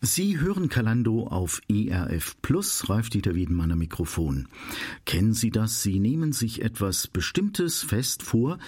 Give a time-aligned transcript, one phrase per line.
[0.00, 4.46] Sie hören Kalando auf ERF Plus, Ralf-Dieter Wiedenmann am Mikrofon.
[5.06, 5.82] Kennen Sie das?
[5.82, 8.60] Sie nehmen sich etwas Bestimmtes fest vor,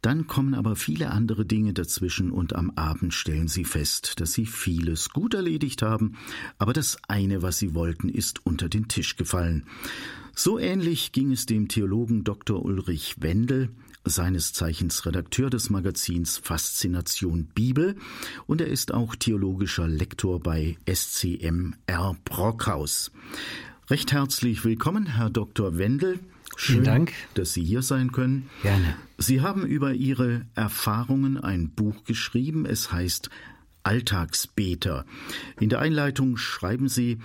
[0.00, 4.46] dann kommen aber viele andere Dinge dazwischen und am Abend stellen Sie fest, dass Sie
[4.46, 6.14] vieles gut erledigt haben,
[6.56, 9.64] aber das eine, was Sie wollten, ist unter den Tisch gefallen.
[10.36, 12.64] So ähnlich ging es dem Theologen Dr.
[12.64, 13.70] Ulrich Wendel,
[14.10, 17.96] seines Zeichens Redakteur des Magazins Faszination Bibel
[18.46, 23.10] und er ist auch theologischer Lektor bei SCMR Brockhaus.
[23.88, 25.78] Recht herzlich willkommen, Herr Dr.
[25.78, 26.18] Wendel.
[26.56, 28.48] Schön, Vielen Dank, dass Sie hier sein können.
[28.62, 28.96] Gerne.
[29.18, 32.66] Sie haben über Ihre Erfahrungen ein Buch geschrieben.
[32.66, 33.30] Es heißt
[33.82, 35.04] Alltagsbeter.
[35.60, 37.18] In der Einleitung schreiben Sie,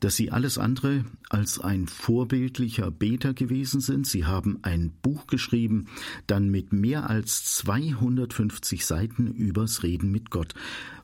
[0.00, 4.06] dass Sie alles andere als ein vorbildlicher Beter gewesen sind.
[4.06, 5.86] Sie haben ein Buch geschrieben,
[6.26, 10.54] dann mit mehr als 250 Seiten übers Reden mit Gott.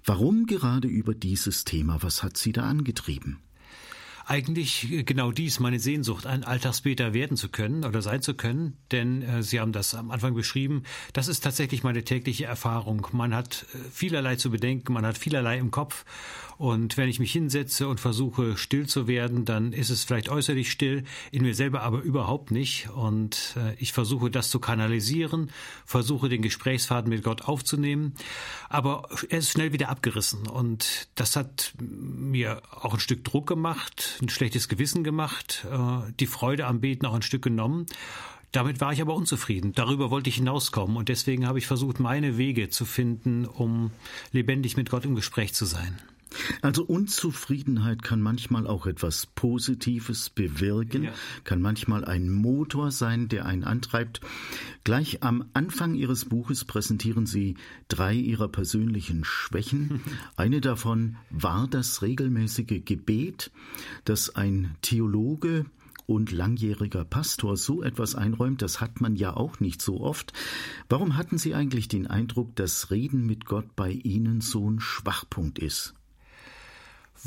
[0.04, 2.02] Warum gerade über dieses Thema?
[2.02, 3.38] Was hat Sie da angetrieben?
[4.26, 8.76] eigentlich äh, genau dies, meine Sehnsucht, ein Alltagsbeter werden zu können oder sein zu können.
[8.92, 13.06] Denn äh, Sie haben das am Anfang beschrieben, das ist tatsächlich meine tägliche Erfahrung.
[13.12, 16.04] Man hat äh, vielerlei zu bedenken, man hat vielerlei im Kopf.
[16.58, 20.70] Und wenn ich mich hinsetze und versuche, still zu werden, dann ist es vielleicht äußerlich
[20.70, 22.88] still, in mir selber aber überhaupt nicht.
[22.90, 25.50] Und äh, ich versuche, das zu kanalisieren,
[25.84, 28.14] versuche, den Gesprächsfaden mit Gott aufzunehmen.
[28.68, 30.46] Aber er ist schnell wieder abgerissen.
[30.46, 36.26] Und das hat mir auch ein Stück Druck gemacht, ein schlechtes Gewissen gemacht, äh, die
[36.26, 37.86] Freude am Beten auch ein Stück genommen.
[38.52, 39.72] Damit war ich aber unzufrieden.
[39.72, 43.90] Darüber wollte ich hinauskommen und deswegen habe ich versucht, meine Wege zu finden, um
[44.32, 45.98] lebendig mit Gott im Gespräch zu sein.
[46.60, 51.12] Also Unzufriedenheit kann manchmal auch etwas Positives bewirken, ja.
[51.44, 54.20] kann manchmal ein Motor sein, der einen antreibt.
[54.84, 57.56] Gleich am Anfang Ihres Buches präsentieren Sie
[57.88, 60.00] drei Ihrer persönlichen Schwächen.
[60.36, 63.50] Eine davon war das regelmäßige Gebet,
[64.04, 65.66] das ein Theologe
[66.06, 70.32] und langjähriger Pastor so etwas einräumt, das hat man ja auch nicht so oft.
[70.88, 75.58] Warum hatten Sie eigentlich den Eindruck, dass Reden mit Gott bei Ihnen so ein Schwachpunkt
[75.58, 75.95] ist?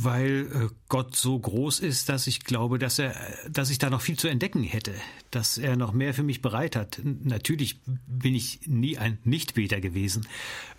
[0.04, 3.16] Weil äh, Gott so groß ist, dass ich glaube, dass er,
[3.50, 4.94] dass ich da noch viel zu entdecken hätte,
[5.32, 7.02] dass er noch mehr für mich bereit hat.
[7.04, 10.28] Natürlich bin ich nie ein Nichtbeter gewesen.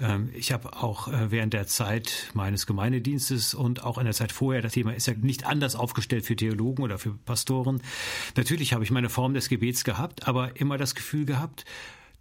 [0.01, 4.33] Ähm, ich habe auch äh, während der Zeit meines Gemeindedienstes und auch in der Zeit
[4.33, 7.83] vorher, das Thema ist ja nicht anders aufgestellt für Theologen oder für Pastoren.
[8.37, 11.65] Natürlich habe ich meine Form des Gebets gehabt, aber immer das Gefühl gehabt,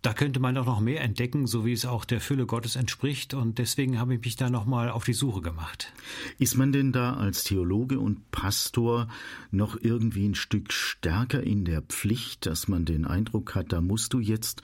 [0.02, 3.34] da könnte man doch noch mehr entdecken, so wie es auch der Fülle Gottes entspricht.
[3.34, 5.92] Und deswegen habe ich mich da nochmal auf die Suche gemacht.
[6.38, 9.08] Ist man denn da als Theologe und Pastor
[9.52, 14.14] noch irgendwie ein Stück stärker in der Pflicht, dass man den Eindruck hat, da musst
[14.14, 14.62] du jetzt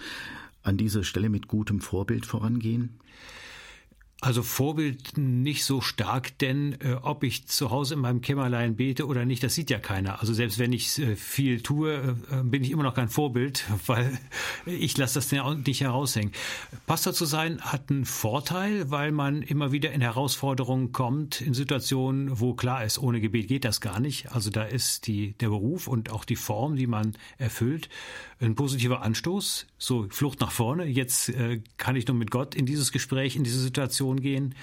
[0.64, 3.00] an dieser Stelle mit gutem Vorbild vorangehen?
[4.26, 9.06] Also Vorbild nicht so stark, denn äh, ob ich zu Hause in meinem Kämmerlein bete
[9.06, 10.20] oder nicht, das sieht ja keiner.
[10.20, 14.18] Also selbst wenn ich äh, viel tue, äh, bin ich immer noch kein Vorbild, weil
[14.66, 16.32] ich lasse das nicht heraushängen.
[16.88, 22.40] Pastor zu sein hat einen Vorteil, weil man immer wieder in Herausforderungen kommt, in Situationen,
[22.40, 24.32] wo klar ist, ohne Gebet geht das gar nicht.
[24.32, 27.90] Also da ist die, der Beruf und auch die Form, die man erfüllt,
[28.40, 30.86] ein positiver Anstoß, so Flucht nach vorne.
[30.86, 34.56] Jetzt äh, kann ich nur mit Gott in dieses Gespräch, in diese Situation gehen.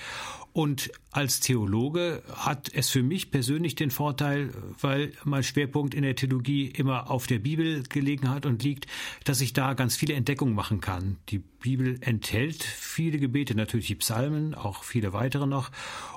[0.52, 6.14] Und als Theologe hat es für mich persönlich den Vorteil, weil mein Schwerpunkt in der
[6.14, 8.86] Theologie immer auf der Bibel gelegen hat und liegt,
[9.24, 11.16] dass ich da ganz viele Entdeckungen machen kann.
[11.30, 15.70] Die Bibel enthält viele Gebete, natürlich die Psalmen, auch viele weitere noch,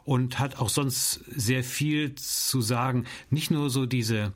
[0.03, 3.05] und hat auch sonst sehr viel zu sagen.
[3.29, 4.33] Nicht nur so diese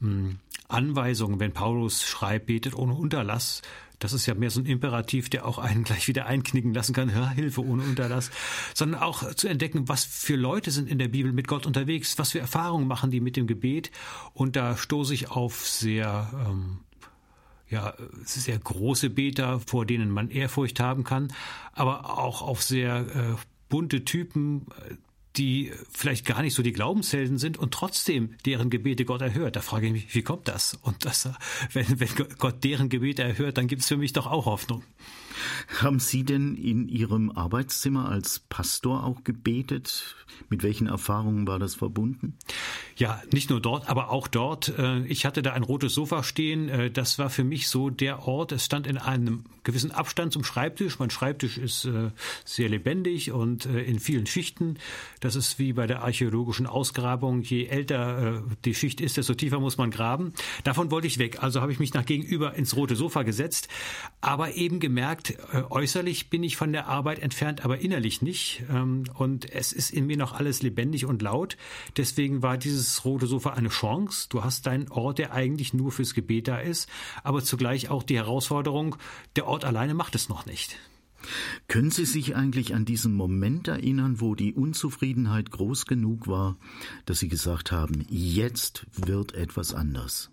[0.00, 0.38] hm,
[0.68, 3.62] Anweisungen, wenn Paulus schreibt, betet ohne Unterlass.
[3.98, 7.08] Das ist ja mehr so ein Imperativ, der auch einen gleich wieder einknicken lassen kann.
[7.08, 8.30] Ja, Hilfe ohne Unterlass.
[8.74, 12.32] Sondern auch zu entdecken, was für Leute sind in der Bibel mit Gott unterwegs, was
[12.32, 13.90] für Erfahrungen machen die mit dem Gebet.
[14.32, 16.80] Und da stoße ich auf sehr, ähm,
[17.68, 17.94] ja,
[18.24, 21.32] sehr große Beter, vor denen man Ehrfurcht haben kann,
[21.72, 23.36] aber auch auf sehr äh,
[23.68, 24.66] bunte Typen,
[25.36, 29.56] die vielleicht gar nicht so die Glaubenshelden sind und trotzdem deren Gebete Gott erhört.
[29.56, 30.78] Da frage ich mich, wie kommt das?
[30.82, 31.28] Und das,
[31.72, 32.08] wenn, wenn
[32.38, 34.82] Gott deren Gebete erhört, dann gibt es für mich doch auch Hoffnung.
[35.80, 40.16] Haben Sie denn in Ihrem Arbeitszimmer als Pastor auch gebetet?
[40.48, 42.36] Mit welchen Erfahrungen war das verbunden?
[42.96, 44.72] Ja, nicht nur dort, aber auch dort.
[44.78, 46.68] Äh, ich hatte da ein rotes Sofa stehen.
[46.68, 48.52] Äh, das war für mich so der Ort.
[48.52, 50.98] Es stand in einem gewissen Abstand zum Schreibtisch.
[50.98, 52.10] Mein Schreibtisch ist äh,
[52.44, 54.78] sehr lebendig und in vielen Schichten.
[55.20, 57.42] Das ist wie bei der archäologischen Ausgrabung.
[57.42, 60.32] Je älter die Schicht ist, desto tiefer muss man graben.
[60.64, 61.42] Davon wollte ich weg.
[61.42, 63.68] Also habe ich mich nach gegenüber ins rote Sofa gesetzt.
[64.20, 65.33] Aber eben gemerkt,
[65.70, 68.64] äußerlich bin ich von der Arbeit entfernt, aber innerlich nicht.
[68.70, 71.56] Ähm, und es ist in mir noch alles lebendig und laut.
[71.96, 74.28] Deswegen war dieses rote Sofa eine Chance.
[74.28, 76.88] Du hast deinen Ort, der eigentlich nur fürs Gebet da ist,
[77.22, 78.96] aber zugleich auch die Herausforderung,
[79.36, 80.76] der Ort alleine macht es noch nicht.
[81.68, 86.56] Können Sie sich eigentlich an diesen Moment erinnern, wo die Unzufriedenheit groß genug war,
[87.06, 90.30] dass Sie gesagt haben, jetzt wird etwas anders?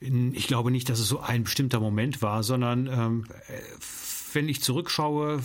[0.00, 3.24] Ich glaube nicht, dass es so ein bestimmter Moment war, sondern ähm,
[4.32, 5.40] wenn ich zurückschaue,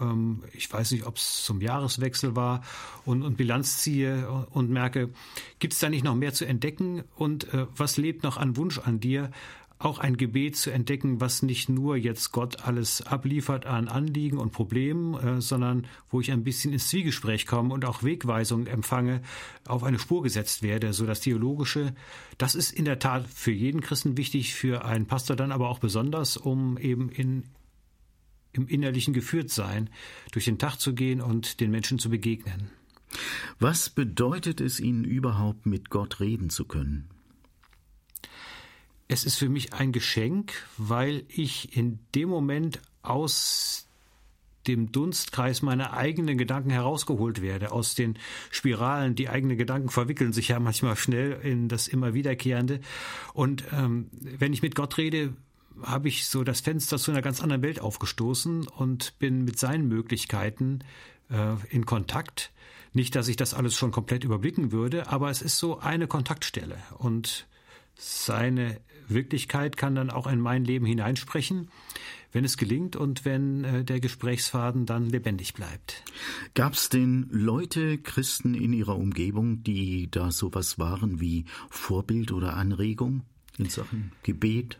[0.00, 2.62] ähm, ich weiß nicht, ob es zum Jahreswechsel war,
[3.04, 5.10] und, und Bilanz ziehe und merke,
[5.58, 8.78] gibt es da nicht noch mehr zu entdecken und äh, was lebt noch an Wunsch
[8.78, 9.30] an dir?
[9.80, 14.52] Auch ein Gebet zu entdecken, was nicht nur jetzt Gott alles abliefert an Anliegen und
[14.52, 19.22] Problemen, äh, sondern wo ich ein bisschen ins Zwiegespräch komme und auch Wegweisungen empfange,
[19.66, 21.94] auf eine Spur gesetzt werde, so das Theologische,
[22.36, 25.78] das ist in der Tat für jeden Christen wichtig, für einen Pastor dann aber auch
[25.78, 27.44] besonders, um eben in
[28.52, 29.88] im Innerlichen geführt sein,
[30.32, 32.70] durch den Tag zu gehen und den Menschen zu begegnen.
[33.58, 37.08] Was bedeutet es Ihnen überhaupt, mit Gott reden zu können?
[39.12, 43.88] Es ist für mich ein Geschenk, weil ich in dem Moment aus
[44.68, 48.16] dem Dunstkreis meiner eigenen Gedanken herausgeholt werde, aus den
[48.52, 49.16] Spiralen.
[49.16, 52.80] Die eigenen Gedanken verwickeln sich ja manchmal schnell in das immer Wiederkehrende.
[53.34, 55.34] Und ähm, wenn ich mit Gott rede,
[55.82, 59.88] habe ich so das Fenster zu einer ganz anderen Welt aufgestoßen und bin mit seinen
[59.88, 60.84] Möglichkeiten
[61.30, 62.52] äh, in Kontakt.
[62.92, 66.76] Nicht, dass ich das alles schon komplett überblicken würde, aber es ist so eine Kontaktstelle
[66.98, 67.48] und
[67.96, 68.80] seine
[69.10, 71.68] Wirklichkeit kann dann auch in mein Leben hineinsprechen,
[72.32, 76.04] wenn es gelingt und wenn äh, der Gesprächsfaden dann lebendig bleibt.
[76.54, 82.56] Gab es denn Leute, Christen in Ihrer Umgebung, die da sowas waren wie Vorbild oder
[82.56, 83.22] Anregung
[83.58, 84.78] in Sachen Gebet?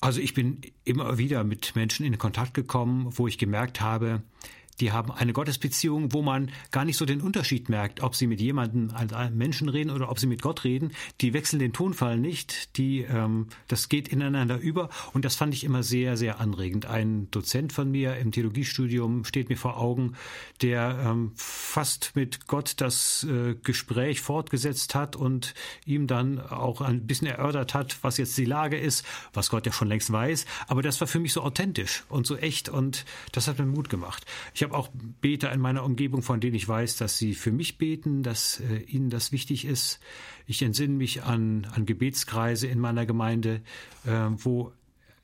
[0.00, 4.22] Also ich bin immer wieder mit Menschen in Kontakt gekommen, wo ich gemerkt habe,
[4.80, 8.40] die haben eine Gottesbeziehung, wo man gar nicht so den Unterschied merkt, ob sie mit
[8.40, 10.92] jemandem, einem Menschen reden oder ob sie mit Gott reden.
[11.20, 15.64] Die wechseln den Tonfall nicht, die, ähm, das geht ineinander über und das fand ich
[15.64, 16.86] immer sehr, sehr anregend.
[16.86, 20.14] Ein Dozent von mir im Theologiestudium steht mir vor Augen,
[20.62, 25.54] der ähm, fast mit Gott das äh, Gespräch fortgesetzt hat und
[25.84, 29.72] ihm dann auch ein bisschen erörtert hat, was jetzt die Lage ist, was Gott ja
[29.72, 30.46] schon längst weiß.
[30.68, 33.90] Aber das war für mich so authentisch und so echt und das hat mir Mut
[33.90, 34.24] gemacht.
[34.54, 34.88] Ich habe habe auch
[35.20, 38.78] Beter in meiner Umgebung, von denen ich weiß, dass sie für mich beten, dass äh,
[38.84, 40.00] ihnen das wichtig ist.
[40.46, 43.62] Ich entsinne mich an, an Gebetskreise in meiner Gemeinde,
[44.06, 44.72] äh, wo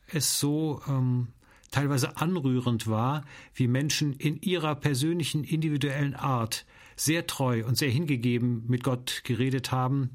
[0.08, 1.28] es so ähm,
[1.70, 6.66] teilweise anrührend war, wie Menschen in ihrer persönlichen, individuellen Art
[6.96, 10.10] sehr treu und sehr hingegeben mit Gott geredet haben.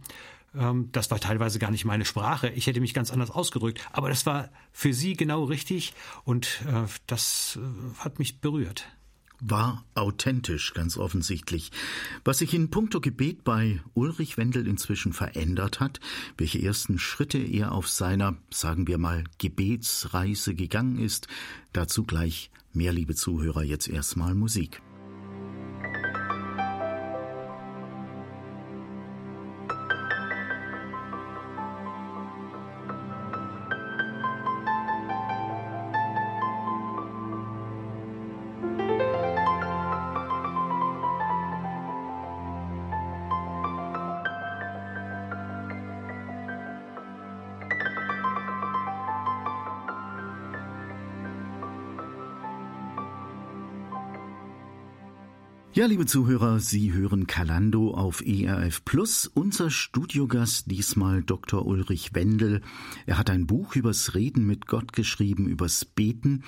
[0.56, 2.50] Ähm, das war teilweise gar nicht meine Sprache.
[2.50, 3.80] Ich hätte mich ganz anders ausgedrückt.
[3.94, 5.94] Aber das war für sie genau richtig
[6.25, 8.88] und äh, das äh, hat mich berührt
[9.42, 11.72] war authentisch, ganz offensichtlich.
[12.24, 16.00] Was sich in puncto Gebet bei Ulrich Wendel inzwischen verändert hat,
[16.38, 21.28] welche ersten Schritte er auf seiner, sagen wir mal, Gebetsreise gegangen ist,
[21.74, 24.82] dazu gleich mehr, liebe Zuhörer, jetzt erstmal Musik.
[55.82, 59.26] Ja, liebe Zuhörer, Sie hören Kalando auf ERF Plus.
[59.26, 61.66] Unser Studiogast diesmal Dr.
[61.66, 62.62] Ulrich Wendel.
[63.08, 66.44] Er hat ein Buch übers Reden mit Gott geschrieben, übers Beten.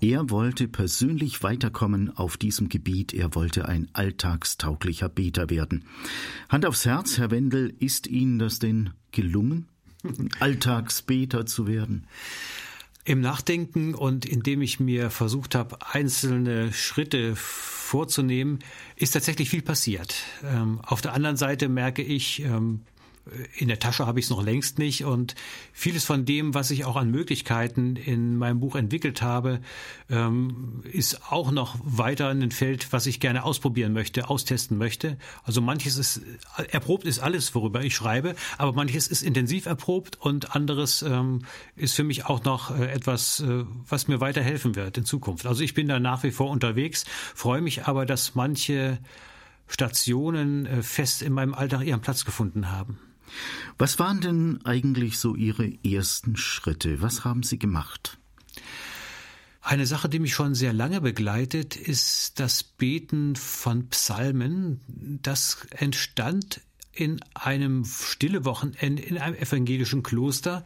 [0.00, 3.14] Er wollte persönlich weiterkommen auf diesem Gebiet.
[3.14, 5.84] Er wollte ein alltagstauglicher Beter werden.
[6.48, 9.68] Hand aufs Herz, Herr Wendel, ist Ihnen das denn gelungen,
[10.40, 12.08] Alltagsbeter zu werden?
[13.04, 17.36] Im Nachdenken und indem ich mir versucht habe, einzelne Schritte
[17.92, 18.60] vorzunehmen,
[18.96, 20.14] ist tatsächlich viel passiert.
[20.42, 22.80] Ähm, auf der anderen Seite merke ich, ähm,
[23.56, 25.34] in der Tasche habe ich es noch längst nicht und
[25.72, 29.60] vieles von dem, was ich auch an Möglichkeiten in meinem Buch entwickelt habe,
[30.10, 35.18] ähm, ist auch noch weiter in ein Feld, was ich gerne ausprobieren möchte, austesten möchte.
[35.44, 36.22] Also manches ist
[36.70, 41.42] erprobt ist alles, worüber ich schreibe, aber manches ist intensiv erprobt und anderes ähm,
[41.76, 45.46] ist für mich auch noch äh, etwas, äh, was mir weiterhelfen wird in Zukunft.
[45.46, 48.98] Also ich bin da nach wie vor unterwegs, freue mich aber, dass manche
[49.68, 52.98] Stationen äh, fest in meinem Alltag ihren Platz gefunden haben.
[53.78, 57.02] Was waren denn eigentlich so Ihre ersten Schritte?
[57.02, 58.18] Was haben Sie gemacht?
[59.60, 64.80] Eine Sache, die mich schon sehr lange begleitet, ist das Beten von Psalmen.
[65.22, 66.60] Das entstand
[66.92, 70.64] in einem stille Wochenende in einem evangelischen Kloster,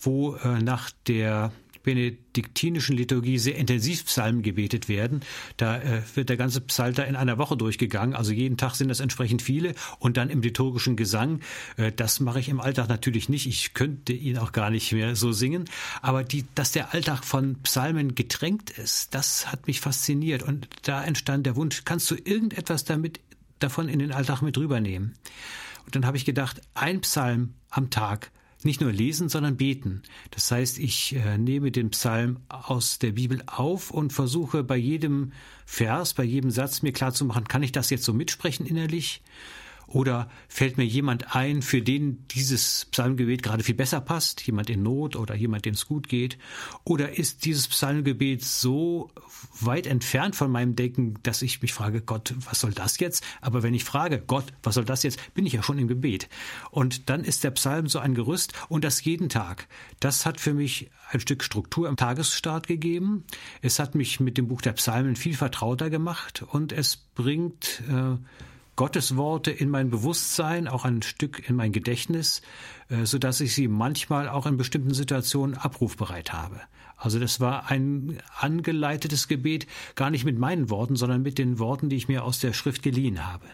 [0.00, 1.52] wo äh, nach der
[1.88, 5.22] benediktinischen Liturgie sehr intensiv Psalmen gebetet werden.
[5.56, 8.14] Da äh, wird der ganze Psalter in einer Woche durchgegangen.
[8.14, 9.74] Also jeden Tag sind das entsprechend viele.
[9.98, 11.40] Und dann im liturgischen Gesang,
[11.78, 13.46] äh, das mache ich im Alltag natürlich nicht.
[13.46, 15.64] Ich könnte ihn auch gar nicht mehr so singen.
[16.02, 20.42] Aber die, dass der Alltag von Psalmen getränkt ist, das hat mich fasziniert.
[20.42, 23.18] Und da entstand der Wunsch, kannst du irgendetwas damit
[23.60, 25.14] davon in den Alltag mit rübernehmen?
[25.86, 28.30] Und dann habe ich gedacht, ein Psalm am Tag
[28.64, 30.02] nicht nur lesen, sondern beten.
[30.30, 35.32] Das heißt, ich äh, nehme den Psalm aus der Bibel auf und versuche bei jedem
[35.64, 39.22] Vers, bei jedem Satz mir klarzumachen, kann ich das jetzt so mitsprechen innerlich?
[39.88, 44.46] Oder fällt mir jemand ein, für den dieses Psalmgebet gerade viel besser passt?
[44.46, 46.36] Jemand in Not oder jemand, dem es gut geht?
[46.84, 49.10] Oder ist dieses Psalmgebet so
[49.60, 53.24] weit entfernt von meinem Denken, dass ich mich frage, Gott, was soll das jetzt?
[53.40, 55.32] Aber wenn ich frage, Gott, was soll das jetzt?
[55.32, 56.28] Bin ich ja schon im Gebet.
[56.70, 59.68] Und dann ist der Psalm so ein Gerüst und das jeden Tag.
[60.00, 63.24] Das hat für mich ein Stück Struktur am Tagesstart gegeben.
[63.62, 68.16] Es hat mich mit dem Buch der Psalmen viel vertrauter gemacht und es bringt äh,
[68.78, 72.42] Gottes Worte in mein Bewusstsein, auch ein Stück in mein Gedächtnis,
[72.88, 76.60] äh, so dass ich sie manchmal auch in bestimmten Situationen abrufbereit habe.
[76.96, 79.66] Also das war ein angeleitetes Gebet,
[79.96, 82.84] gar nicht mit meinen Worten, sondern mit den Worten, die ich mir aus der Schrift
[82.84, 83.46] geliehen habe.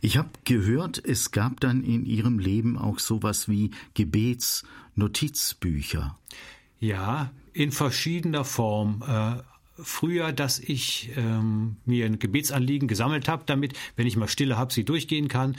[0.00, 6.16] Ich habe gehört, es gab dann in Ihrem Leben auch sowas wie Gebetsnotizbücher.
[6.78, 9.02] Ja, in verschiedener Form.
[9.82, 14.72] Früher, dass ich ähm, mir ein Gebetsanliegen gesammelt habe, damit, wenn ich mal Stille habe,
[14.72, 15.56] sie durchgehen kann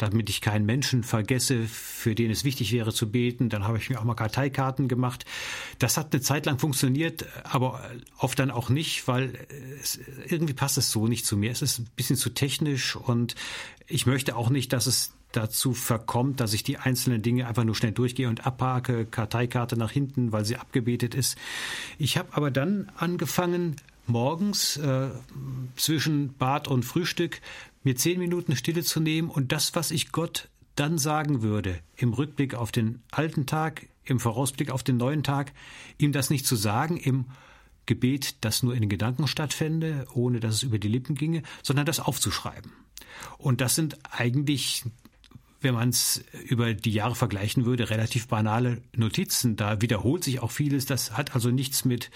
[0.00, 3.48] damit ich keinen Menschen vergesse, für den es wichtig wäre zu beten.
[3.48, 5.24] Dann habe ich mir auch mal Karteikarten gemacht.
[5.78, 7.82] Das hat eine Zeit lang funktioniert, aber
[8.18, 9.46] oft dann auch nicht, weil
[9.80, 11.50] es, irgendwie passt es so nicht zu mir.
[11.50, 13.34] Es ist ein bisschen zu technisch und
[13.86, 17.74] ich möchte auch nicht, dass es dazu verkommt, dass ich die einzelnen Dinge einfach nur
[17.74, 21.36] schnell durchgehe und abhake, Karteikarte nach hinten, weil sie abgebetet ist.
[21.98, 25.08] Ich habe aber dann angefangen, morgens äh,
[25.76, 27.40] zwischen Bad und Frühstück
[27.84, 32.12] mir zehn Minuten Stille zu nehmen und das, was ich Gott dann sagen würde, im
[32.12, 35.52] Rückblick auf den alten Tag, im Vorausblick auf den neuen Tag,
[35.98, 37.26] ihm das nicht zu sagen, im
[37.86, 41.86] Gebet, das nur in den Gedanken stattfände, ohne dass es über die Lippen ginge, sondern
[41.86, 42.72] das aufzuschreiben.
[43.38, 44.84] Und das sind eigentlich
[45.60, 49.56] wenn man es über die Jahre vergleichen würde, relativ banale Notizen.
[49.56, 50.86] Da wiederholt sich auch vieles.
[50.86, 52.10] Das hat also nichts mit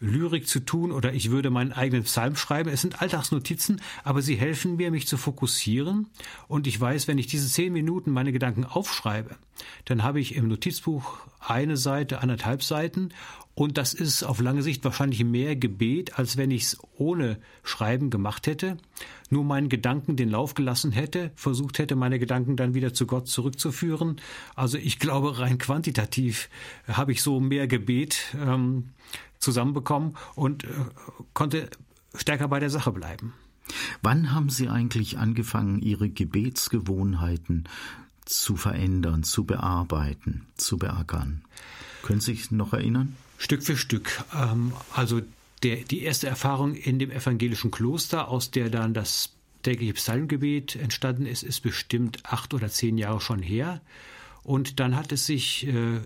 [0.00, 2.68] Lyrik zu tun oder ich würde meinen eigenen Psalm schreiben.
[2.68, 6.08] Es sind Alltagsnotizen, aber sie helfen mir, mich zu fokussieren.
[6.48, 9.36] Und ich weiß, wenn ich diese zehn Minuten meine Gedanken aufschreibe,
[9.84, 13.10] dann habe ich im Notizbuch eine Seite, anderthalb Seiten
[13.54, 18.10] und das ist auf lange Sicht wahrscheinlich mehr Gebet, als wenn ich es ohne Schreiben
[18.10, 18.78] gemacht hätte,
[19.30, 23.28] nur meinen Gedanken den Lauf gelassen hätte, versucht hätte, meine Gedanken dann wieder zu Gott
[23.28, 24.20] zurückzuführen.
[24.56, 26.48] Also ich glaube, rein quantitativ
[26.88, 28.90] habe ich so mehr Gebet ähm,
[29.38, 30.68] zusammenbekommen und äh,
[31.32, 31.70] konnte
[32.14, 33.34] stärker bei der Sache bleiben.
[34.02, 37.64] Wann haben Sie eigentlich angefangen, Ihre Gebetsgewohnheiten
[38.24, 41.42] zu verändern, zu bearbeiten, zu beackern?
[42.02, 43.16] Können Sie sich noch erinnern?
[43.38, 44.24] Stück für Stück.
[44.34, 45.20] Ähm, also
[45.62, 49.30] der, die erste Erfahrung in dem evangelischen Kloster, aus der dann das
[49.62, 53.80] tägliche Psalmgebet entstanden ist, ist bestimmt acht oder zehn Jahre schon her.
[54.42, 56.00] Und dann hat es sich äh,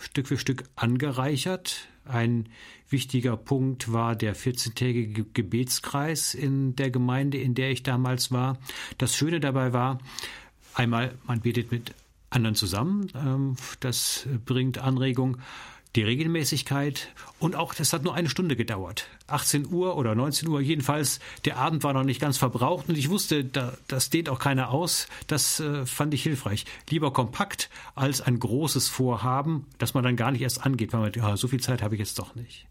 [0.00, 1.88] Stück für Stück angereichert.
[2.04, 2.46] Ein
[2.88, 8.58] wichtiger Punkt war der 14-tägige Gebetskreis in der Gemeinde, in der ich damals war.
[8.98, 9.98] Das Schöne dabei war,
[10.74, 11.94] einmal, man betet mit
[12.30, 15.38] anderen zusammen, ähm, das bringt Anregung.
[15.96, 17.08] Die Regelmäßigkeit
[17.38, 19.08] und auch, das hat nur eine Stunde gedauert.
[19.26, 23.10] 18 Uhr oder 19 Uhr, jedenfalls, der Abend war noch nicht ganz verbraucht und ich
[23.10, 25.08] wusste, da, das dehnt auch keiner aus.
[25.26, 26.64] Das äh, fand ich hilfreich.
[26.88, 31.12] Lieber kompakt als ein großes Vorhaben, das man dann gar nicht erst angeht, weil man,
[31.14, 32.66] ja, so viel Zeit habe ich jetzt doch nicht.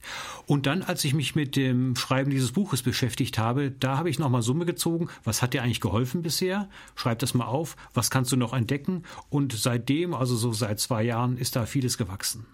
[0.48, 4.20] Und dann, als ich mich mit dem Schreiben dieses Buches beschäftigt habe, da habe ich
[4.20, 5.10] nochmal Summe gezogen.
[5.24, 6.70] Was hat dir eigentlich geholfen bisher?
[6.96, 7.76] Schreib das mal auf.
[7.94, 9.04] Was kannst du noch entdecken?
[9.30, 12.46] Und seitdem, also so seit zwei Jahren, ist da vieles gewachsen.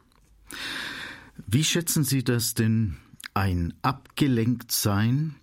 [1.45, 2.97] Wie schätzen Sie das denn
[3.33, 5.35] ein Abgelenktsein?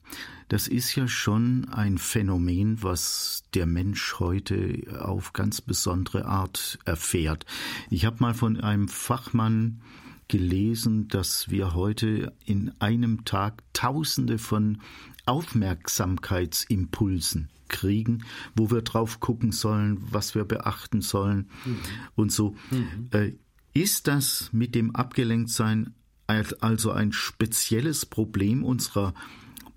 [0.49, 7.46] Das ist ja schon ein Phänomen, was der Mensch heute auf ganz besondere Art erfährt.
[7.90, 9.80] Ich habe mal von einem Fachmann
[10.28, 14.80] gelesen, dass wir heute in einem Tag Tausende von
[15.26, 21.78] Aufmerksamkeitsimpulsen kriegen, wo wir drauf gucken sollen, was wir beachten sollen mhm.
[22.14, 22.54] und so.
[22.70, 23.34] Mhm.
[23.75, 25.95] Ist das mit dem Abgelenktsein
[26.28, 29.14] also ein spezielles Problem unserer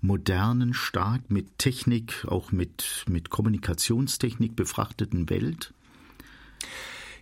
[0.00, 5.74] modernen, stark mit Technik, auch mit, mit Kommunikationstechnik befrachteten Welt?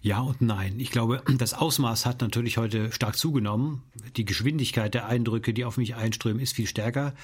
[0.03, 0.79] Ja und nein.
[0.79, 3.83] Ich glaube, das Ausmaß hat natürlich heute stark zugenommen.
[4.17, 7.15] Die Geschwindigkeit der Eindrücke, die auf mich einströmen, ist viel stärker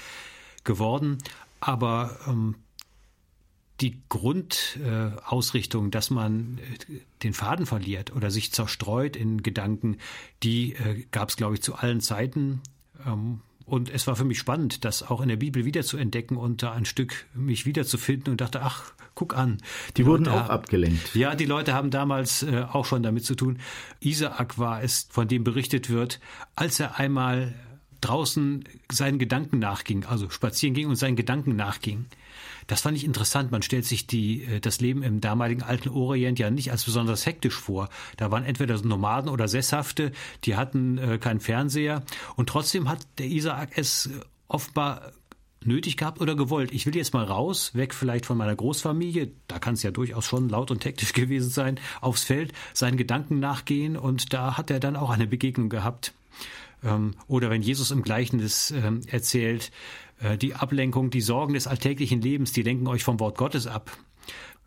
[0.65, 1.19] geworden.
[1.61, 2.55] Aber ähm,
[3.81, 9.97] die Grundausrichtung, dass man äh, den Faden verliert oder sich zerstreut in Gedanken,
[10.43, 12.61] die äh, gab es, glaube ich, zu allen Zeiten.
[13.07, 16.37] Ähm, und es war für mich spannend, das auch in der Bibel wieder zu entdecken
[16.37, 19.59] und da ein Stück mich wiederzufinden und dachte, ach, guck an.
[19.89, 21.15] Die, die wurden Leute auch haben, abgelenkt.
[21.15, 23.59] Ja, die Leute haben damals äh, auch schon damit zu tun.
[24.01, 26.21] Isaak war es, von dem berichtet wird,
[26.55, 27.55] als er einmal
[28.01, 32.07] draußen seinen Gedanken nachging, also spazieren ging und seinen Gedanken nachging.
[32.67, 33.51] Das fand ich interessant.
[33.51, 37.27] Man stellt sich die, äh, das Leben im damaligen alten Orient ja nicht als besonders
[37.27, 37.89] hektisch vor.
[38.17, 40.13] Da waren entweder Nomaden oder Sesshafte,
[40.45, 42.03] die hatten äh, keinen Fernseher.
[42.37, 44.11] Und trotzdem hat der Isaak es
[44.49, 45.13] offenbar
[45.65, 46.73] nötig gehabt oder gewollt.
[46.73, 50.27] Ich will jetzt mal raus, weg vielleicht von meiner Großfamilie, da kann es ja durchaus
[50.27, 54.81] schon laut und hektisch gewesen sein, aufs Feld, seinen Gedanken nachgehen und da hat er
[54.81, 56.13] dann auch eine Begegnung gehabt.
[56.85, 59.71] Ähm, oder wenn Jesus im Gleichnis ähm, erzählt,
[60.12, 63.97] äh, die Ablenkung, die Sorgen des alltäglichen Lebens, die lenken euch vom Wort Gottes ab.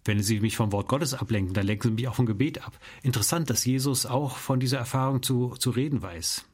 [0.04, 2.78] Wenn Sie mich vom Wort Gottes ablenken, dann lenken Sie mich auch vom Gebet ab.
[3.02, 6.46] Interessant, dass Jesus auch von dieser Erfahrung zu, zu reden weiß.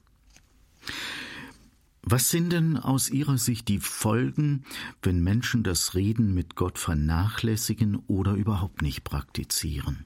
[2.03, 4.63] Was sind denn aus Ihrer Sicht die Folgen,
[5.03, 10.05] wenn Menschen das Reden mit Gott vernachlässigen oder überhaupt nicht praktizieren?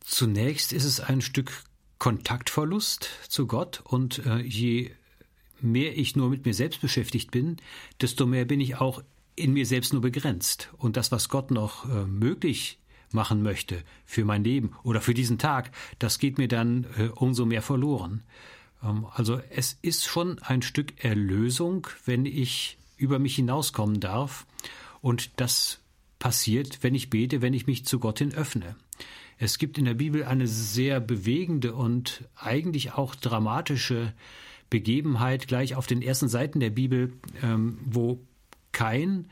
[0.00, 1.52] Zunächst ist es ein Stück
[1.98, 4.90] Kontaktverlust zu Gott und äh, je
[5.60, 7.56] mehr ich nur mit mir selbst beschäftigt bin,
[8.00, 9.02] desto mehr bin ich auch
[9.36, 10.70] in mir selbst nur begrenzt.
[10.78, 12.78] Und das, was Gott noch äh, möglich
[13.12, 17.46] machen möchte für mein Leben oder für diesen Tag, das geht mir dann äh, umso
[17.46, 18.22] mehr verloren.
[18.82, 24.46] Ähm, also es ist schon ein Stück Erlösung, wenn ich über mich hinauskommen darf.
[25.00, 25.80] Und das
[26.18, 28.76] passiert, wenn ich bete, wenn ich mich zu Gott hin öffne.
[29.36, 34.14] Es gibt in der Bibel eine sehr bewegende und eigentlich auch dramatische
[34.74, 37.12] Begebenheit gleich auf den ersten Seiten der Bibel,
[37.44, 38.18] ähm, wo
[38.72, 39.30] Kain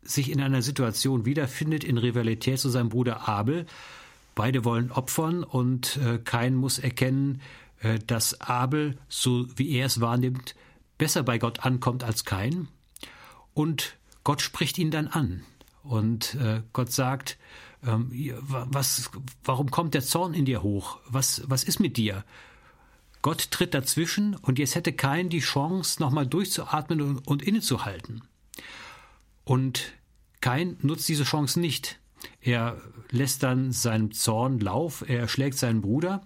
[0.00, 3.66] sich in einer Situation wiederfindet in Rivalität zu seinem Bruder Abel.
[4.36, 7.40] Beide wollen opfern und äh, Kain muss erkennen,
[7.80, 10.54] äh, dass Abel, so wie er es wahrnimmt,
[10.98, 12.68] besser bei Gott ankommt als Kain.
[13.54, 15.42] Und Gott spricht ihn dann an.
[15.82, 17.38] Und äh, Gott sagt,
[17.84, 18.12] ähm,
[18.46, 19.10] was,
[19.42, 21.00] warum kommt der Zorn in dir hoch?
[21.08, 22.24] Was, was ist mit dir?
[23.24, 28.20] Gott tritt dazwischen und jetzt hätte Kain die Chance, nochmal durchzuatmen und, innezuhalten.
[29.44, 29.94] Und
[30.42, 31.98] Kain nutzt diese Chance nicht.
[32.42, 32.76] Er
[33.10, 36.20] lässt dann seinem Zorn Lauf, er schlägt seinen Bruder.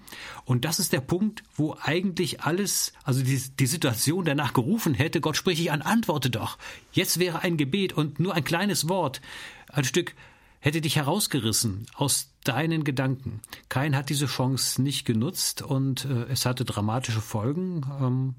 [0.44, 5.20] Und das ist der Punkt, wo eigentlich alles, also die, die Situation danach gerufen hätte,
[5.20, 6.58] Gott sprich ich an, antworte doch.
[6.90, 9.20] Jetzt wäre ein Gebet und nur ein kleines Wort,
[9.68, 10.16] ein Stück
[10.60, 13.40] hätte dich herausgerissen aus deinen Gedanken.
[13.68, 17.82] Kain hat diese Chance nicht genutzt und äh, es hatte dramatische Folgen.
[18.00, 18.34] Ähm,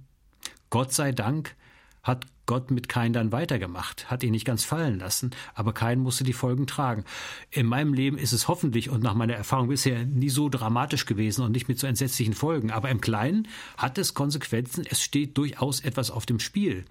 [0.69, 1.55] Gott sei Dank
[2.03, 6.23] hat Gott mit Kain dann weitergemacht, hat ihn nicht ganz fallen lassen, aber Kain musste
[6.23, 7.03] die Folgen tragen.
[7.51, 11.43] In meinem Leben ist es hoffentlich und nach meiner Erfahrung bisher nie so dramatisch gewesen
[11.43, 15.81] und nicht mit so entsetzlichen Folgen, aber im Kleinen hat es Konsequenzen, es steht durchaus
[15.81, 16.85] etwas auf dem Spiel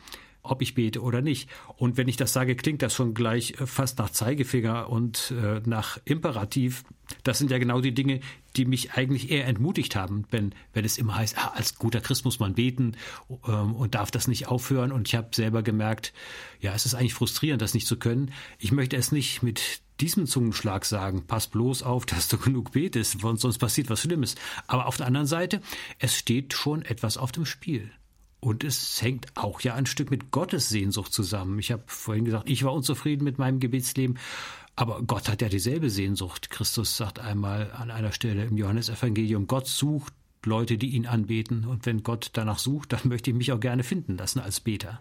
[0.51, 1.49] ob ich bete oder nicht.
[1.77, 5.61] Und wenn ich das sage, klingt das schon gleich äh, fast nach Zeigefinger und äh,
[5.65, 6.85] nach Imperativ.
[7.23, 8.21] Das sind ja genau die Dinge,
[8.57, 12.25] die mich eigentlich eher entmutigt haben, wenn, wenn es immer heißt, ah, als guter Christ
[12.25, 12.97] muss man beten
[13.47, 14.93] ähm, und darf das nicht aufhören.
[14.93, 16.13] Und ich habe selber gemerkt,
[16.61, 18.33] ja, es ist eigentlich frustrierend, das nicht zu können.
[18.59, 23.19] Ich möchte es nicht mit diesem Zungenschlag sagen, pass bloß auf, dass du genug betest,
[23.21, 24.35] sonst passiert was Schlimmes.
[24.67, 25.61] Aber auf der anderen Seite,
[25.99, 27.91] es steht schon etwas auf dem Spiel.
[28.41, 31.59] Und es hängt auch ja ein Stück mit Gottes Sehnsucht zusammen.
[31.59, 34.19] Ich habe vorhin gesagt, ich war unzufrieden mit meinem Gebetsleben,
[34.77, 36.51] aber Gott hat ja dieselbe Sehnsucht.
[36.51, 40.13] Christus sagt einmal an einer Stelle im Johannesevangelium, Gott sucht
[40.45, 41.65] Leute, die ihn anbeten.
[41.65, 45.01] Und wenn Gott danach sucht, dann möchte ich mich auch gerne finden lassen als Beter.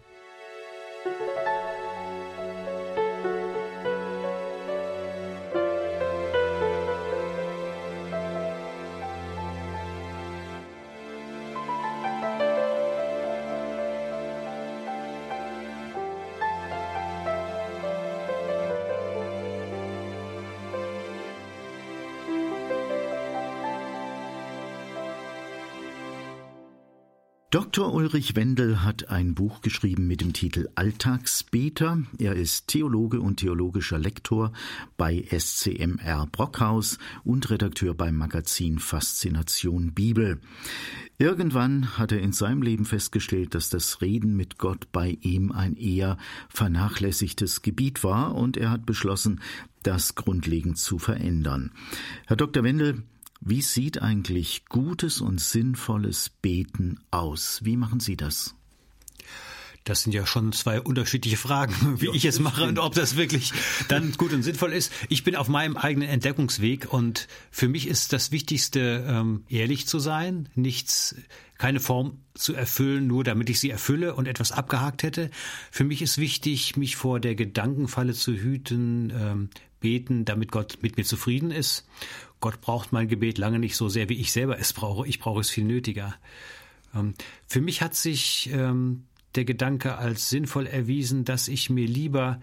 [27.78, 27.94] Dr.
[27.94, 32.02] Ulrich Wendel hat ein Buch geschrieben mit dem Titel Alltagsbeter.
[32.18, 34.52] Er ist Theologe und theologischer Lektor
[34.96, 40.40] bei SCMR Brockhaus und Redakteur beim Magazin Faszination Bibel.
[41.18, 45.76] Irgendwann hat er in seinem Leben festgestellt, dass das Reden mit Gott bei ihm ein
[45.76, 49.40] eher vernachlässigtes Gebiet war und er hat beschlossen,
[49.84, 51.70] das grundlegend zu verändern.
[52.26, 52.64] Herr Dr.
[52.64, 53.04] Wendel,
[53.40, 57.60] wie sieht eigentlich gutes und sinnvolles Beten aus?
[57.62, 58.54] Wie machen Sie das?
[59.84, 63.16] Das sind ja schon zwei unterschiedliche Fragen, wie ja, ich es mache und ob das
[63.16, 63.52] wirklich
[63.88, 64.92] dann gut und sinnvoll ist.
[65.08, 69.98] Ich bin auf meinem eigenen Entdeckungsweg und für mich ist das Wichtigste, ähm, ehrlich zu
[69.98, 71.14] sein, nichts,
[71.56, 75.30] keine Form zu erfüllen, nur damit ich sie erfülle und etwas abgehakt hätte.
[75.70, 79.48] Für mich ist wichtig, mich vor der Gedankenfalle zu hüten, ähm,
[79.80, 81.86] beten, damit Gott mit mir zufrieden ist
[82.40, 85.06] Gott braucht mein Gebet lange nicht so sehr, wie ich selber es brauche.
[85.06, 86.14] Ich brauche es viel nötiger.
[86.94, 87.14] Ähm,
[87.46, 92.40] für mich hat sich ähm, der Gedanke als sinnvoll erwiesen, dass ich mir lieber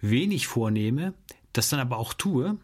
[0.00, 1.14] wenig vornehme,
[1.52, 2.58] das dann aber auch tue,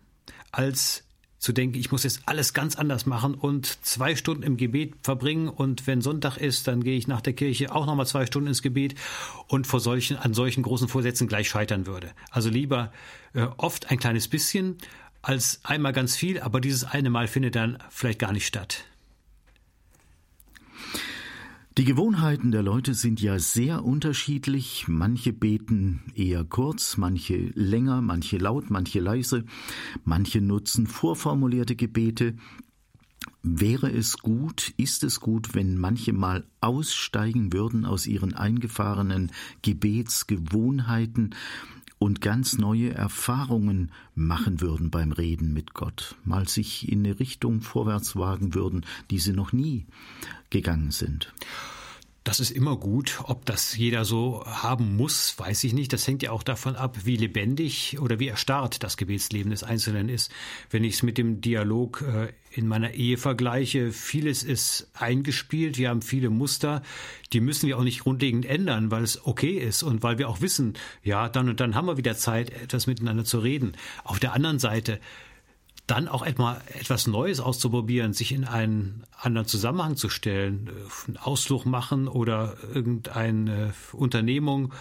[0.51, 1.05] als
[1.43, 5.49] zu denken, ich muss jetzt alles ganz anders machen und zwei Stunden im Gebet verbringen
[5.49, 8.63] und wenn Sonntag ist, dann gehe ich nach der Kirche auch nochmal zwei Stunden ins
[8.63, 8.95] Gebet
[9.49, 12.13] und vor solchen, an solchen großen Vorsätzen gleich scheitern würde.
[12.31, 12.93] Also lieber
[13.35, 14.79] äh, oft ein kleines bisschen
[15.23, 18.85] als einmal ganz viel, aber dieses eine Mal findet dann vielleicht gar nicht statt.
[21.79, 24.89] Die Gewohnheiten der Leute sind ja sehr unterschiedlich.
[24.89, 29.45] Manche beten eher kurz, manche länger, manche laut, manche leise,
[30.05, 32.35] manche nutzen vorformulierte Gebete.
[33.43, 39.33] Wäre es gut, ist es gut, wenn manche mal aussteigen würden aus ihren eingefahrenen
[39.63, 41.35] Gebetsgewohnheiten
[42.03, 47.61] und ganz neue Erfahrungen machen würden beim Reden mit Gott, mal sich in eine Richtung
[47.61, 49.87] vorwärts wagen würden, die sie noch nie
[50.51, 51.33] gegangen sind.
[52.25, 53.19] Das ist immer gut.
[53.25, 55.93] Ob das jeder so haben muss, weiß ich nicht.
[55.93, 60.09] Das hängt ja auch davon ab, wie lebendig oder wie erstarrt das Gebetsleben des Einzelnen
[60.09, 60.31] ist.
[60.71, 65.79] Wenn ich es mit dem Dialog äh, in meiner Ehe vergleiche, vieles ist eingespielt.
[65.79, 66.83] Wir haben viele Muster.
[67.33, 70.41] Die müssen wir auch nicht grundlegend ändern, weil es okay ist und weil wir auch
[70.41, 73.73] wissen, ja, dann und dann haben wir wieder Zeit, etwas miteinander zu reden.
[74.05, 75.01] Auf der anderen Seite,
[75.87, 81.67] dann auch etwas Neues auszuprobieren, sich in einen anderen Zusammenhang zu stellen, äh, einen Ausflug
[81.67, 84.73] machen oder irgendeine Unternehmung,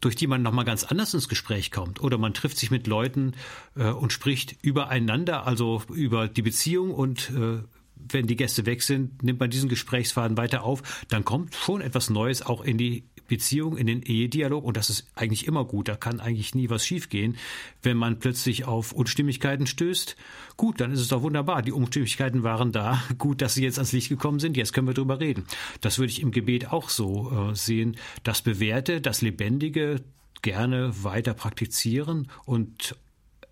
[0.00, 2.00] durch die man nochmal ganz anders ins Gespräch kommt.
[2.00, 3.32] Oder man trifft sich mit Leuten
[3.76, 7.62] äh, und spricht übereinander, also über die Beziehung und äh,
[8.10, 12.10] wenn die Gäste weg sind, nimmt man diesen Gesprächsfaden weiter auf, dann kommt schon etwas
[12.10, 15.88] Neues auch in die Beziehung, in den Ehedialog und das ist eigentlich immer gut.
[15.88, 17.36] Da kann eigentlich nie was schiefgehen.
[17.82, 20.16] Wenn man plötzlich auf Unstimmigkeiten stößt,
[20.56, 21.62] gut, dann ist es doch wunderbar.
[21.62, 23.02] Die Unstimmigkeiten waren da.
[23.18, 24.56] Gut, dass sie jetzt ans Licht gekommen sind.
[24.56, 25.44] Jetzt können wir drüber reden.
[25.82, 27.96] Das würde ich im Gebet auch so äh, sehen.
[28.22, 30.02] Das Bewährte, das Lebendige
[30.40, 32.96] gerne weiter praktizieren und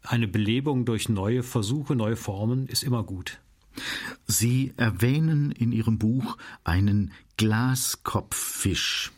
[0.03, 3.41] eine Belebung durch neue Versuche, neue Formen ist immer gut.
[4.27, 9.13] Sie erwähnen in Ihrem Buch einen Glaskopffisch.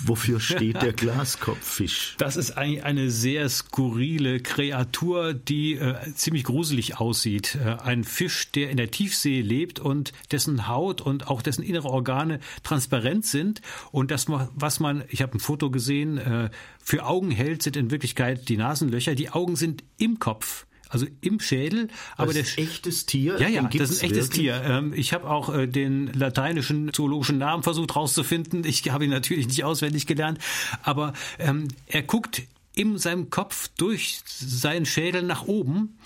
[0.00, 2.14] Wofür steht der Glaskopffisch?
[2.18, 7.56] Das ist eigentlich eine sehr skurrile Kreatur, die äh, ziemlich gruselig aussieht.
[7.56, 11.88] Äh, ein Fisch, der in der Tiefsee lebt und dessen Haut und auch dessen innere
[11.88, 13.60] Organe transparent sind.
[13.90, 16.50] Und das, was man, ich habe ein Foto gesehen, äh,
[16.82, 19.14] für Augen hält, sind in Wirklichkeit die Nasenlöcher.
[19.14, 21.88] Die Augen sind im Kopf also im Schädel.
[22.16, 23.38] Aber das ist ein echtes Tier?
[23.40, 24.40] Ja, ja, das ist ein echtes wirklich?
[24.40, 24.62] Tier.
[24.64, 28.64] Ähm, ich habe auch äh, den lateinischen zoologischen Namen versucht rauszufinden.
[28.64, 30.38] Ich habe ihn natürlich nicht auswendig gelernt,
[30.82, 32.42] aber ähm, er guckt
[32.74, 35.98] in seinem Kopf durch seinen Schädel nach oben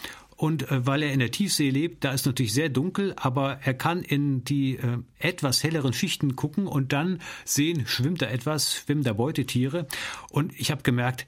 [0.42, 3.74] und äh, weil er in der Tiefsee lebt, da ist natürlich sehr dunkel, aber er
[3.74, 9.04] kann in die äh, etwas helleren Schichten gucken und dann sehen, schwimmt da etwas, schwimmen
[9.04, 9.86] da Beutetiere.
[10.30, 11.26] Und ich habe gemerkt,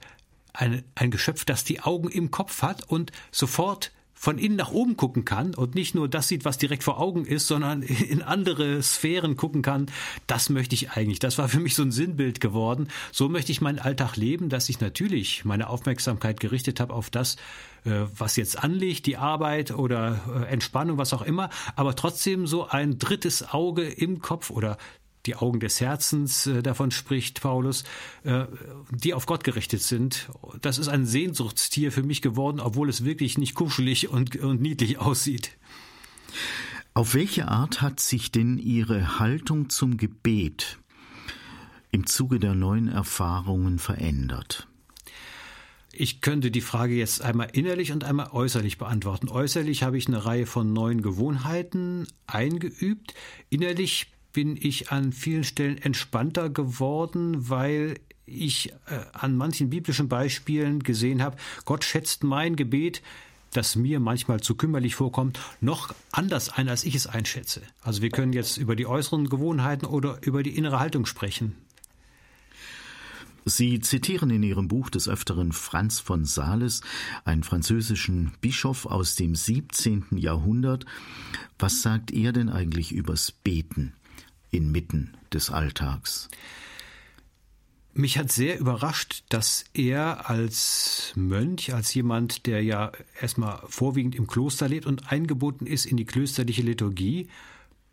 [0.55, 4.97] ein, ein Geschöpf, das die Augen im Kopf hat und sofort von innen nach oben
[4.97, 8.81] gucken kann und nicht nur das sieht, was direkt vor Augen ist, sondern in andere
[8.81, 9.87] Sphären gucken kann,
[10.25, 11.19] das möchte ich eigentlich.
[11.19, 12.87] Das war für mich so ein Sinnbild geworden.
[13.11, 17.35] So möchte ich meinen Alltag leben, dass ich natürlich meine Aufmerksamkeit gerichtet habe auf das,
[17.83, 22.67] äh, was jetzt anliegt, die Arbeit oder äh, Entspannung, was auch immer, aber trotzdem so
[22.67, 24.77] ein drittes Auge im Kopf oder
[25.25, 27.83] die Augen des Herzens, äh, davon spricht Paulus,
[28.23, 28.45] äh,
[28.91, 30.29] die auf Gott gerichtet sind.
[30.61, 34.99] Das ist ein Sehnsuchtstier für mich geworden, obwohl es wirklich nicht kuschelig und, und niedlich
[34.99, 35.51] aussieht.
[36.93, 40.79] Auf welche Art hat sich denn Ihre Haltung zum Gebet
[41.91, 44.67] im Zuge der neuen Erfahrungen verändert?
[45.97, 49.29] Ich könnte die Frage jetzt einmal innerlich und einmal äußerlich beantworten.
[49.29, 53.13] Äußerlich habe ich eine Reihe von neuen Gewohnheiten eingeübt.
[53.49, 57.95] Innerlich bin ich an vielen Stellen entspannter geworden, weil
[58.25, 63.01] ich äh, an manchen biblischen Beispielen gesehen habe, Gott schätzt mein Gebet,
[63.53, 67.61] das mir manchmal zu kümmerlich vorkommt, noch anders ein, als ich es einschätze.
[67.81, 71.55] Also wir können jetzt über die äußeren Gewohnheiten oder über die innere Haltung sprechen.
[73.45, 76.81] Sie zitieren in Ihrem Buch des Öfteren Franz von Sales,
[77.23, 80.07] einen französischen Bischof aus dem 17.
[80.11, 80.85] Jahrhundert.
[81.57, 83.93] Was sagt er denn eigentlich übers Beten?
[84.51, 86.29] Inmitten des Alltags.
[87.97, 94.27] Mich hat sehr überrascht, dass er als Mönch, als jemand, der ja erstmal vorwiegend im
[94.27, 97.29] Kloster lebt und eingebunden ist in die klösterliche Liturgie,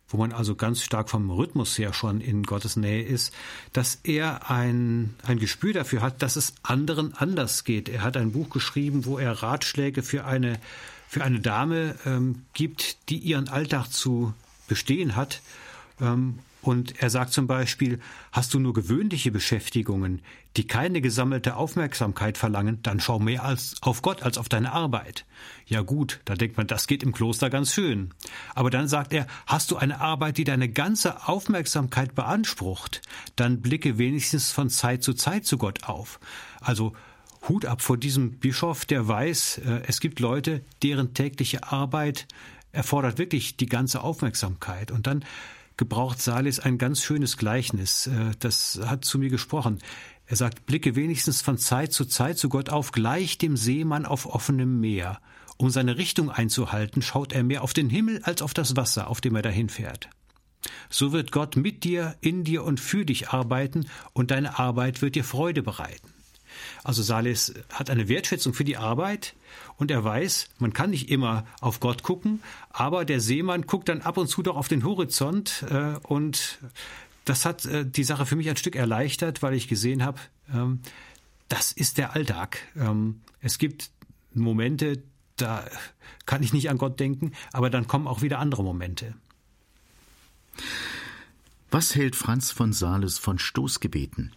[0.09, 3.33] wo man also ganz stark vom Rhythmus her schon in Gottes Nähe ist,
[3.71, 7.87] dass er ein, ein Gespür dafür hat, dass es anderen anders geht.
[7.87, 10.59] Er hat ein Buch geschrieben, wo er Ratschläge für eine,
[11.07, 14.33] für eine Dame ähm, gibt, die ihren Alltag zu
[14.67, 15.41] bestehen hat.
[16.01, 17.99] Ähm, und er sagt zum Beispiel,
[18.31, 20.21] hast du nur gewöhnliche Beschäftigungen,
[20.55, 25.25] die keine gesammelte Aufmerksamkeit verlangen, dann schau mehr als auf Gott als auf deine Arbeit.
[25.65, 28.11] Ja gut, da denkt man, das geht im Kloster ganz schön.
[28.55, 33.01] Aber dann sagt er, hast du eine Arbeit, die deine ganze Aufmerksamkeit beansprucht,
[33.35, 36.21] dann blicke wenigstens von Zeit zu Zeit zu Gott auf.
[36.61, 36.93] Also
[37.49, 42.25] Hut ab vor diesem Bischof, der weiß, äh, es gibt Leute, deren tägliche Arbeit
[42.71, 44.91] erfordert wirklich die ganze Aufmerksamkeit.
[44.91, 45.25] Und dann
[45.77, 48.07] gebraucht Salis ein ganz schönes Gleichnis.
[48.07, 49.79] Äh, das hat zu mir gesprochen.
[50.25, 54.25] Er sagt, blicke wenigstens von Zeit zu Zeit zu Gott auf, gleich dem Seemann auf
[54.25, 55.19] offenem Meer.
[55.57, 59.21] Um seine Richtung einzuhalten, schaut er mehr auf den Himmel als auf das Wasser, auf
[59.21, 60.09] dem er dahin fährt.
[60.89, 65.15] So wird Gott mit dir, in dir und für dich arbeiten, und deine Arbeit wird
[65.15, 66.12] dir Freude bereiten.
[66.83, 69.35] Also Sales hat eine Wertschätzung für die Arbeit
[69.77, 74.01] und er weiß, man kann nicht immer auf Gott gucken, aber der Seemann guckt dann
[74.01, 76.59] ab und zu doch auf den Horizont äh, und
[77.25, 80.19] das hat äh, die Sache für mich ein Stück erleichtert, weil ich gesehen habe,
[80.53, 80.81] ähm,
[81.49, 82.59] das ist der Alltag.
[82.75, 83.91] Ähm, es gibt
[84.33, 85.03] Momente,
[85.37, 85.65] da
[86.25, 89.13] kann ich nicht an Gott denken, aber dann kommen auch wieder andere Momente.
[91.71, 94.31] Was hält Franz von Sales von Stoßgebeten?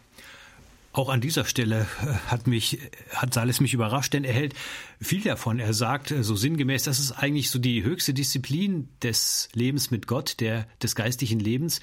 [0.96, 2.78] Auch an dieser Stelle äh, hat mich,
[3.10, 4.54] hat Sales mich überrascht, denn er hält
[4.98, 5.58] viel davon.
[5.58, 10.06] Er sagt äh, so sinngemäß, das ist eigentlich so die höchste Disziplin des Lebens mit
[10.06, 11.82] Gott, der, des geistlichen Lebens.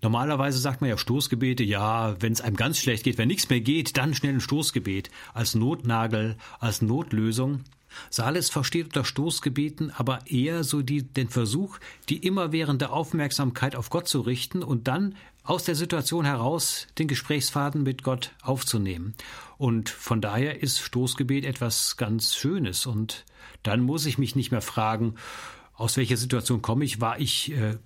[0.00, 3.60] Normalerweise sagt man ja Stoßgebete, ja, wenn es einem ganz schlecht geht, wenn nichts mehr
[3.60, 7.64] geht, dann schnell ein Stoßgebet als Notnagel, als Notlösung.
[8.10, 14.08] Sales versteht unter Stoßgebeten aber eher so die, den Versuch, die immerwährende Aufmerksamkeit auf Gott
[14.08, 19.14] zu richten und dann aus der Situation heraus den Gesprächsfaden mit Gott aufzunehmen.
[19.56, 22.84] Und von daher ist Stoßgebet etwas ganz Schönes.
[22.84, 23.24] Und
[23.62, 25.14] dann muss ich mich nicht mehr fragen,
[25.74, 27.00] aus welcher Situation komme ich?
[27.00, 27.78] War ich äh,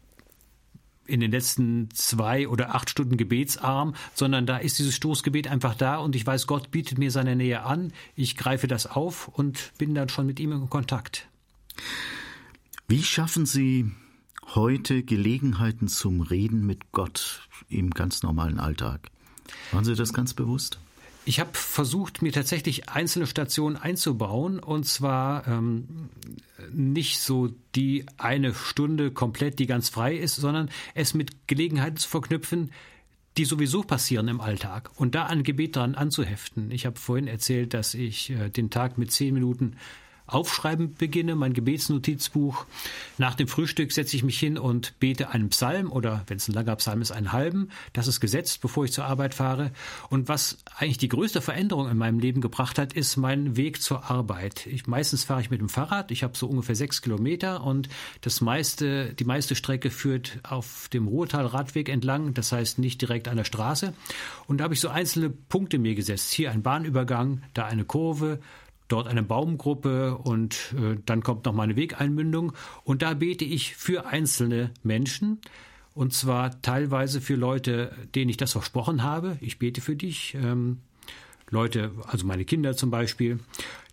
[1.12, 5.98] in den letzten zwei oder acht Stunden gebetsarm, sondern da ist dieses Stoßgebet einfach da
[5.98, 7.92] und ich weiß, Gott bietet mir seine Nähe an.
[8.16, 11.28] Ich greife das auf und bin dann schon mit ihm in Kontakt.
[12.88, 13.92] Wie schaffen Sie
[14.54, 19.10] heute Gelegenheiten zum Reden mit Gott im ganz normalen Alltag?
[19.70, 20.78] Waren Sie das ganz bewusst?
[21.24, 26.10] Ich habe versucht, mir tatsächlich einzelne Stationen einzubauen und zwar ähm,
[26.72, 32.08] nicht so die eine Stunde komplett, die ganz frei ist, sondern es mit Gelegenheiten zu
[32.08, 32.72] verknüpfen,
[33.36, 36.70] die sowieso passieren im Alltag und da ein Gebet dran anzuheften.
[36.70, 39.76] Ich habe vorhin erzählt, dass ich äh, den Tag mit zehn Minuten
[40.32, 42.66] Aufschreiben beginne, mein Gebetsnotizbuch.
[43.18, 46.54] Nach dem Frühstück setze ich mich hin und bete einen Psalm oder wenn es ein
[46.54, 47.68] langer Psalm ist, einen halben.
[47.92, 49.70] Das ist gesetzt, bevor ich zur Arbeit fahre.
[50.08, 54.10] Und was eigentlich die größte Veränderung in meinem Leben gebracht hat, ist mein Weg zur
[54.10, 54.66] Arbeit.
[54.66, 56.10] Ich, meistens fahre ich mit dem Fahrrad.
[56.10, 57.88] Ich habe so ungefähr sechs Kilometer und
[58.20, 62.34] das meiste, die meiste Strecke führt auf dem Ruhrtal-Radweg entlang.
[62.34, 63.92] Das heißt nicht direkt an der Straße.
[64.46, 66.32] Und da habe ich so einzelne Punkte mir gesetzt.
[66.32, 68.40] Hier ein Bahnübergang, da eine Kurve,
[68.92, 72.52] dort eine Baumgruppe und äh, dann kommt noch mal eine Wegeinmündung.
[72.84, 75.40] Und da bete ich für einzelne Menschen.
[75.94, 79.36] Und zwar teilweise für Leute, denen ich das versprochen habe.
[79.40, 80.34] Ich bete für dich.
[80.34, 80.78] Ähm,
[81.50, 83.38] Leute, also meine Kinder zum Beispiel.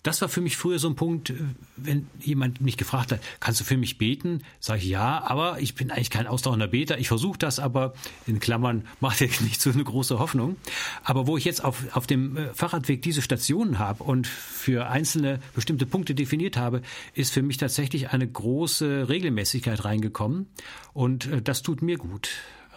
[0.03, 1.35] Das war für mich früher so ein Punkt, äh,
[1.75, 4.43] wenn jemand mich gefragt hat, kannst du für mich beten?
[4.59, 6.97] Sage ich ja, aber ich bin eigentlich kein ausdauernder Beter.
[6.99, 7.93] Ich versuche das, aber
[8.25, 10.55] in Klammern macht jetzt nicht so eine große Hoffnung.
[11.03, 15.39] Aber wo ich jetzt auf, auf dem äh, Fahrradweg diese Stationen habe und für einzelne
[15.53, 16.81] bestimmte Punkte definiert habe,
[17.13, 20.47] ist für mich tatsächlich eine große Regelmäßigkeit reingekommen.
[20.93, 22.29] Und äh, das tut mir gut.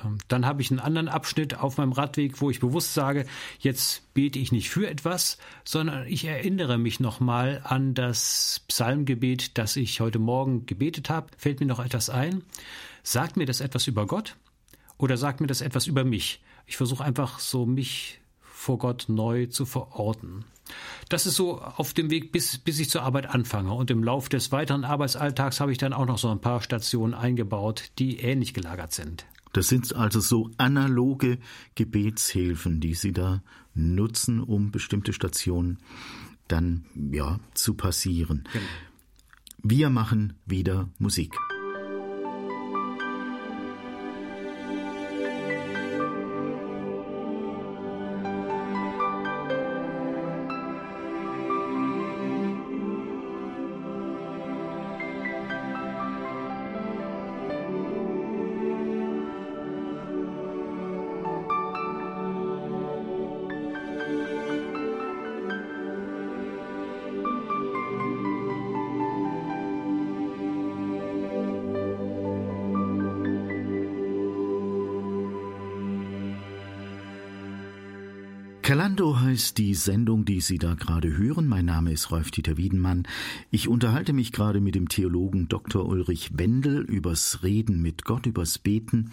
[0.04, 3.26] Ähm, dann habe ich einen anderen Abschnitt auf meinem Radweg, wo ich bewusst sage,
[3.58, 9.76] jetzt bete ich nicht für etwas, sondern ich erinnere mich nochmal an das Psalmgebet, das
[9.76, 11.28] ich heute Morgen gebetet habe.
[11.36, 12.42] Fällt mir noch etwas ein?
[13.02, 14.36] Sagt mir das etwas über Gott
[14.98, 16.42] oder sagt mir das etwas über mich?
[16.66, 20.44] Ich versuche einfach so mich vor Gott neu zu verorten.
[21.08, 23.72] Das ist so auf dem Weg, bis, bis ich zur Arbeit anfange.
[23.72, 27.14] Und im Lauf des weiteren Arbeitsalltags habe ich dann auch noch so ein paar Stationen
[27.14, 29.26] eingebaut, die ähnlich gelagert sind.
[29.52, 31.38] Das sind also so analoge
[31.74, 33.42] Gebetshilfen, die Sie da
[33.74, 35.78] nutzen, um bestimmte Stationen
[36.48, 38.44] dann ja zu passieren.
[38.52, 38.64] Genau.
[39.62, 41.36] Wir machen wieder Musik.
[79.32, 81.48] Heißt die Sendung, die Sie da gerade hören.
[81.48, 83.08] Mein Name ist Rolf-Dieter Wiedenmann.
[83.50, 85.86] Ich unterhalte mich gerade mit dem Theologen Dr.
[85.86, 89.12] Ulrich Wendel übers Reden mit Gott, übers Beten.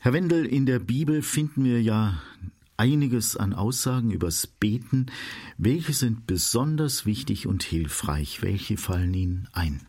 [0.00, 2.20] Herr Wendel, in der Bibel finden wir ja
[2.76, 5.06] einiges an Aussagen übers Beten.
[5.56, 8.42] Welche sind besonders wichtig und hilfreich?
[8.42, 9.80] Welche fallen Ihnen ein?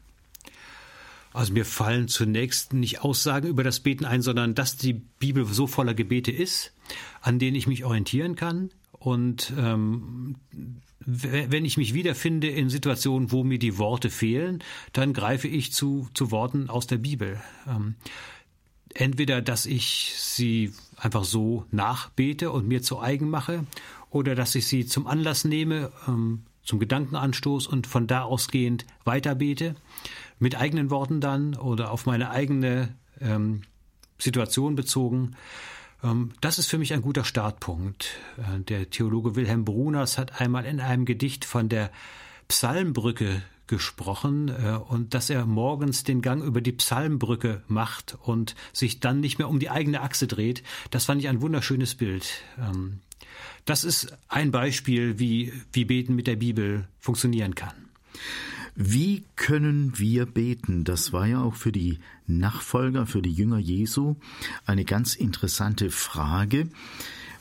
[1.34, 5.68] Also mir fallen zunächst nicht Aussagen über das Beten ein, sondern dass die Bibel so
[5.68, 6.72] voller Gebete ist,
[7.20, 8.70] an denen ich mich orientieren kann,
[9.00, 10.36] und ähm,
[11.06, 14.62] wenn ich mich wiederfinde in Situationen, wo mir die Worte fehlen,
[14.94, 17.40] dann greife ich zu, zu Worten aus der Bibel.
[17.68, 17.96] Ähm,
[18.94, 23.66] entweder, dass ich sie einfach so nachbete und mir zu eigen mache,
[24.10, 29.76] oder dass ich sie zum Anlass nehme, ähm, zum Gedankenanstoß und von da ausgehend weiterbete,
[30.40, 33.62] mit eigenen Worten dann oder auf meine eigene ähm,
[34.18, 35.36] Situation bezogen.
[36.04, 38.18] Ähm, das ist für mich ein guter Startpunkt.
[38.38, 41.92] Äh, der Theologe Wilhelm Bruners hat einmal in einem Gedicht von der
[42.48, 49.00] Psalmbrücke gesprochen äh, und dass er morgens den Gang über die Psalmbrücke macht und sich
[49.00, 50.64] dann nicht mehr um die eigene Achse dreht.
[50.90, 52.42] Das fand ich ein wunderschönes Bild.
[52.58, 53.00] Ähm,
[53.66, 57.76] das ist ein Beispiel, wie, wie Beten mit der Bibel funktionieren kann.
[58.82, 60.86] Wie können wir beten?
[60.86, 64.16] Das war ja auch für die Nachfolger, für die Jünger Jesu
[64.66, 66.70] eine ganz interessante Frage.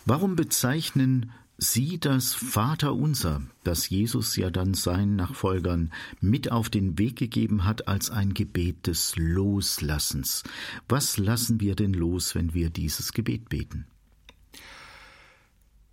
[0.04, 7.14] Warum bezeichnen Sie das Vaterunser, das Jesus ja dann seinen Nachfolgern mit auf den Weg
[7.14, 10.42] gegeben hat, als ein Gebet des Loslassens?
[10.88, 13.86] Was lassen wir denn los, wenn wir dieses Gebet beten?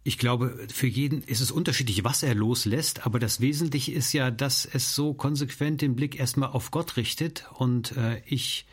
[0.08, 4.30] Ich glaube, für jeden ist es unterschiedlich, was er loslässt, aber das Wesentliche ist ja,
[4.30, 8.68] dass es so konsequent den Blick erstmal auf Gott richtet und äh, ich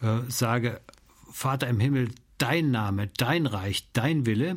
[0.00, 0.80] äh, sage,
[1.30, 2.08] Vater im Himmel,
[2.38, 4.56] dein Name, dein Reich, dein Wille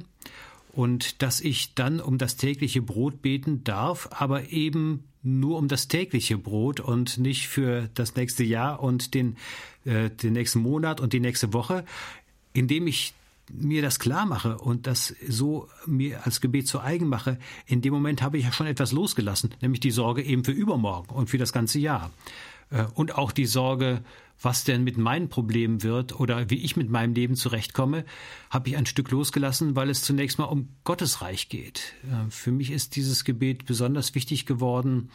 [0.71, 5.89] und dass ich dann um das tägliche Brot beten darf, aber eben nur um das
[5.89, 9.35] tägliche Brot und nicht für das nächste Jahr und den,
[9.83, 11.83] äh, den nächsten Monat und die nächste Woche,
[12.53, 13.13] indem ich
[13.53, 17.93] mir das klar mache und das so mir als Gebet zu eigen mache, in dem
[17.93, 21.37] Moment habe ich ja schon etwas losgelassen, nämlich die Sorge eben für übermorgen und für
[21.37, 22.11] das ganze Jahr.
[22.71, 24.01] äh, und auch die Sorge,
[24.41, 28.05] was denn mit meinen Problemen wird oder wie ich mit meinem Leben zurechtkomme,
[28.49, 31.93] habe ich ein Stück losgelassen, weil es zunächst mal um Gottes Reich geht.
[32.09, 35.09] Äh, für mich ist dieses Gebet besonders wichtig geworden,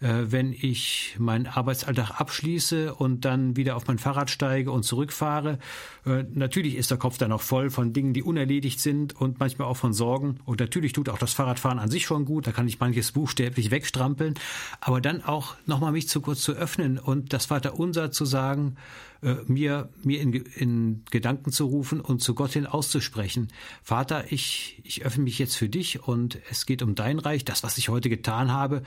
[0.00, 5.58] wenn ich meinen Arbeitsalltag abschließe und dann wieder auf mein Fahrrad steige und zurückfahre.
[6.06, 9.68] Äh, natürlich ist der Kopf dann auch voll von Dingen, die unerledigt sind und manchmal
[9.68, 10.38] auch von Sorgen.
[10.44, 12.46] Und natürlich tut auch das Fahrradfahren an sich schon gut.
[12.46, 14.34] Da kann ich manches buchstäblich wegstrampeln.
[14.80, 18.76] Aber dann auch nochmal mich zu kurz zu öffnen und das Vaterunser zu sagen,
[19.22, 23.48] äh, mir, mir in, in Gedanken zu rufen und zu Gott hin auszusprechen.
[23.82, 27.44] Vater, ich, ich öffne mich jetzt für dich und es geht um dein Reich.
[27.44, 28.82] Das, was ich heute getan habe,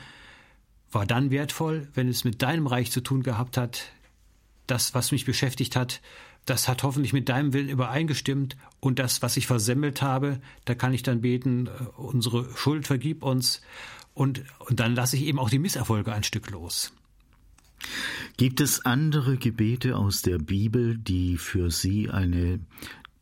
[0.94, 3.92] war dann wertvoll, wenn es mit deinem Reich zu tun gehabt hat.
[4.68, 6.02] Das, was mich beschäftigt hat,
[6.46, 8.58] das hat hoffentlich mit deinem Willen übereingestimmt.
[8.80, 13.24] Und das, was ich versemmelt habe, da kann ich dann beten, äh, unsere Schuld vergib
[13.24, 13.62] uns.
[14.14, 16.94] Und, und dann lasse ich eben auch die Misserfolge ein Stück los.
[18.38, 22.60] Gibt es andere Gebete aus der Bibel, die für Sie eine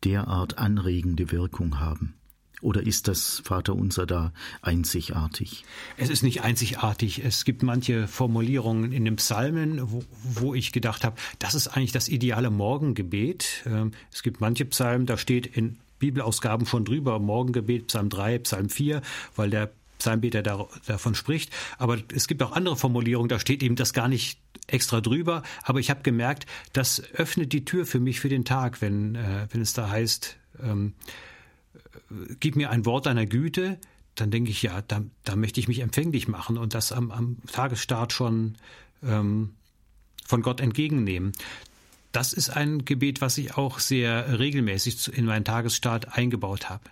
[0.04, 2.14] derart anregende Wirkung haben?
[2.62, 4.32] Oder ist das Vaterunser da
[4.62, 5.64] einzigartig?
[5.96, 7.22] Es ist nicht einzigartig.
[7.24, 11.92] Es gibt manche Formulierungen in den Psalmen, wo, wo ich gedacht habe, das ist eigentlich
[11.92, 13.64] das ideale Morgengebet.
[13.66, 18.68] Ähm, es gibt manche Psalmen, da steht in Bibelausgaben schon drüber, Morgengebet, Psalm 3, Psalm
[18.68, 19.02] 4,
[19.36, 21.52] weil der Psalmbeter da, davon spricht.
[21.78, 25.42] Aber es gibt auch andere Formulierungen, da steht eben das gar nicht extra drüber.
[25.62, 29.46] Aber ich habe gemerkt, das öffnet die Tür für mich für den Tag, wenn, äh,
[29.50, 30.94] wenn es da heißt, ähm,
[32.40, 33.78] gib mir ein Wort deiner Güte,
[34.14, 37.36] dann denke ich, ja, da, da möchte ich mich empfänglich machen und das am, am
[37.50, 38.56] Tagesstart schon
[39.02, 39.54] ähm,
[40.24, 41.32] von Gott entgegennehmen.
[42.12, 46.84] Das ist ein Gebet, was ich auch sehr regelmäßig in meinen Tagesstart eingebaut habe.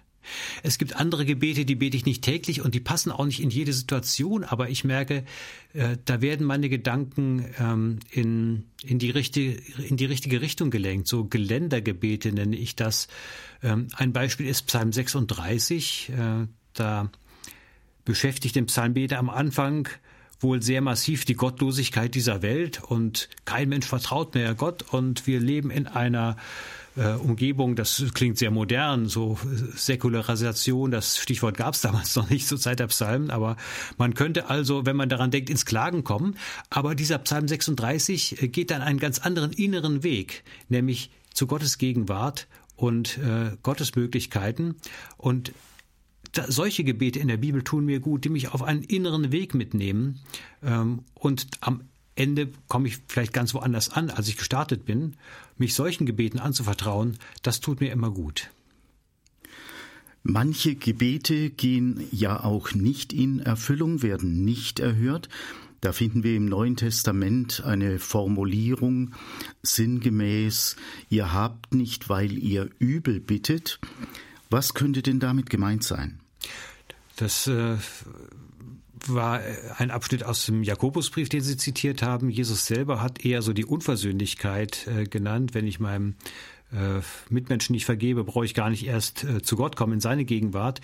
[0.62, 3.50] Es gibt andere Gebete, die bete ich nicht täglich und die passen auch nicht in
[3.50, 5.24] jede Situation, aber ich merke,
[5.72, 9.52] äh, da werden meine Gedanken ähm, in, in, die richtige,
[9.82, 11.08] in die richtige Richtung gelenkt.
[11.08, 13.08] So Geländergebete nenne ich das.
[13.62, 16.10] Ähm, ein Beispiel ist Psalm 36.
[16.10, 17.10] Äh, da
[18.04, 19.88] beschäftigt den Psalmbeter am Anfang
[20.40, 25.38] wohl sehr massiv die Gottlosigkeit dieser Welt und kein Mensch vertraut mehr Gott und wir
[25.38, 26.36] leben in einer
[26.96, 29.38] äh, Umgebung, das klingt sehr modern, so
[29.74, 33.56] Säkularisation, das Stichwort gab es damals noch nicht zur Zeit der Psalmen, aber
[33.96, 36.36] man könnte also, wenn man daran denkt, ins Klagen kommen.
[36.68, 41.78] Aber dieser Psalm 36 äh, geht dann einen ganz anderen inneren Weg, nämlich zu Gottes
[41.78, 44.76] Gegenwart und äh, Gottes Möglichkeiten.
[45.16, 45.52] Und
[46.32, 49.54] da, solche Gebete in der Bibel tun mir gut, die mich auf einen inneren Weg
[49.54, 50.20] mitnehmen
[50.62, 51.82] ähm, und am
[52.20, 55.16] Ende komme ich vielleicht ganz woanders an, als ich gestartet bin.
[55.56, 58.50] Mich solchen Gebeten anzuvertrauen, das tut mir immer gut.
[60.22, 65.30] Manche Gebete gehen ja auch nicht in Erfüllung, werden nicht erhört.
[65.80, 69.14] Da finden wir im Neuen Testament eine Formulierung
[69.62, 70.76] sinngemäß,
[71.08, 73.80] ihr habt nicht, weil ihr übel bittet.
[74.50, 76.20] Was könnte denn damit gemeint sein?
[77.16, 77.78] Das äh,
[79.08, 82.30] war äh, ein Abschnitt aus dem Jakobusbrief, den Sie zitiert haben.
[82.30, 85.54] Jesus selber hat eher so die Unversöhnlichkeit äh, genannt.
[85.54, 86.14] Wenn ich meinem
[86.72, 90.24] äh, Mitmenschen nicht vergebe, brauche ich gar nicht erst äh, zu Gott kommen, in seine
[90.24, 90.80] Gegenwart.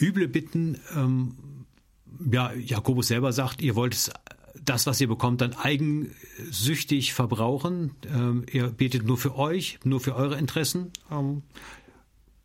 [0.00, 1.36] Üble Bitten, ähm,
[2.30, 4.10] ja, Jakobus selber sagt, ihr wollt es
[4.62, 7.92] das, was ihr bekommt, dann eigensüchtig verbrauchen.
[8.06, 10.90] Ähm, ihr betet nur für euch, nur für eure Interessen.
[11.10, 11.42] Ähm,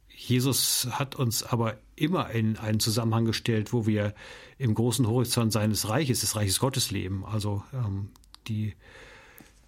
[0.08, 4.14] Jesus hat uns aber immer in einen Zusammenhang gestellt, wo wir
[4.62, 7.26] im großen Horizont seines Reiches, des Reiches Gottes leben.
[7.26, 8.10] Also ähm,
[8.48, 8.74] die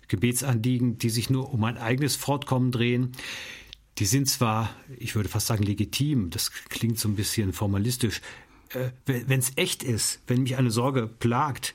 [0.08, 3.14] Gebetsanliegen, die sich nur um ein eigenes Fortkommen drehen,
[3.98, 8.22] die sind zwar, ich würde fast sagen, legitim, das klingt so ein bisschen formalistisch.
[8.70, 11.74] Äh, wenn es echt ist, wenn mich eine Sorge plagt,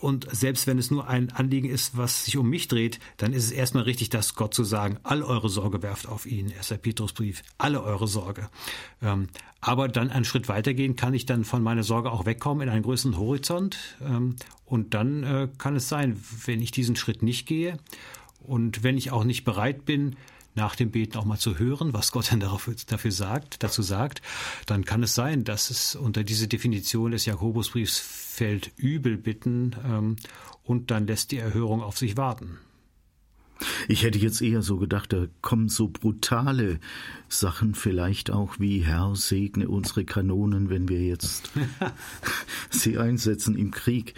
[0.00, 3.44] und selbst wenn es nur ein Anliegen ist, was sich um mich dreht, dann ist
[3.44, 6.52] es erstmal richtig, dass Gott zu sagen, all eure Sorge werft auf ihn.
[6.52, 6.74] 1.
[6.82, 8.48] Petrusbrief, alle eure Sorge.
[9.00, 9.28] Ähm,
[9.60, 12.82] aber dann einen Schritt weitergehen, kann ich dann von meiner Sorge auch wegkommen in einen
[12.82, 13.78] größeren Horizont.
[14.02, 14.36] Ähm,
[14.66, 17.78] und dann äh, kann es sein, wenn ich diesen Schritt nicht gehe
[18.40, 20.16] und wenn ich auch nicht bereit bin,
[20.54, 24.22] nach dem Beten auch mal zu hören, was Gott denn dafür, dafür sagt, dazu sagt,
[24.66, 30.16] dann kann es sein, dass es unter diese Definition des Jakobusbriefs fällt, übel bitten ähm,
[30.64, 32.58] und dann lässt die Erhörung auf sich warten.
[33.88, 36.80] Ich hätte jetzt eher so gedacht, da kommen so brutale
[37.32, 41.50] Sachen vielleicht auch wie Herr segne unsere Kanonen, wenn wir jetzt
[42.70, 44.14] sie einsetzen im Krieg.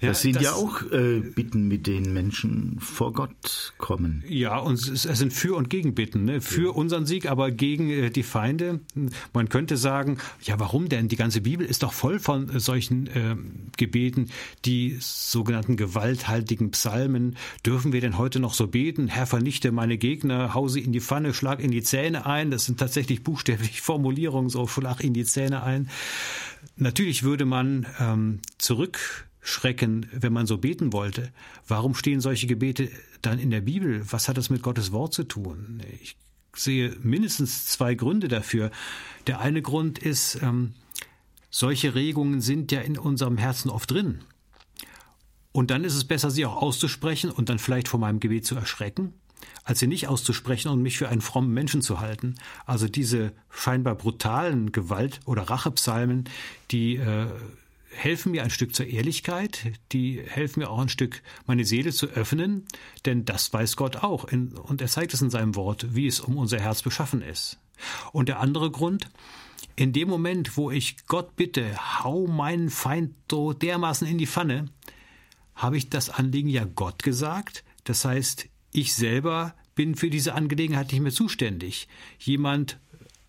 [0.00, 4.24] Das ja, sind das, ja auch äh, Bitten, mit denen Menschen vor Gott kommen.
[4.28, 6.24] Ja, und es, sind Für- und Gegenbitten.
[6.24, 6.40] Ne?
[6.40, 6.70] Für ja.
[6.70, 8.80] unseren Sieg, aber gegen äh, die Feinde.
[9.32, 11.08] Man könnte sagen, ja, warum denn?
[11.08, 13.36] Die ganze Bibel ist doch voll von äh, solchen äh,
[13.76, 14.30] Gebeten,
[14.64, 17.36] die sogenannten gewalthaltigen Psalmen.
[17.66, 19.08] Dürfen wir denn heute noch so beten?
[19.08, 22.78] Herr, vernichte meine Gegner, hause in die Pfanne, schlag in die Zähne ein das sind
[22.78, 25.90] tatsächlich buchstäblich Formulierungen, so flach in die Zähne ein.
[26.76, 31.32] Natürlich würde man ähm, zurückschrecken, wenn man so beten wollte.
[31.66, 32.90] Warum stehen solche Gebete
[33.22, 34.02] dann in der Bibel?
[34.10, 35.82] Was hat das mit Gottes Wort zu tun?
[36.00, 36.16] Ich
[36.54, 38.70] sehe mindestens zwei Gründe dafür.
[39.26, 40.74] Der eine Grund ist, ähm,
[41.50, 44.20] solche Regungen sind ja in unserem Herzen oft drin.
[45.52, 48.56] Und dann ist es besser, sie auch auszusprechen und dann vielleicht vor meinem Gebet zu
[48.56, 49.14] erschrecken
[49.64, 52.36] als sie nicht auszusprechen und mich für einen frommen Menschen zu halten.
[52.66, 56.24] Also diese scheinbar brutalen Gewalt- oder Rachepsalmen,
[56.70, 57.26] die äh,
[57.94, 62.06] helfen mir ein Stück zur Ehrlichkeit, die helfen mir auch ein Stück, meine Seele zu
[62.06, 62.66] öffnen,
[63.06, 66.20] denn das weiß Gott auch in, und er zeigt es in seinem Wort, wie es
[66.20, 67.58] um unser Herz beschaffen ist.
[68.12, 69.08] Und der andere Grund,
[69.76, 74.66] in dem Moment, wo ich Gott bitte, hau meinen Feind so dermaßen in die Pfanne,
[75.54, 77.64] habe ich das Anliegen ja Gott gesagt.
[77.84, 81.88] Das heißt, ich selber bin für diese Angelegenheit nicht mehr zuständig.
[82.18, 82.78] Jemand,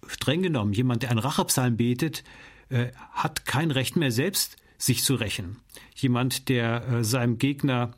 [0.08, 2.24] streng genommen, jemand, der einen Rachepsalm betet,
[2.70, 5.58] äh, hat kein Recht mehr selbst, sich zu rächen.
[5.96, 7.94] Jemand, der äh, seinem Gegner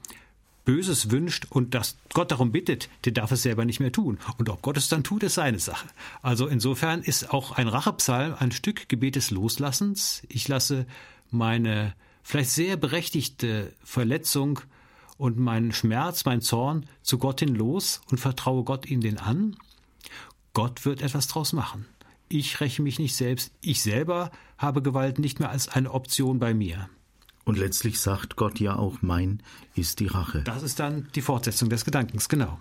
[0.65, 4.19] Böses wünscht und dass Gott darum bittet, der darf es selber nicht mehr tun.
[4.37, 5.87] Und ob Gott es dann tut, ist seine Sache.
[6.21, 10.23] Also insofern ist auch ein Rachepsalm ein Stück Gebet des Loslassens.
[10.27, 10.85] Ich lasse
[11.31, 14.59] meine vielleicht sehr berechtigte Verletzung
[15.18, 19.55] und meinen Schmerz, mein Zorn zu Gott hin los und vertraue Gott ihn den an?
[20.53, 21.86] Gott wird etwas draus machen.
[22.30, 23.51] Ich räche mich nicht selbst.
[23.61, 26.89] Ich selber habe Gewalt nicht mehr als eine Option bei mir.
[27.45, 29.41] Und letztlich sagt Gott ja auch, mein
[29.76, 30.41] ist die Rache.
[30.43, 32.59] Das ist dann die Fortsetzung des Gedankens, genau.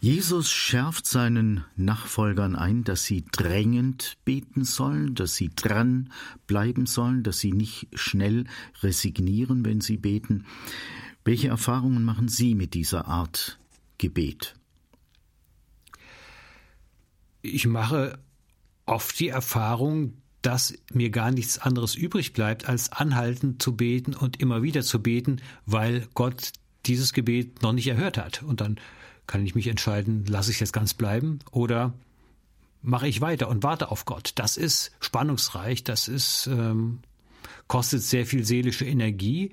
[0.00, 6.12] Jesus schärft seinen Nachfolgern ein, dass sie drängend beten sollen, dass sie dran
[6.46, 8.44] bleiben sollen, dass sie nicht schnell
[8.80, 10.46] resignieren, wenn sie beten.
[11.28, 13.58] Welche Erfahrungen machen Sie mit dieser Art
[13.98, 14.54] Gebet?
[17.42, 18.18] Ich mache
[18.86, 24.40] oft die Erfahrung, dass mir gar nichts anderes übrig bleibt, als anhalten zu beten und
[24.40, 26.52] immer wieder zu beten, weil Gott
[26.86, 28.42] dieses Gebet noch nicht erhört hat.
[28.42, 28.80] Und dann
[29.26, 31.92] kann ich mich entscheiden, lasse ich jetzt ganz bleiben oder
[32.80, 34.32] mache ich weiter und warte auf Gott.
[34.36, 37.00] Das ist spannungsreich, das ist ähm,
[37.66, 39.52] kostet sehr viel seelische Energie,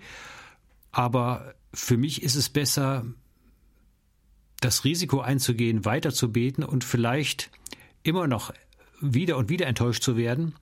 [0.94, 3.06] aber für mich ist es besser,
[4.62, 7.52] das Risiko einzugehen, weiter zu beten und vielleicht
[8.04, 8.54] immer noch
[9.02, 10.56] wieder und wieder enttäuscht zu werden,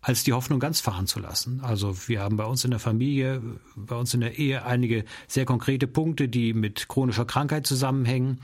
[0.00, 1.60] als die Hoffnung ganz fahren zu lassen.
[1.60, 3.42] Also wir haben bei uns in der Familie,
[3.76, 8.40] bei uns in der Ehe einige sehr konkrete Punkte, die mit chronischer Krankheit zusammenhängen,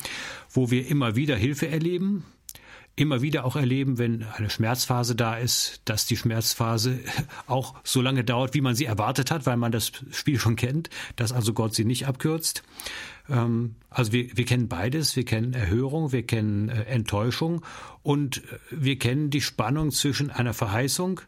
[0.50, 2.24] wo wir immer wieder Hilfe erleben,
[2.96, 7.00] immer wieder auch erleben, wenn eine Schmerzphase da ist, dass die Schmerzphase
[7.46, 10.90] auch so lange dauert, wie man sie erwartet hat, weil man das Spiel schon kennt,
[11.16, 12.62] dass also Gott sie nicht abkürzt.
[13.28, 17.64] Ähm, also wir, wir kennen beides, wir kennen Erhörung, wir kennen äh, Enttäuschung
[18.02, 21.20] und äh, wir kennen die Spannung zwischen einer Verheißung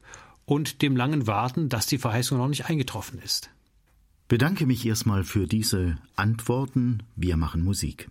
[0.45, 3.51] und dem langen Warten, dass die Verheißung noch nicht eingetroffen ist.
[4.29, 7.03] Bedanke mich erstmal für diese Antworten.
[7.15, 8.09] Wir machen Musik.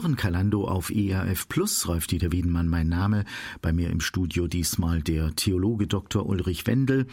[0.00, 1.86] Hören Kalando auf ERF Plus.
[1.86, 3.26] Rolf Dieter Wiedenmann, mein Name.
[3.60, 6.24] Bei mir im Studio diesmal der Theologe Dr.
[6.24, 7.06] Ulrich Wendel.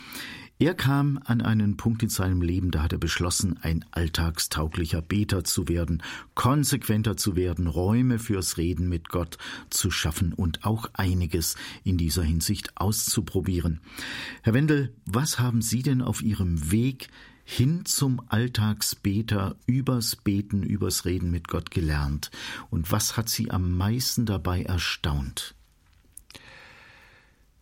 [0.57, 5.43] Er kam an einen Punkt in seinem Leben, da hat er beschlossen, ein alltagstauglicher Beter
[5.43, 6.01] zu werden,
[6.33, 9.38] konsequenter zu werden, Räume fürs Reden mit Gott
[9.69, 13.81] zu schaffen und auch einiges in dieser Hinsicht auszuprobieren.
[14.43, 17.09] Herr Wendel, was haben Sie denn auf Ihrem Weg
[17.49, 22.29] hin zum Alltagsbeter, übers Beten, übers Reden mit Gott gelernt?
[22.69, 25.55] Und was hat Sie am meisten dabei erstaunt?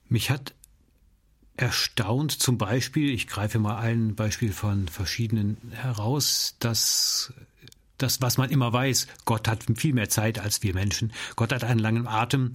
[0.09, 0.55] Mich hat
[1.55, 7.31] erstaunt zum Beispiel, ich greife mal ein Beispiel von verschiedenen heraus, dass
[7.97, 11.11] das, was man immer weiß, Gott hat viel mehr Zeit als wir Menschen.
[11.35, 12.51] Gott hat einen langen Atem,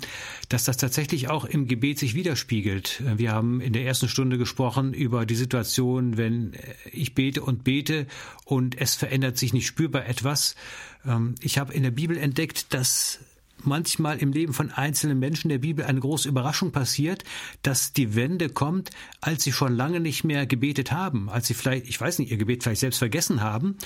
[0.49, 3.03] dass das tatsächlich auch im Gebet sich widerspiegelt.
[3.17, 6.53] Wir haben in der ersten Stunde gesprochen über die Situation, wenn
[6.93, 8.07] ich bete und bete
[8.45, 10.57] und es verändert sich nicht spürbar etwas.
[11.05, 13.21] Ähm, ich habe in der Bibel entdeckt, dass
[13.65, 17.25] manchmal im Leben von einzelnen Menschen der Bibel eine große Überraschung passiert,
[17.63, 21.87] dass die Wende kommt, als sie schon lange nicht mehr gebetet haben, als sie vielleicht,
[21.87, 23.77] ich weiß nicht, ihr Gebet vielleicht selbst vergessen haben.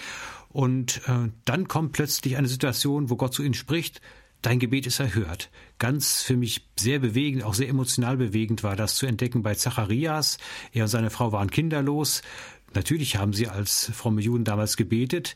[0.54, 4.00] Und äh, dann kommt plötzlich eine Situation, wo Gott zu ihnen spricht,
[4.40, 5.50] dein Gebet ist erhört.
[5.80, 10.38] Ganz für mich sehr bewegend, auch sehr emotional bewegend war das zu entdecken bei Zacharias.
[10.72, 12.22] Er und seine Frau waren kinderlos.
[12.72, 15.34] Natürlich haben sie als fromme Juden damals gebetet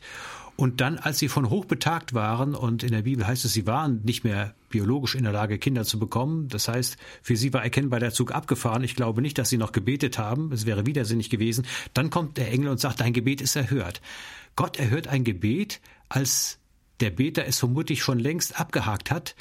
[0.59, 4.01] und dann, als sie von hochbetagt waren, und in der Bibel heißt es, sie waren
[4.03, 6.49] nicht mehr biologisch in der Lage, Kinder zu bekommen.
[6.49, 8.83] Das heißt, für sie war erkennbar der Zug abgefahren.
[8.83, 10.51] Ich glaube nicht, dass sie noch gebetet haben.
[10.51, 11.65] Es wäre widersinnig gewesen.
[11.93, 14.01] Dann kommt der Engel und sagt, dein Gebet ist erhört.
[14.59, 15.79] Gott erhört ein Gebet,
[16.09, 16.59] als
[16.99, 19.37] der Beter es vermutlich schon längst abgehakt hat.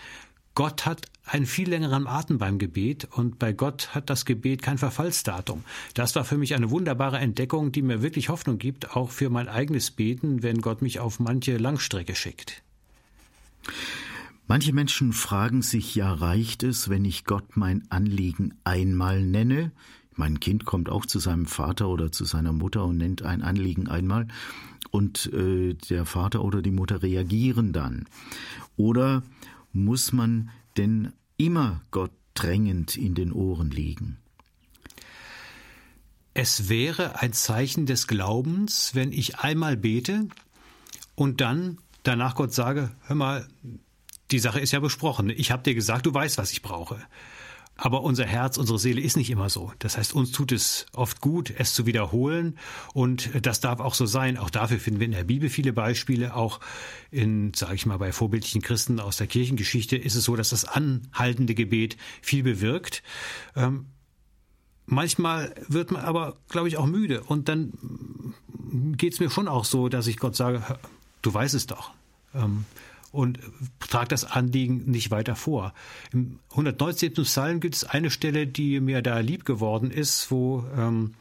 [0.54, 4.78] Gott hat einen viel längeren Atem beim Gebet und bei Gott hat das Gebet kein
[4.78, 5.64] Verfallsdatum.
[5.94, 9.48] Das war für mich eine wunderbare Entdeckung, die mir wirklich Hoffnung gibt, auch für mein
[9.48, 12.62] eigenes Beten, wenn Gott mich auf manche Langstrecke schickt.
[14.46, 19.72] Manche Menschen fragen sich ja, reicht es, wenn ich Gott mein Anliegen einmal nenne?
[20.18, 23.86] Mein Kind kommt auch zu seinem Vater oder zu seiner Mutter und nennt ein Anliegen
[23.86, 24.26] einmal
[24.90, 28.06] und äh, der Vater oder die Mutter reagieren dann.
[28.76, 29.22] Oder
[29.72, 34.18] muss man denn immer Gott drängend in den Ohren liegen?
[36.34, 40.26] Es wäre ein Zeichen des Glaubens, wenn ich einmal bete
[41.14, 43.46] und dann danach Gott sage, hör mal,
[44.32, 45.30] die Sache ist ja besprochen.
[45.30, 47.00] Ich habe dir gesagt, du weißt, was ich brauche.
[47.80, 49.72] Aber unser Herz, unsere Seele ist nicht immer so.
[49.78, 52.58] Das heißt, uns tut es oft gut, es zu wiederholen.
[52.92, 54.36] Und das darf auch so sein.
[54.36, 56.34] Auch dafür finden wir in der Bibel viele Beispiele.
[56.34, 56.58] Auch
[57.12, 60.64] in, sage ich mal, bei vorbildlichen Christen aus der Kirchengeschichte ist es so, dass das
[60.64, 63.04] anhaltende Gebet viel bewirkt.
[63.54, 63.86] Ähm,
[64.86, 67.22] manchmal wird man aber, glaube ich, auch müde.
[67.22, 67.74] Und dann
[68.96, 70.64] geht es mir schon auch so, dass ich Gott sage,
[71.22, 71.92] du weißt es doch.
[72.34, 72.64] Ähm,
[73.18, 73.40] und
[73.80, 75.74] trage das Anliegen nicht weiter vor.
[76.12, 77.14] Im 119.
[77.14, 81.14] Psalm gibt es eine Stelle, die mir da lieb geworden ist, wo ähm,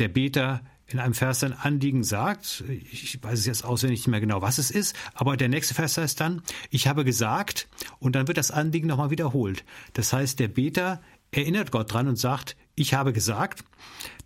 [0.00, 4.20] der Beter in einem Vers sein Anliegen sagt, ich weiß es jetzt auswendig nicht mehr
[4.20, 7.68] genau, was es ist, aber der nächste Vers heißt dann, ich habe gesagt,
[8.00, 9.64] und dann wird das Anliegen nochmal wiederholt.
[9.92, 11.00] Das heißt, der Beter
[11.30, 13.62] erinnert Gott dran und sagt, ich habe gesagt,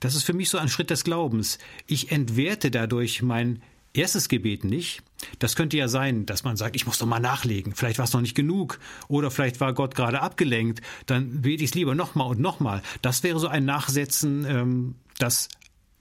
[0.01, 1.59] das ist für mich so ein Schritt des Glaubens.
[1.87, 3.61] Ich entwerte dadurch mein
[3.99, 5.03] erstes Gebet nicht.
[5.39, 7.75] Das könnte ja sein, dass man sagt, ich muss doch mal nachlegen.
[7.75, 8.79] Vielleicht war es noch nicht genug.
[9.09, 10.81] Oder vielleicht war Gott gerade abgelenkt.
[11.07, 12.83] Dann bete ich es lieber nochmal und nochmal.
[13.03, 15.49] Das wäre so ein Nachsetzen, ähm, das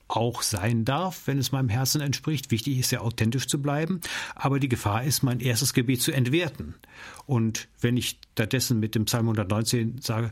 [0.07, 2.51] auch sein darf, wenn es meinem Herzen entspricht.
[2.51, 3.99] Wichtig ist ja authentisch zu bleiben,
[4.35, 6.75] aber die Gefahr ist, mein erstes Gebet zu entwerten.
[7.25, 10.31] Und wenn ich stattdessen mit dem Psalm 119 sage,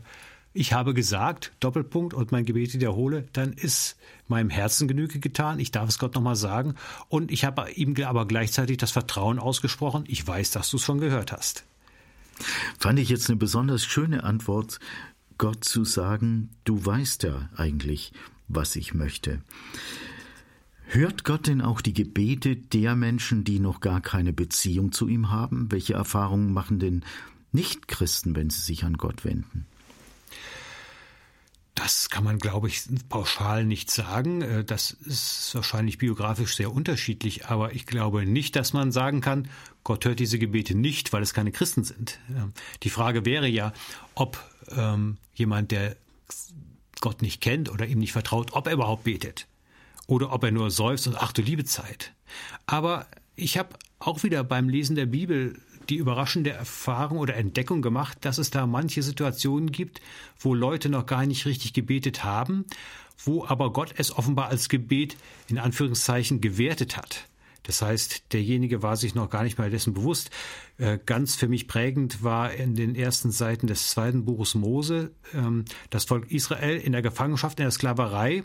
[0.56, 3.96] ich habe gesagt, Doppelpunkt, und mein Gebet wiederhole, dann ist
[4.26, 5.60] meinem Herzen Genüge getan.
[5.60, 6.74] Ich darf es Gott nochmal sagen.
[7.08, 10.04] Und ich habe ihm aber gleichzeitig das Vertrauen ausgesprochen.
[10.06, 11.64] Ich weiß, dass du es schon gehört hast.
[12.78, 14.78] Fand ich jetzt eine besonders schöne Antwort,
[15.38, 18.12] Gott zu sagen, du weißt ja eigentlich,
[18.48, 19.42] was ich möchte.
[20.86, 25.30] Hört Gott denn auch die Gebete der Menschen, die noch gar keine Beziehung zu ihm
[25.30, 25.70] haben?
[25.70, 27.04] Welche Erfahrungen machen denn
[27.52, 29.66] Nichtchristen, wenn sie sich an Gott wenden?
[31.76, 34.40] Das kann man, glaube ich, pauschal nicht sagen.
[34.42, 39.48] Äh, das ist wahrscheinlich biografisch sehr unterschiedlich, aber ich glaube nicht, dass man sagen kann,
[39.84, 42.18] Gott hört diese Gebete nicht, weil es keine Christen sind.
[42.82, 43.72] Die Frage wäre ja,
[44.14, 45.96] ob ähm, jemand, der
[47.00, 49.46] Gott nicht kennt oder ihm nicht vertraut, ob er überhaupt betet.
[50.06, 52.14] Oder ob er nur seufzt und ach du liebe Zeit.
[52.66, 53.06] Aber
[53.36, 55.60] ich habe auch wieder beim Lesen der Bibel
[55.90, 60.00] die überraschende Erfahrung oder Entdeckung gemacht, dass es da manche Situationen gibt,
[60.38, 62.64] wo Leute noch gar nicht richtig gebetet haben,
[63.24, 65.16] wo aber Gott es offenbar als Gebet
[65.48, 67.26] in Anführungszeichen gewertet hat.
[67.66, 70.30] Das heißt, derjenige war sich noch gar nicht mal dessen bewusst.
[70.78, 75.64] Äh, ganz für mich prägend war in den ersten Seiten des zweiten Buches Mose ähm,
[75.90, 78.44] das Volk Israel in der Gefangenschaft, in der Sklaverei.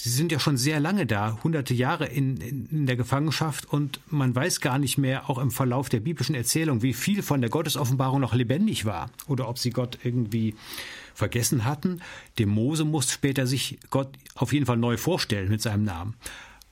[0.00, 4.00] Sie sind ja schon sehr lange da, hunderte Jahre in, in, in, der Gefangenschaft und
[4.06, 7.50] man weiß gar nicht mehr, auch im Verlauf der biblischen Erzählung, wie viel von der
[7.50, 10.54] Gottesoffenbarung noch lebendig war oder ob sie Gott irgendwie
[11.14, 12.00] vergessen hatten.
[12.38, 16.14] Dem Mose muss später sich Gott auf jeden Fall neu vorstellen mit seinem Namen.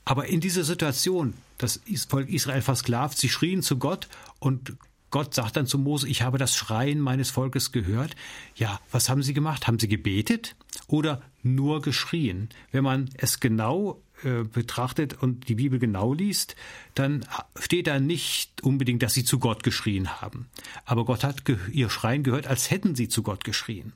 [0.05, 4.09] Aber in dieser Situation, das Volk Israel versklavt, sie schrien zu Gott
[4.39, 4.77] und
[5.11, 8.15] Gott sagt dann zu Mose, ich habe das Schreien meines Volkes gehört.
[8.55, 9.67] Ja, was haben sie gemacht?
[9.67, 10.57] Haben sie gebetet
[10.89, 11.23] oder
[11.55, 12.49] nur geschrien?
[12.73, 16.57] Wenn man es genau äh, betrachtet und die Bibel genau liest,
[16.95, 17.25] dann
[17.59, 20.49] steht da nicht unbedingt, dass sie zu Gott geschrien haben.
[20.85, 23.93] Aber Gott hat ihr Schreien gehört, als hätten sie zu Gott geschrien.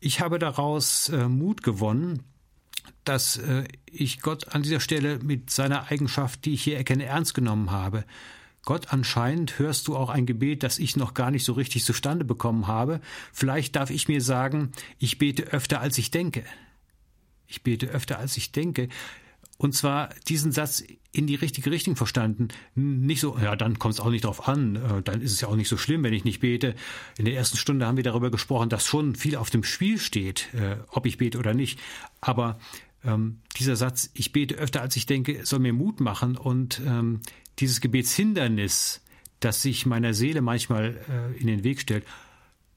[0.00, 2.24] Ich habe daraus äh, Mut gewonnen,
[3.04, 7.34] dass äh, ich Gott an dieser Stelle mit seiner Eigenschaft, die ich hier erkenne, ernst
[7.34, 8.04] genommen habe.
[8.64, 12.24] Gott, anscheinend hörst du auch ein Gebet, das ich noch gar nicht so richtig zustande
[12.24, 13.00] bekommen habe.
[13.32, 16.44] Vielleicht darf ich mir sagen, ich bete öfter, als ich denke.
[17.46, 18.88] Ich bete öfter, als ich denke.
[19.56, 20.82] Und zwar diesen Satz
[21.12, 22.48] in die richtige Richtung verstanden.
[22.74, 25.48] Nicht so, ja, dann kommt es auch nicht drauf an, äh, dann ist es ja
[25.48, 26.74] auch nicht so schlimm, wenn ich nicht bete.
[27.18, 30.54] In der ersten Stunde haben wir darüber gesprochen, dass schon viel auf dem Spiel steht,
[30.54, 31.78] äh, ob ich bete oder nicht.
[32.20, 32.58] Aber
[33.04, 37.20] ähm, dieser Satz, ich bete öfter als ich denke, soll mir Mut machen und ähm,
[37.60, 39.02] dieses Gebetshindernis,
[39.40, 42.04] das sich meiner Seele manchmal äh, in den Weg stellt,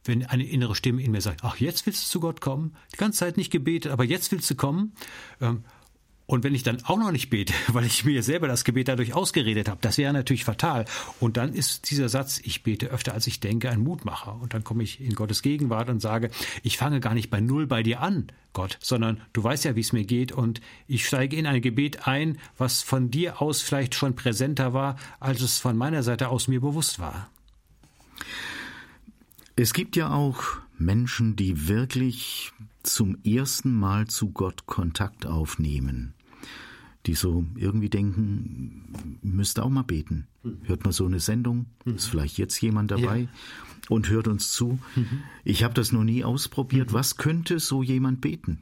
[0.05, 2.97] wenn eine innere Stimme in mir sagt, ach, jetzt willst du zu Gott kommen, die
[2.97, 4.93] ganze Zeit nicht gebetet, aber jetzt willst du kommen,
[5.39, 5.63] ähm,
[6.25, 9.13] und wenn ich dann auch noch nicht bete, weil ich mir selber das Gebet dadurch
[9.13, 10.85] ausgeredet habe, das wäre natürlich fatal.
[11.19, 14.39] Und dann ist dieser Satz, ich bete öfter als ich denke, ein Mutmacher.
[14.41, 16.31] Und dann komme ich in Gottes Gegenwart und sage,
[16.63, 19.81] ich fange gar nicht bei Null bei dir an, Gott, sondern du weißt ja, wie
[19.81, 20.31] es mir geht.
[20.31, 24.97] Und ich steige in ein Gebet ein, was von dir aus vielleicht schon präsenter war,
[25.19, 27.29] als es von meiner Seite aus mir bewusst war.
[29.55, 30.41] Es gibt ja auch
[30.79, 32.51] Menschen, die wirklich
[32.83, 36.13] zum ersten Mal zu Gott Kontakt aufnehmen,
[37.05, 40.27] die so irgendwie denken, müsste auch mal beten.
[40.43, 40.59] Hm.
[40.63, 41.95] Hört mal so eine Sendung, hm.
[41.95, 43.27] ist vielleicht jetzt jemand dabei ja.
[43.89, 44.79] und hört uns zu.
[44.95, 45.23] Mhm.
[45.43, 46.91] Ich habe das noch nie ausprobiert.
[46.91, 46.93] Mhm.
[46.93, 48.61] Was könnte so jemand beten?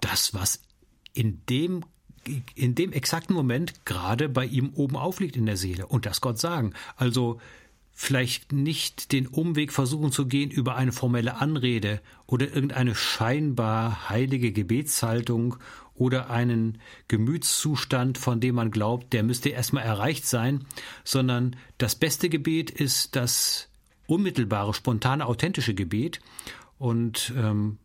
[0.00, 0.62] Das, was
[1.12, 1.84] in dem
[2.54, 6.38] in dem exakten Moment gerade bei ihm oben aufliegt in der Seele und das Gott
[6.38, 6.74] sagen.
[6.96, 7.40] Also
[8.02, 14.52] vielleicht nicht den Umweg versuchen zu gehen über eine formelle Anrede oder irgendeine scheinbar heilige
[14.52, 15.56] Gebetshaltung
[15.92, 16.78] oder einen
[17.08, 20.64] Gemütszustand, von dem man glaubt, der müsste erstmal erreicht sein,
[21.04, 23.68] sondern das beste Gebet ist das
[24.06, 26.20] unmittelbare, spontane, authentische Gebet.
[26.78, 27.76] Und ähm,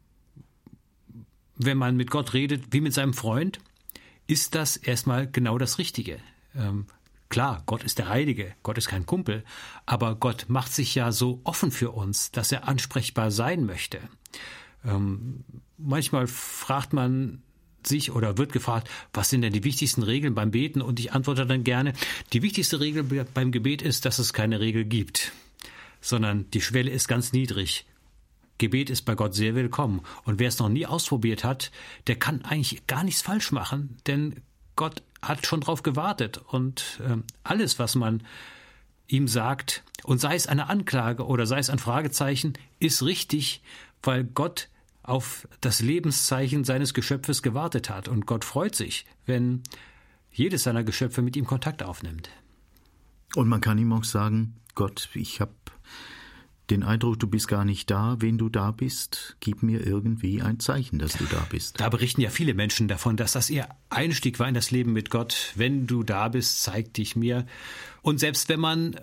[1.58, 3.60] wenn man mit Gott redet wie mit seinem Freund,
[4.28, 6.20] ist das erstmal genau das Richtige.
[6.56, 6.86] Ähm,
[7.30, 9.44] Klar, Gott ist der Heilige, Gott ist kein Kumpel,
[9.86, 14.00] aber Gott macht sich ja so offen für uns, dass er ansprechbar sein möchte.
[14.86, 15.44] Ähm,
[15.78, 17.42] manchmal fragt man
[17.88, 20.82] sich oder wird gefragt, was sind denn die wichtigsten Regeln beim Beten?
[20.82, 21.94] Und ich antworte dann gerne,
[22.34, 25.32] die wichtigste Regel beim Gebet ist, dass es keine Regel gibt,
[26.02, 27.86] sondern die Schwelle ist ganz niedrig.
[28.58, 30.02] Gebet ist bei Gott sehr willkommen.
[30.24, 31.72] Und wer es noch nie ausprobiert hat,
[32.08, 34.42] der kann eigentlich gar nichts falsch machen, denn
[34.76, 38.24] Gott hat schon darauf gewartet und äh, alles, was man
[39.08, 43.62] ihm sagt, und sei es eine Anklage oder sei es ein Fragezeichen, ist richtig,
[44.02, 44.70] weil Gott
[45.04, 48.08] auf das Lebenszeichen seines Geschöpfes gewartet hat.
[48.08, 49.62] Und Gott freut sich, wenn
[50.32, 52.30] jedes seiner Geschöpfe mit ihm Kontakt aufnimmt.
[53.36, 55.54] Und man kann ihm auch sagen, Gott, ich habe
[56.70, 58.18] den Eindruck, du bist gar nicht da.
[58.20, 61.80] Wenn du da bist, gib mir irgendwie ein Zeichen, dass du da bist.
[61.80, 65.10] Da berichten ja viele Menschen davon, dass das ihr Einstieg war in das Leben mit
[65.10, 65.54] Gott.
[65.56, 67.46] Wenn du da bist, zeig dich mir.
[68.02, 69.00] Und selbst wenn man äh,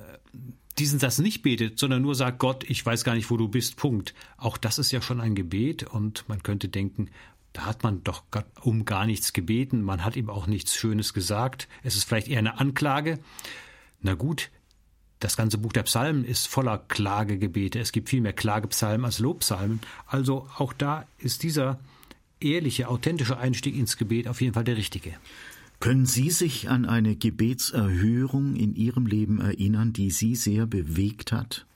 [0.78, 3.76] diesen Satz nicht betet, sondern nur sagt, Gott, ich weiß gar nicht, wo du bist,
[3.76, 4.14] Punkt.
[4.36, 7.10] Auch das ist ja schon ein Gebet und man könnte denken,
[7.52, 8.24] da hat man doch
[8.62, 12.38] um gar nichts gebeten, man hat ihm auch nichts Schönes gesagt, es ist vielleicht eher
[12.38, 13.18] eine Anklage.
[14.00, 14.50] Na gut,
[15.22, 17.78] das ganze Buch der Psalmen ist voller Klagegebete.
[17.78, 19.80] Es gibt viel mehr Klagepsalmen als Lobpsalmen.
[20.06, 21.78] Also auch da ist dieser
[22.40, 25.12] ehrliche, authentische Einstieg ins Gebet auf jeden Fall der richtige.
[25.78, 31.66] Können Sie sich an eine Gebetserhörung in Ihrem Leben erinnern, die Sie sehr bewegt hat?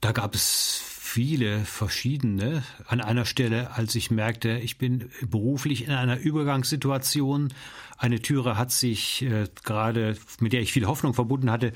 [0.00, 2.62] Da gab es viele verschiedene.
[2.86, 7.52] An einer Stelle, als ich merkte, ich bin beruflich in einer Übergangssituation,
[7.98, 11.72] eine Türe hat sich äh, gerade, mit der ich viel Hoffnung verbunden hatte,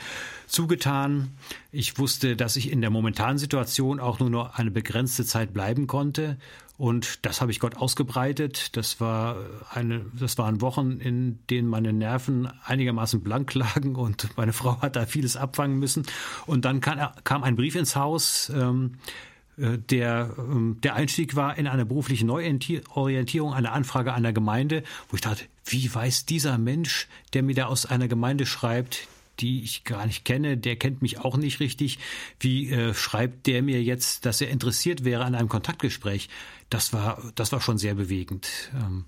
[0.47, 1.31] zugetan.
[1.73, 5.87] Ich wusste, dass ich in der momentanen Situation auch nur noch eine begrenzte Zeit bleiben
[5.87, 6.37] konnte.
[6.81, 8.75] Und das habe ich Gott ausgebreitet.
[8.75, 9.37] Das war
[9.69, 14.97] eine, das waren Wochen, in denen meine Nerven einigermaßen blank lagen und meine Frau hat
[14.97, 16.07] da vieles abfangen müssen.
[16.47, 19.30] Und dann kam, kam ein Brief ins Haus, ähm, äh,
[19.61, 25.21] der, ähm, der Einstieg war in eine berufliche Neuorientierung, eine Anfrage einer Gemeinde, wo ich
[25.21, 29.09] dachte, wie weiß dieser Mensch, der mir da aus einer Gemeinde schreibt,
[29.39, 31.99] die ich gar nicht kenne, der kennt mich auch nicht richtig.
[32.39, 36.29] Wie äh, schreibt der mir jetzt, dass er interessiert wäre an einem Kontaktgespräch?
[36.71, 38.71] das war, das war schon sehr bewegend.
[38.75, 39.05] Ähm,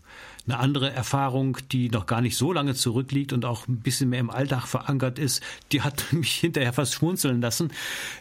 [0.47, 4.21] eine andere Erfahrung, die noch gar nicht so lange zurückliegt und auch ein bisschen mehr
[4.21, 7.73] im Alltag verankert ist, die hat mich hinterher fast schmunzeln lassen.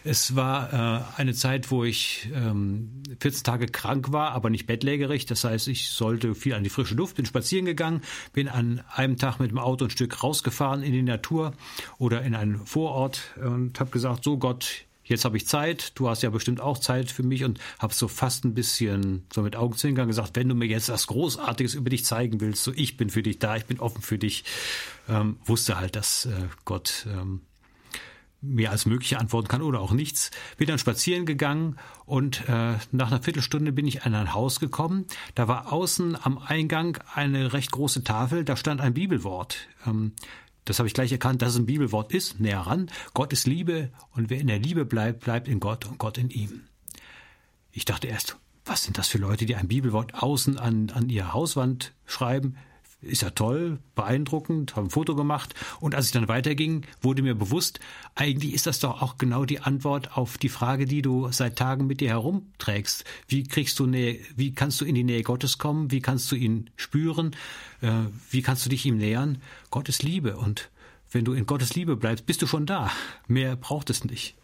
[0.04, 5.26] Es war äh, eine Zeit, wo ich ähm, 14 Tage krank war, aber nicht bettlägerig.
[5.26, 8.02] Das heißt, ich sollte viel an die frische Luft, bin spazieren gegangen,
[8.32, 11.52] bin an einem Tag mit dem Auto ein Stück rausgefahren in die Natur
[11.98, 16.22] oder in einen Vorort und habe gesagt, so Gott, jetzt habe ich Zeit, du hast
[16.22, 20.08] ja bestimmt auch Zeit für mich und habe so fast ein bisschen so mit Augenzwinkern
[20.08, 23.22] gesagt, wenn du mir jetzt was Großartiges über dich zeigen willst, so ich bin für
[23.22, 24.44] dich da, ich bin offen für dich,
[25.08, 27.40] ähm, wusste halt, dass äh, Gott ähm,
[28.42, 30.30] mir als mögliche antworten kann oder auch nichts.
[30.56, 35.06] Bin dann spazieren gegangen und äh, nach einer Viertelstunde bin ich an ein Haus gekommen.
[35.34, 39.68] Da war außen am Eingang eine recht große Tafel, da stand ein Bibelwort.
[39.86, 40.12] Ähm,
[40.64, 42.90] das habe ich gleich erkannt, dass es ein Bibelwort ist, näher ran.
[43.14, 46.30] Gott ist Liebe und wer in der Liebe bleibt, bleibt in Gott und Gott in
[46.30, 46.62] ihm.
[47.72, 51.32] Ich dachte erst, was sind das für Leute, die ein Bibelwort außen an, an ihre
[51.32, 52.56] Hauswand schreiben?
[53.02, 55.54] ist ja toll, beeindruckend, habe ein Foto gemacht.
[55.80, 57.80] Und als ich dann weiterging, wurde mir bewusst,
[58.14, 61.86] eigentlich ist das doch auch genau die Antwort auf die Frage, die du seit Tagen
[61.86, 63.04] mit dir herumträgst.
[63.26, 65.90] Wie kriegst du Nähe, wie kannst du in die Nähe Gottes kommen?
[65.90, 67.34] Wie kannst du ihn spüren?
[67.80, 67.92] Äh,
[68.30, 69.42] wie kannst du dich ihm nähern?
[69.72, 70.70] Gott ist Liebe und
[71.10, 72.90] wenn du in Gottes Liebe bleibst, bist du schon da.
[73.26, 74.36] Mehr braucht es nicht.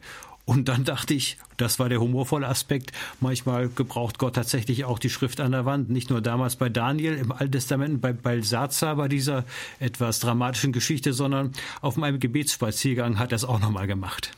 [0.46, 5.10] Und dann dachte ich, das war der humorvolle Aspekt, manchmal gebraucht Gott tatsächlich auch die
[5.10, 5.90] Schrift an der Wand.
[5.90, 9.44] Nicht nur damals bei Daniel im Alten Testament, bei Belsazar bei dieser
[9.80, 11.52] etwas dramatischen Geschichte, sondern
[11.82, 14.30] auf meinem Gebetsspaziergang hat er es auch nochmal gemacht.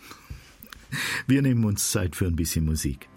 [1.29, 3.10] Wir nehmen uns Zeit für ein bisschen Musik.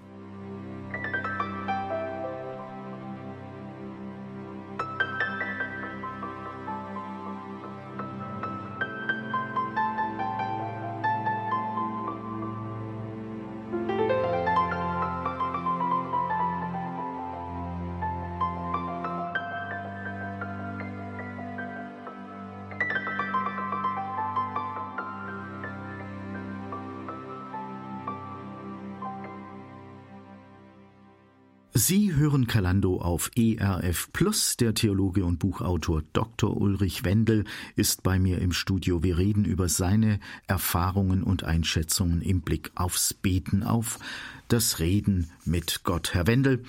[32.74, 34.58] Hören Kalando auf ERF Plus.
[34.58, 36.58] Der Theologe und Buchautor Dr.
[36.60, 37.46] Ulrich Wendel
[37.76, 39.04] ist bei mir im Studio.
[39.04, 44.00] Wir reden über seine Erfahrungen und Einschätzungen im Blick aufs Beten, auf
[44.48, 46.14] das Reden mit Gott.
[46.14, 46.64] Herr Wendel,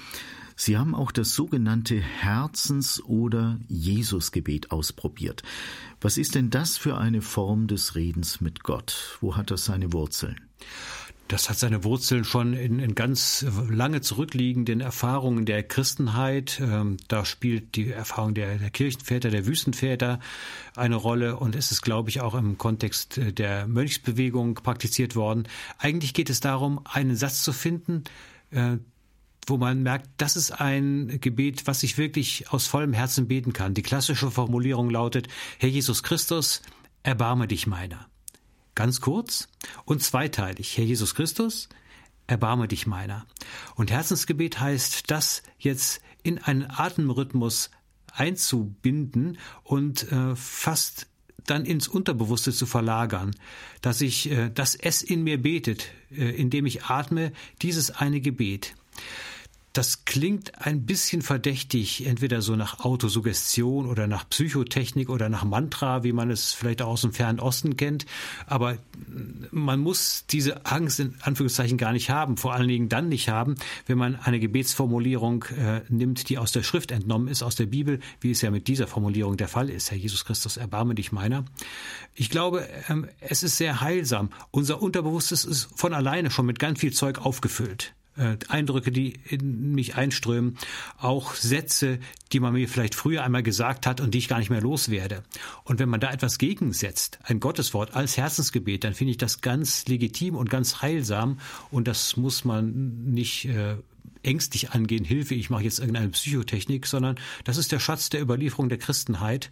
[0.57, 5.43] Sie haben auch das sogenannte Herzens- oder Jesusgebet ausprobiert.
[6.01, 9.19] Was ist denn das für eine Form des Redens mit Gott?
[9.21, 10.41] Wo hat das seine Wurzeln?
[11.29, 16.61] Das hat seine Wurzeln schon in, in ganz lange zurückliegenden Erfahrungen der Christenheit.
[16.61, 20.21] Ähm, da spielt die Erfahrung der, der, Kirchenväter, der Wüstenväter
[20.77, 25.49] eine Rolle und es ist, glaube ich, auch im Kontext äh, der Mönchsbewegung praktiziert worden.
[25.79, 28.05] Eigentlich geht es darum, einen Satz zu finden,
[28.51, 28.77] äh,
[29.47, 33.73] wo man merkt, das ist ein Gebet, was ich wirklich aus vollem Herzen beten kann.
[33.73, 36.61] Die klassische Formulierung lautet, Herr Jesus Christus,
[37.03, 38.09] erbarme dich meiner.
[38.75, 39.49] Ganz kurz
[39.85, 40.77] und zweiteilig.
[40.77, 41.69] Herr Jesus Christus,
[42.27, 43.27] erbarme dich meiner.
[43.77, 47.71] Und Herzensgebet heißt, das jetzt in einen Atemrhythmus
[48.13, 51.07] einzubinden und äh, fast
[51.47, 53.37] dann ins Unterbewusste zu verlagern,
[53.83, 58.75] dass ich, äh, dass es in mir betet, äh, indem ich atme, dieses eine Gebet.
[59.75, 66.05] Das klingt ein bisschen verdächtig, entweder so nach Autosuggestion oder nach Psychotechnik oder nach Mantra,
[66.05, 68.07] wie man es vielleicht auch aus dem Fernen Osten kennt.
[68.47, 68.79] Aber
[69.51, 73.57] man muss diese Angst in Anführungszeichen gar nicht haben, vor allen Dingen dann nicht haben,
[73.87, 77.99] wenn man eine Gebetsformulierung äh, nimmt, die aus der Schrift entnommen ist, aus der Bibel,
[78.21, 79.91] wie es ja mit dieser Formulierung der Fall ist.
[79.91, 81.47] Herr Jesus Christus, erbarme dich meiner.
[82.15, 84.31] Ich glaube, ähm, es ist sehr heilsam.
[84.53, 89.73] Unser Unterbewusstes ist von alleine schon mit ganz viel Zeug aufgefüllt äh, Eindrücke, die in
[89.73, 90.57] mich einströmen,
[90.99, 91.99] auch Sätze,
[92.33, 95.23] die man mir vielleicht früher einmal gesagt hat und die ich gar nicht mehr loswerde.
[95.65, 99.87] Und wenn man da etwas gegensetzt, ein Gotteswort als Herzensgebet, dann finde ich das ganz
[99.87, 101.39] legitim und ganz heilsam
[101.71, 103.77] und das muss man nicht äh,
[104.23, 108.69] ängstlich angehen, Hilfe, ich mache jetzt irgendeine Psychotechnik, sondern das ist der Schatz der Überlieferung
[108.69, 109.51] der Christenheit.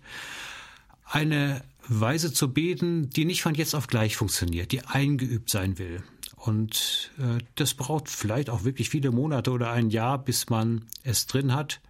[1.04, 6.02] Eine Weise zu beten, die nicht von jetzt auf gleich funktioniert, die eingeübt sein will.
[6.45, 11.28] Und äh, das braucht vielleicht auch wirklich viele Monate oder ein Jahr, bis man es
[11.28, 11.80] drin hat.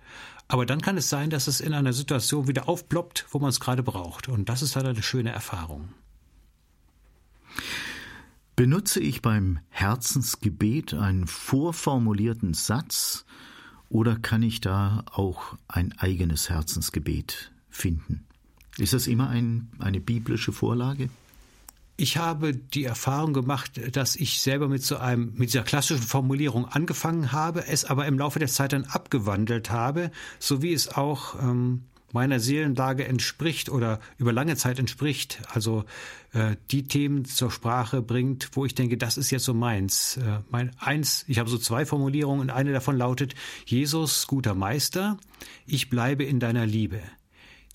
[0.47, 3.61] Aber dann kann es sein, dass es in einer Situation wieder aufploppt, wo man es
[3.61, 4.29] gerade braucht.
[4.29, 5.89] Und das ist dann eine schöne Erfahrung.
[8.55, 13.25] Benutze ich beim Herzensgebet einen vorformulierten Satz
[13.89, 18.27] oder kann ich da auch ein eigenes Herzensgebet finden?
[18.77, 21.09] Ist das immer ein, eine biblische Vorlage?
[22.03, 26.67] Ich habe die Erfahrung gemacht, dass ich selber mit so einem, mit dieser klassischen Formulierung
[26.67, 31.41] angefangen habe, es aber im Laufe der Zeit dann abgewandelt habe, so wie es auch
[31.41, 35.85] ähm, meiner Seelenlage entspricht oder über lange Zeit entspricht, also
[36.33, 40.17] äh, die Themen zur Sprache bringt, wo ich denke, das ist jetzt so meins.
[40.17, 45.19] Äh, mein eins, ich habe so zwei Formulierungen und eine davon lautet Jesus, guter Meister,
[45.67, 47.01] ich bleibe in deiner Liebe.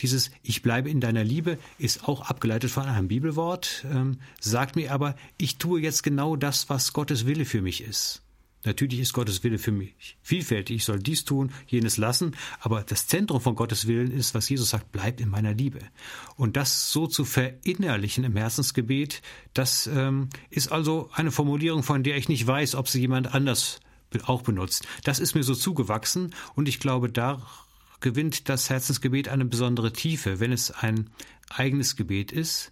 [0.01, 4.91] Dieses Ich bleibe in deiner Liebe ist auch abgeleitet von einem Bibelwort, ähm, sagt mir
[4.91, 8.21] aber, ich tue jetzt genau das, was Gottes Wille für mich ist.
[8.67, 10.77] Natürlich ist Gottes Wille für mich vielfältig.
[10.77, 12.35] Ich soll dies tun, jenes lassen.
[12.59, 15.79] Aber das Zentrum von Gottes Willen ist, was Jesus sagt, bleibt in meiner Liebe.
[16.35, 19.21] Und das so zu verinnerlichen im Herzensgebet,
[19.53, 23.79] das ähm, ist also eine Formulierung, von der ich nicht weiß, ob sie jemand anders
[24.23, 24.87] auch benutzt.
[25.03, 27.41] Das ist mir so zugewachsen und ich glaube, da
[27.99, 31.09] gewinnt das Herzensgebet eine besondere Tiefe, wenn es ein
[31.49, 32.71] eigenes Gebet ist.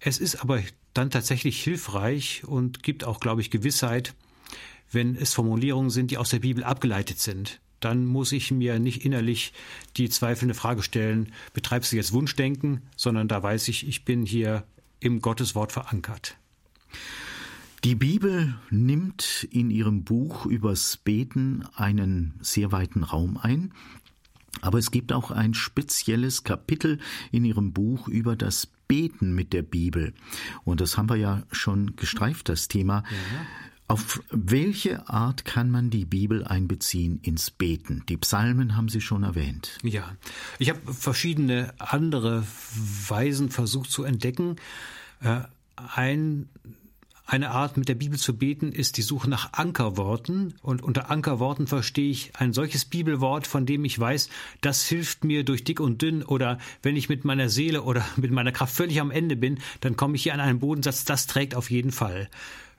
[0.00, 4.14] Es ist aber dann tatsächlich hilfreich und gibt auch, glaube ich, Gewissheit,
[4.90, 7.60] wenn es Formulierungen sind, die aus der Bibel abgeleitet sind.
[7.80, 9.52] Dann muss ich mir nicht innerlich
[9.96, 14.64] die zweifelnde Frage stellen, betreibst du jetzt Wunschdenken, sondern da weiß ich, ich bin hier
[15.00, 16.36] im Gotteswort verankert.
[17.84, 23.74] Die Bibel nimmt in ihrem Buch übers Beten einen sehr weiten Raum ein.
[24.60, 26.98] Aber es gibt auch ein spezielles Kapitel
[27.32, 30.14] in Ihrem Buch über das Beten mit der Bibel.
[30.64, 33.02] Und das haben wir ja schon gestreift, das Thema.
[33.10, 33.46] Ja.
[33.86, 38.02] Auf welche Art kann man die Bibel einbeziehen ins Beten?
[38.08, 39.78] Die Psalmen haben Sie schon erwähnt.
[39.82, 40.16] Ja,
[40.58, 42.44] ich habe verschiedene andere
[43.08, 44.56] Weisen versucht zu entdecken.
[45.20, 45.40] Äh,
[45.76, 46.48] ein
[47.26, 50.54] eine Art, mit der Bibel zu beten, ist die Suche nach Ankerworten.
[50.62, 54.28] Und unter Ankerworten verstehe ich ein solches Bibelwort, von dem ich weiß,
[54.60, 56.22] das hilft mir durch dick und dünn.
[56.22, 59.96] Oder wenn ich mit meiner Seele oder mit meiner Kraft völlig am Ende bin, dann
[59.96, 62.28] komme ich hier an einen Bodensatz, das trägt auf jeden Fall.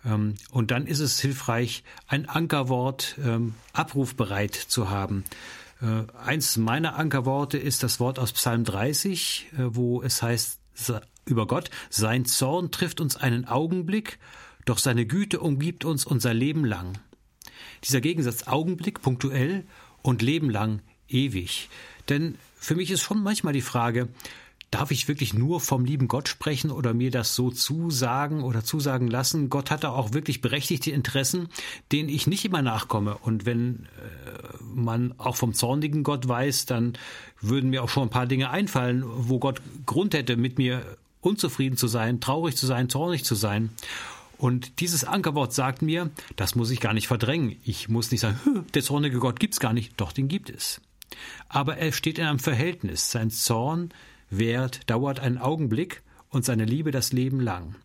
[0.05, 5.23] Ähm, und dann ist es hilfreich, ein Ankerwort ähm, abrufbereit zu haben.
[5.81, 10.59] Äh, eins meiner Ankerworte ist das Wort aus Psalm 30, äh, wo es heißt,
[11.25, 14.19] über Gott, sein Zorn trifft uns einen Augenblick,
[14.65, 16.97] doch seine Güte umgibt uns unser Leben lang.
[17.83, 19.65] Dieser Gegensatz Augenblick punktuell
[20.01, 21.69] und Leben lang ewig.
[22.09, 24.09] Denn für mich ist schon manchmal die Frage,
[24.71, 29.07] darf ich wirklich nur vom lieben Gott sprechen oder mir das so zusagen oder zusagen
[29.07, 29.49] lassen?
[29.49, 31.47] Gott hat da auch wirklich berechtigte Interessen,
[31.91, 33.17] denen ich nicht immer nachkomme.
[33.17, 36.93] Und wenn äh, man auch vom zornigen Gott weiß, dann
[37.39, 40.83] würden mir auch schon ein paar Dinge einfallen, wo Gott Grund hätte, mit mir
[41.25, 43.71] unzufrieden zu sein, traurig zu sein, zornig zu sein.
[44.37, 47.55] Und dieses Ankerwort sagt mir, das muss ich gar nicht verdrängen.
[47.63, 49.93] Ich muss nicht sagen, der zornige Gott gibt's gar nicht.
[49.97, 50.81] Doch, den gibt es.
[51.47, 53.11] Aber er steht in einem Verhältnis.
[53.11, 53.89] Sein Zorn
[54.29, 57.75] währt, dauert einen Augenblick und seine Liebe das Leben lang.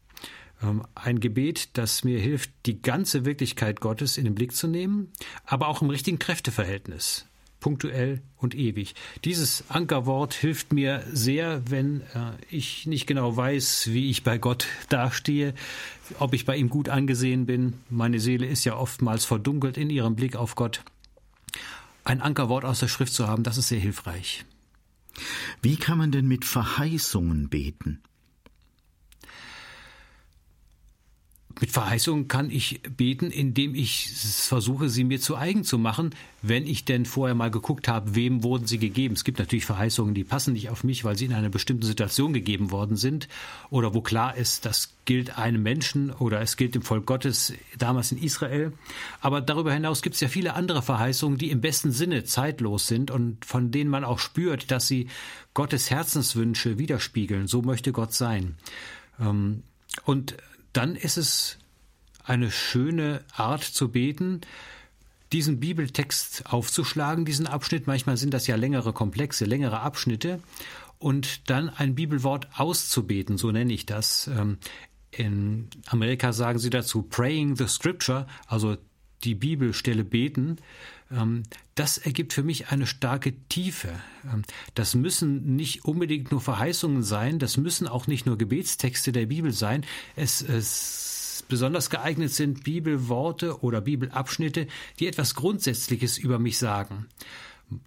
[0.63, 5.13] Ähm, ein Gebet, das mir hilft, die ganze Wirklichkeit Gottes in den Blick zu nehmen,
[5.45, 7.30] aber auch im richtigen Kräfteverhältnis
[7.61, 8.95] punktuell und ewig.
[9.25, 14.67] Dieses Ankerwort hilft mir sehr, wenn äh, ich nicht genau weiß, wie ich bei Gott
[14.89, 15.55] dastehe,
[16.19, 17.75] ob ich bei ihm gut angesehen bin.
[17.91, 20.83] Meine Seele ist ja oftmals verdunkelt in ihrem Blick auf Gott.
[22.05, 24.45] Ein Ankerwort aus der Schrift zu haben, das ist sehr hilfreich.
[25.63, 28.01] Wie kann man denn mit Verheißungen beten?
[31.59, 36.11] Mit Verheißungen kann ich beten, indem ich versuche, sie mir zu eigen zu machen,
[36.43, 39.15] wenn ich denn vorher mal geguckt habe, wem wurden sie gegeben.
[39.15, 42.33] Es gibt natürlich Verheißungen, die passen nicht auf mich, weil sie in einer bestimmten Situation
[42.33, 43.29] gegeben worden sind
[43.69, 48.13] oder wo klar ist, das gilt einem Menschen oder es gilt dem Volk Gottes damals
[48.13, 48.73] in Israel.
[49.21, 53.11] Aber darüber hinaus gibt es ja viele andere Verheißungen, die im besten Sinne zeitlos sind
[53.11, 55.09] und von denen man auch spürt, dass sie
[55.53, 57.49] Gottes Herzenswünsche widerspiegeln.
[57.49, 58.55] So möchte Gott sein.
[59.19, 59.65] Ähm,
[60.05, 60.37] und
[60.73, 61.59] dann ist es
[62.25, 64.41] eine schöne Art zu beten,
[65.33, 67.87] diesen Bibeltext aufzuschlagen, diesen Abschnitt.
[67.87, 70.41] Manchmal sind das ja längere Komplexe, längere Abschnitte.
[70.99, 74.27] Und dann ein Bibelwort auszubeten, so nenne ich das.
[74.27, 74.59] Ähm,
[75.11, 78.77] in Amerika sagen sie dazu Praying the Scripture, also
[79.25, 80.57] die Bibelstelle beten.
[81.11, 81.43] Ähm,
[81.75, 83.91] das ergibt für mich eine starke Tiefe.
[84.25, 84.43] Ähm,
[84.75, 89.53] das müssen nicht unbedingt nur Verheißungen sein, das müssen auch nicht nur Gebetstexte der Bibel
[89.53, 89.85] sein.
[90.17, 94.67] Es, es besonders geeignet sind Bibelworte oder Bibelabschnitte,
[94.99, 97.07] die etwas Grundsätzliches über mich sagen.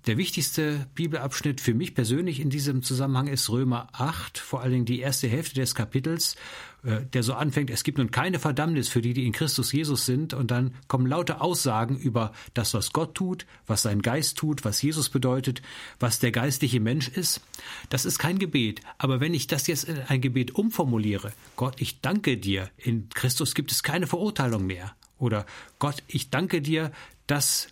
[0.05, 4.85] Der wichtigste Bibelabschnitt für mich persönlich in diesem Zusammenhang ist Römer 8, vor allen Dingen
[4.85, 6.37] die erste Hälfte des Kapitels,
[6.83, 10.33] der so anfängt, es gibt nun keine Verdammnis für die, die in Christus Jesus sind,
[10.33, 14.81] und dann kommen laute Aussagen über das, was Gott tut, was sein Geist tut, was
[14.81, 15.61] Jesus bedeutet,
[15.99, 17.41] was der geistliche Mensch ist.
[17.89, 22.01] Das ist kein Gebet, aber wenn ich das jetzt in ein Gebet umformuliere, Gott, ich
[22.01, 25.45] danke dir, in Christus gibt es keine Verurteilung mehr, oder
[25.79, 26.91] Gott, ich danke dir,
[27.27, 27.69] dass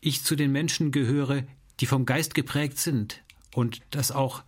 [0.00, 1.44] ich zu den Menschen gehöre,
[1.80, 3.20] die vom Geist geprägt sind.
[3.54, 4.42] Und dass auch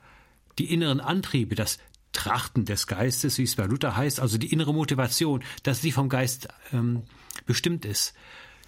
[0.59, 1.79] die inneren Antriebe, das
[2.17, 6.09] Trachten des Geistes, wie es bei Luther heißt, also die innere Motivation, dass sie vom
[6.09, 7.03] Geist ähm,
[7.45, 8.14] bestimmt ist,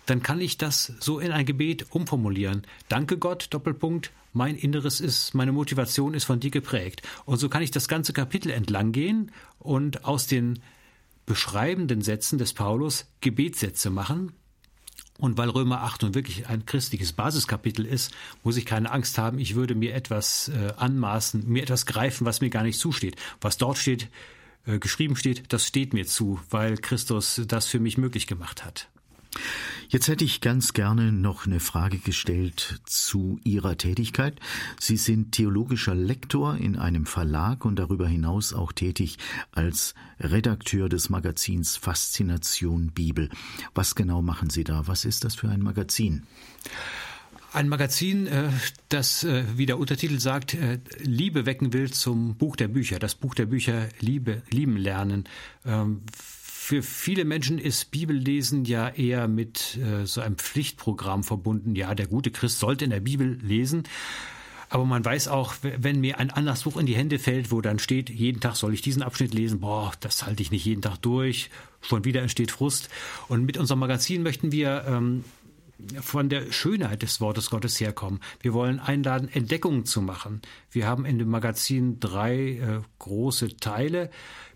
[0.05, 2.63] dann kann ich das so in ein Gebet umformulieren.
[2.89, 7.03] Danke Gott, Doppelpunkt, mein Inneres ist, meine Motivation ist von dir geprägt.
[7.25, 10.61] Und so kann ich das ganze Kapitel entlang gehen und aus den
[11.25, 14.33] beschreibenden Sätzen des Paulus Gebetssätze machen,
[15.19, 18.13] und weil Römer 8 nun wirklich ein christliches Basiskapitel ist,
[18.45, 22.41] muss ich keine Angst haben, ich würde mir etwas äh, anmaßen, mir etwas greifen, was
[22.41, 23.17] mir gar nicht zusteht.
[23.41, 24.09] Was dort steht,
[24.67, 28.89] äh, geschrieben steht, das steht mir zu, weil Christus das für mich möglich gemacht hat.
[29.91, 34.39] Jetzt hätte ich ganz gerne noch eine Frage gestellt zu Ihrer Tätigkeit.
[34.79, 39.17] Sie sind theologischer Lektor in einem Verlag und darüber hinaus auch tätig
[39.51, 43.31] als Redakteur des Magazins Faszination Bibel.
[43.75, 44.87] Was genau machen Sie da?
[44.87, 46.27] Was ist das für ein Magazin?
[47.55, 48.51] Ein Magazin, äh,
[48.91, 52.99] das, äh, wie der Untertitel sagt, äh, Liebe wecken will zum Buch der Bücher.
[52.99, 55.25] Das Buch der Bücher Liebe, lieben lernen
[55.65, 56.03] ähm,
[56.69, 61.75] für viele Menschen ist Bibellesen ja eher mit äh, so einem Pflichtprogramm verbunden.
[61.75, 63.85] Ja, der gute Christ sollte in der Bibel lesen.
[64.69, 67.79] Aber man weiß auch, wenn mir ein anderes Buch in die Hände fällt, wo dann
[67.79, 70.99] steht, jeden Tag soll ich diesen Abschnitt lesen, boah, das halte ich nicht jeden Tag
[70.99, 71.49] durch,
[71.81, 72.91] schon wieder entsteht Frust.
[73.29, 75.25] Und mit unserem Magazin möchten wir ähm,
[76.03, 78.21] von der Schönheit des Wortes Gottes herkommen.
[78.43, 80.43] Wir wollen einladen, Entdeckungen zu machen.
[80.71, 84.11] Wir haben in dem Magazin drei äh, große Teile.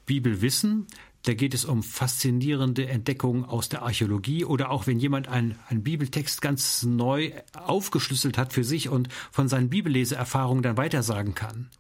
[0.04, 0.88] Bibelwissen,
[1.22, 5.84] da geht es um faszinierende Entdeckungen aus der Archäologie oder auch wenn jemand einen, einen
[5.84, 11.70] Bibeltext ganz neu aufgeschlüsselt hat für sich und von seinen Bibelleseerfahrungen dann weitersagen kann.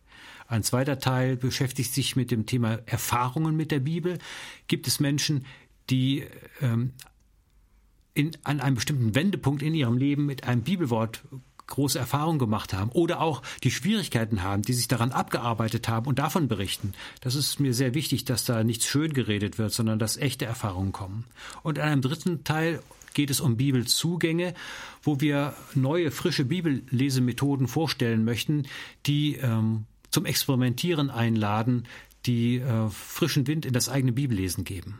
[0.46, 4.18] Ein zweiter Teil beschäftigt sich mit dem Thema Erfahrungen mit der Bibel.
[4.68, 5.46] Gibt es Menschen,
[5.90, 6.24] die
[6.60, 6.92] ähm,
[8.14, 11.22] in, an einem bestimmten Wendepunkt in ihrem Leben mit einem Bibelwort
[11.72, 16.18] große Erfahrungen gemacht haben oder auch die Schwierigkeiten haben, die sich daran abgearbeitet haben und
[16.18, 16.92] davon berichten.
[17.20, 20.92] Das ist mir sehr wichtig, dass da nichts schön geredet wird, sondern dass echte Erfahrungen
[20.92, 21.24] kommen.
[21.62, 22.80] Und in einem dritten Teil
[23.14, 24.54] geht es um Bibelzugänge,
[25.02, 28.66] wo wir neue, frische Bibellesemethoden vorstellen möchten,
[29.06, 31.84] die ähm, zum Experimentieren einladen,
[32.26, 34.98] die äh, frischen Wind in das eigene Bibellesen geben.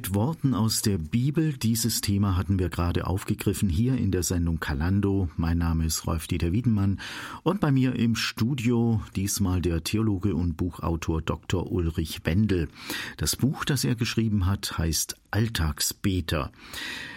[0.00, 4.58] Mit Worten aus der Bibel, dieses Thema hatten wir gerade aufgegriffen hier in der Sendung
[4.58, 5.28] Kalando.
[5.36, 6.98] Mein Name ist Rolf-Dieter Wiedenmann
[7.42, 11.70] und bei mir im Studio diesmal der Theologe und Buchautor Dr.
[11.70, 12.70] Ulrich Wendel.
[13.18, 16.50] Das Buch, das er geschrieben hat, heißt Alltagsbeter.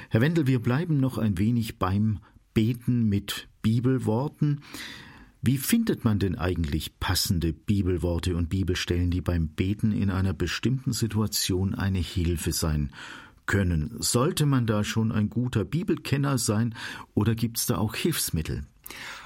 [0.09, 2.19] Herr Wendel, wir bleiben noch ein wenig beim
[2.53, 4.59] Beten mit Bibelworten.
[5.45, 10.93] Wie findet man denn eigentlich passende Bibelworte und Bibelstellen, die beim Beten in einer bestimmten
[10.93, 12.93] Situation eine Hilfe sein
[13.45, 13.91] können?
[13.99, 16.75] Sollte man da schon ein guter Bibelkenner sein
[17.13, 18.61] oder gibt es da auch Hilfsmittel?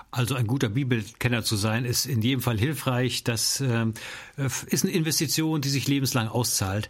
[0.09, 3.25] Also ein guter Bibelkenner zu sein, ist in jedem Fall hilfreich.
[3.25, 3.87] Das äh,
[4.67, 6.89] ist eine Investition, die sich lebenslang auszahlt.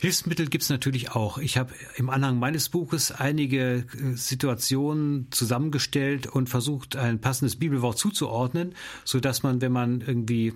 [0.00, 1.38] Hilfsmittel gibt es natürlich auch.
[1.38, 7.98] Ich habe im Anhang meines Buches einige äh, Situationen zusammengestellt und versucht, ein passendes Bibelwort
[7.98, 10.52] zuzuordnen, so dass man, wenn man irgendwie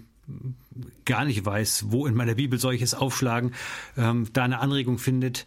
[1.04, 3.52] gar nicht weiß, wo in meiner Bibel soll ich es aufschlagen,
[3.96, 5.46] ähm, da eine Anregung findet.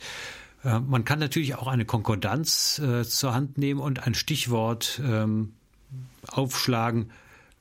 [0.63, 5.53] Äh, man kann natürlich auch eine Konkordanz äh, zur Hand nehmen und ein Stichwort ähm,
[6.29, 7.11] aufschlagen,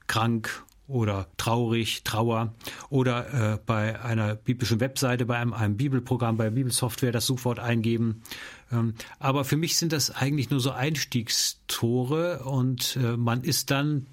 [0.07, 2.55] krank oder traurig, Trauer
[2.91, 8.23] oder äh, bei einer biblischen Webseite, bei einem, einem Bibelprogramm, bei Bibelsoftware das Suchwort eingeben.
[8.71, 14.07] Ähm, aber für mich sind das eigentlich nur so Einstiegstore und äh, man ist dann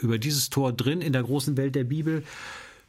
[0.00, 2.22] über dieses Tor drin in der großen Welt der Bibel.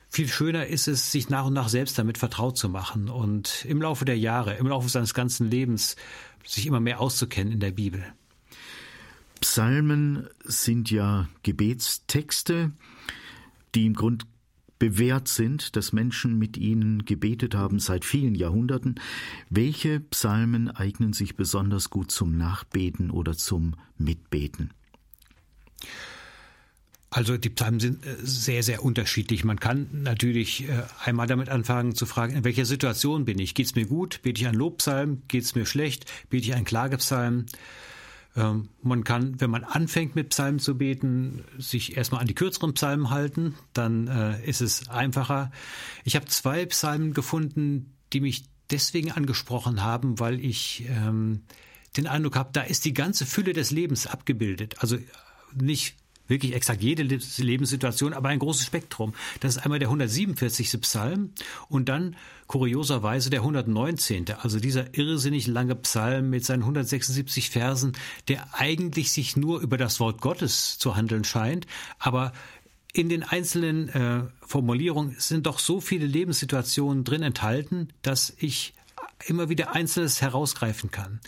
[0.09, 3.81] Viel schöner ist es, sich nach und nach selbst damit vertraut zu machen und im
[3.81, 5.95] Laufe der Jahre, im Laufe seines ganzen Lebens
[6.45, 8.05] sich immer mehr auszukennen in der Bibel.
[9.41, 12.71] Psalmen sind ja Gebetstexte,
[13.73, 14.25] die im Grund
[14.79, 18.95] bewährt sind, dass Menschen mit ihnen gebetet haben seit vielen Jahrhunderten.
[19.49, 24.71] Welche Psalmen eignen sich besonders gut zum Nachbeten oder zum Mitbeten?
[27.09, 29.45] Also die Psalmen sind äh, sehr, sehr unterschiedlich.
[29.45, 33.55] Man kann natürlich äh, einmal damit anfangen zu fragen, in welcher Situation bin ich?
[33.55, 34.19] Geht es mir gut?
[34.21, 35.21] Bete ich einen Lobpsalm?
[35.29, 36.11] Geht es mir schlecht?
[36.29, 37.45] Bete ich einen Klagepsalm?
[38.35, 42.73] Ähm, man kann, wenn man anfängt mit Psalmen zu beten, sich erstmal an die kürzeren
[42.73, 45.51] Psalmen halten, dann äh, ist es einfacher.
[46.03, 51.43] Ich habe zwei Psalmen gefunden, die mich deswegen angesprochen haben, weil ich ähm,
[51.97, 54.75] den Eindruck habe, da ist die ganze Fülle des Lebens abgebildet.
[54.79, 54.97] Also
[55.53, 55.95] nicht
[56.27, 59.13] wirklich exakt jede Lebenssituation, aber ein großes Spektrum.
[59.39, 60.81] Das ist einmal der 147.
[60.81, 61.31] Psalm
[61.69, 62.15] und dann
[62.47, 64.25] kurioserweise der 119.
[64.41, 67.93] Also dieser irrsinnig lange Psalm mit seinen 176 Versen,
[68.27, 71.65] der eigentlich sich nur über das Wort Gottes zu handeln scheint,
[71.97, 72.33] aber
[72.93, 78.73] in den einzelnen äh, Formulierungen sind doch so viele Lebenssituationen drin enthalten, dass ich
[79.25, 81.19] immer wieder Einzelnes herausgreifen kann.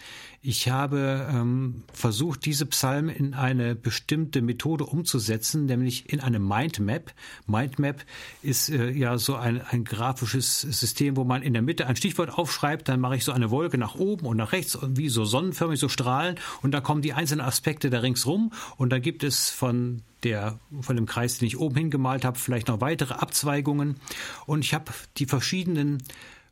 [0.42, 7.12] Ich habe ähm, versucht, diese Psalmen in eine bestimmte Methode umzusetzen, nämlich in eine Mindmap.
[7.48, 8.06] Mindmap
[8.44, 12.30] ist äh, ja so ein, ein grafisches System, wo man in der Mitte ein Stichwort
[12.30, 15.26] aufschreibt, dann mache ich so eine Wolke nach oben und nach rechts und wie so
[15.26, 19.50] sonnenförmig so Strahlen und da kommen die einzelnen Aspekte da ringsrum und da gibt es
[19.50, 23.98] von der von dem Kreis, den ich oben hingemalt habe, vielleicht noch weitere Abzweigungen
[24.46, 26.04] und ich habe die verschiedenen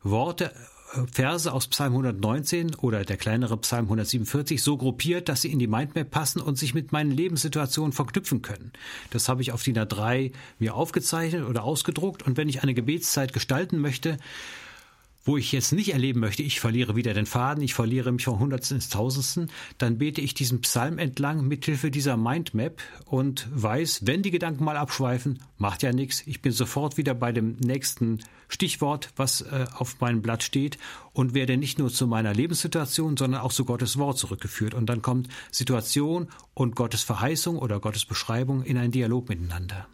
[0.01, 0.51] Worte
[1.11, 5.67] Verse aus Psalm 119 oder der kleinere Psalm 147 so gruppiert, dass sie in die
[5.67, 8.71] Mindmap passen und sich mit meinen Lebenssituationen verknüpfen können.
[9.09, 13.33] Das habe ich auf DIN A3 mir aufgezeichnet oder ausgedruckt und wenn ich eine Gebetszeit
[13.33, 14.17] gestalten möchte,
[15.25, 18.39] wo ich jetzt nicht erleben möchte, ich verliere wieder den Faden, ich verliere mich vom
[18.39, 24.21] Hundertsten ins Tausendsten, dann bete ich diesen Psalm entlang mithilfe dieser Mindmap und weiß, wenn
[24.21, 29.09] die Gedanken mal abschweifen, macht ja nichts, ich bin sofort wieder bei dem nächsten Stichwort,
[29.15, 30.77] was äh, auf meinem Blatt steht
[31.13, 34.75] und werde nicht nur zu meiner Lebenssituation, sondern auch zu Gottes Wort zurückgeführt.
[34.75, 39.87] Und dann kommt Situation und Gottes Verheißung oder Gottes Beschreibung in einen Dialog miteinander.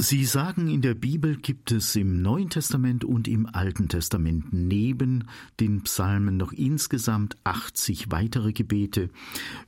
[0.00, 5.24] Sie sagen, in der Bibel gibt es im Neuen Testament und im Alten Testament neben
[5.58, 9.10] den Psalmen noch insgesamt 80 weitere Gebete.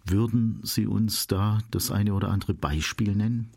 [0.06, 3.50] Würden Sie uns da das eine oder andere Beispiel nennen?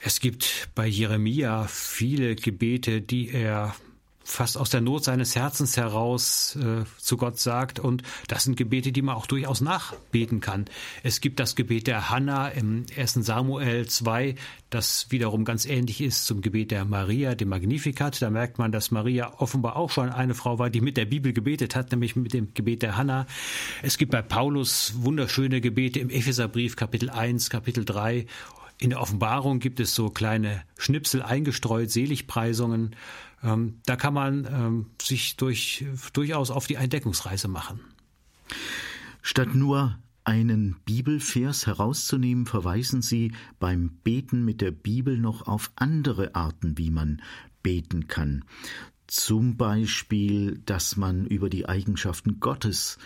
[0.00, 3.76] Es gibt bei Jeremia viele Gebete, die er
[4.24, 7.78] fast aus der Not seines Herzens heraus äh, zu Gott sagt.
[7.78, 10.64] Und das sind Gebete, die man auch durchaus nachbeten kann.
[11.02, 13.14] Es gibt das Gebet der Hanna im 1.
[13.14, 14.34] Samuel 2,
[14.70, 18.20] das wiederum ganz ähnlich ist zum Gebet der Maria, dem Magnificat.
[18.20, 21.32] Da merkt man, dass Maria offenbar auch schon eine Frau war, die mit der Bibel
[21.32, 23.26] gebetet hat, nämlich mit dem Gebet der Hanna.
[23.82, 28.26] Es gibt bei Paulus wunderschöne Gebete im Epheserbrief Kapitel 1, Kapitel 3
[28.78, 32.96] in der Offenbarung gibt es so kleine Schnipsel eingestreut, Seligpreisungen.
[33.44, 37.80] Ähm, da kann man ähm, sich durch, durchaus auf die Entdeckungsreise machen.
[39.22, 46.34] Statt nur einen Bibelvers herauszunehmen, verweisen Sie beim Beten mit der Bibel noch auf andere
[46.34, 47.20] Arten, wie man
[47.62, 48.44] beten kann.
[49.06, 52.98] Zum Beispiel, dass man über die Eigenschaften Gottes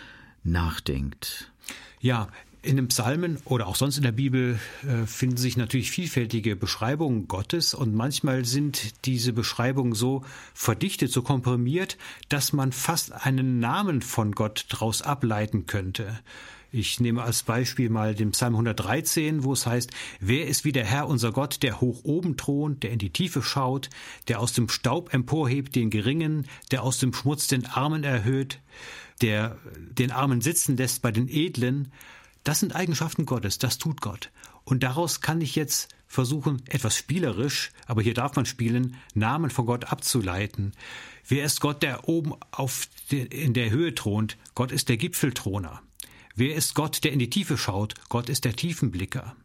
[0.44, 1.52] nachdenkt.
[2.00, 2.28] Ja,
[2.62, 7.28] in den Psalmen oder auch sonst in der Bibel äh, finden sich natürlich vielfältige Beschreibungen
[7.28, 10.24] Gottes und manchmal sind diese Beschreibungen so
[10.54, 11.96] verdichtet, so komprimiert,
[12.28, 16.18] dass man fast einen Namen von Gott daraus ableiten könnte.
[16.70, 19.90] Ich nehme als Beispiel mal den Psalm 113, wo es heißt,
[20.20, 23.40] wer ist wie der Herr unser Gott, der hoch oben thront, der in die Tiefe
[23.40, 23.88] schaut,
[24.28, 28.60] der aus dem Staub emporhebt den Geringen, der aus dem Schmutz den Armen erhöht,
[29.22, 31.90] der den Armen sitzen lässt bei den Edlen,
[32.48, 34.30] das sind Eigenschaften Gottes, das tut Gott.
[34.64, 39.66] Und daraus kann ich jetzt versuchen, etwas spielerisch, aber hier darf man spielen, Namen von
[39.66, 40.72] Gott abzuleiten.
[41.26, 44.38] Wer ist Gott, der oben auf de, in der Höhe thront?
[44.54, 45.82] Gott ist der Gipfelthroner.
[46.36, 47.92] Wer ist Gott, der in die Tiefe schaut?
[48.08, 49.36] Gott ist der Tiefenblicker.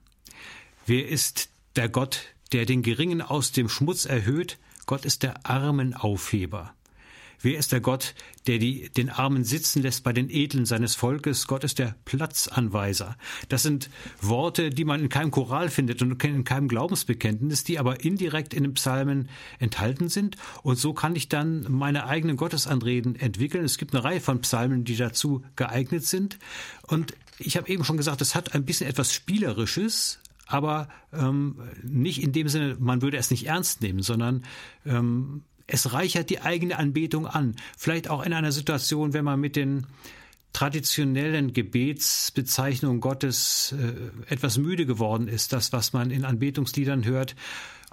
[0.86, 2.22] Wer ist der Gott,
[2.54, 4.60] der den Geringen aus dem Schmutz erhöht?
[4.86, 6.74] Gott ist der Armenaufheber.
[7.44, 8.15] Wer ist der Gott,
[8.48, 11.45] der die, den Armen sitzen lässt bei den Edlen seines Volkes?
[11.45, 13.18] Gott ist der Platzanweiser.
[13.49, 13.90] Das sind
[14.22, 18.64] Worte, die man in keinem Choral findet und in keinem Glaubensbekenntnis, die aber indirekt in
[18.64, 19.28] den Psalmen
[19.60, 20.38] enthalten sind.
[20.61, 23.65] Und so kann ich dann meine eigenen Gottesanreden entwickeln.
[23.65, 26.40] Es gibt eine Reihe von Psalmen, die dazu geeignet sind.
[26.88, 32.24] Und ich habe eben schon gesagt, es hat ein bisschen etwas Spielerisches, aber ähm, nicht
[32.24, 34.45] in dem Sinne, man würde es nicht ernst nehmen, sondern
[34.86, 37.56] ähm, es reichert die eigene Anbetung an.
[37.77, 39.88] Vielleicht auch in einer Situation, wenn man mit den
[40.53, 47.35] traditionellen Gebetsbezeichnungen Gottes äh, etwas müde geworden ist, das, was man in Anbetungsliedern hört.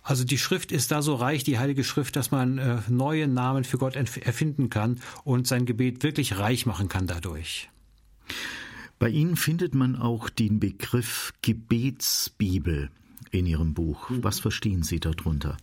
[0.03, 3.65] Also die Schrift ist da so reich, die Heilige Schrift, dass man äh, neue Namen
[3.65, 7.71] für Gott erfinden kann und sein Gebet wirklich reich machen kann dadurch.
[8.99, 12.91] Bei Ihnen findet man auch den Begriff Gebetsbibel
[13.31, 14.11] in Ihrem Buch.
[14.11, 14.23] Mhm.
[14.23, 15.57] Was verstehen Sie darunter?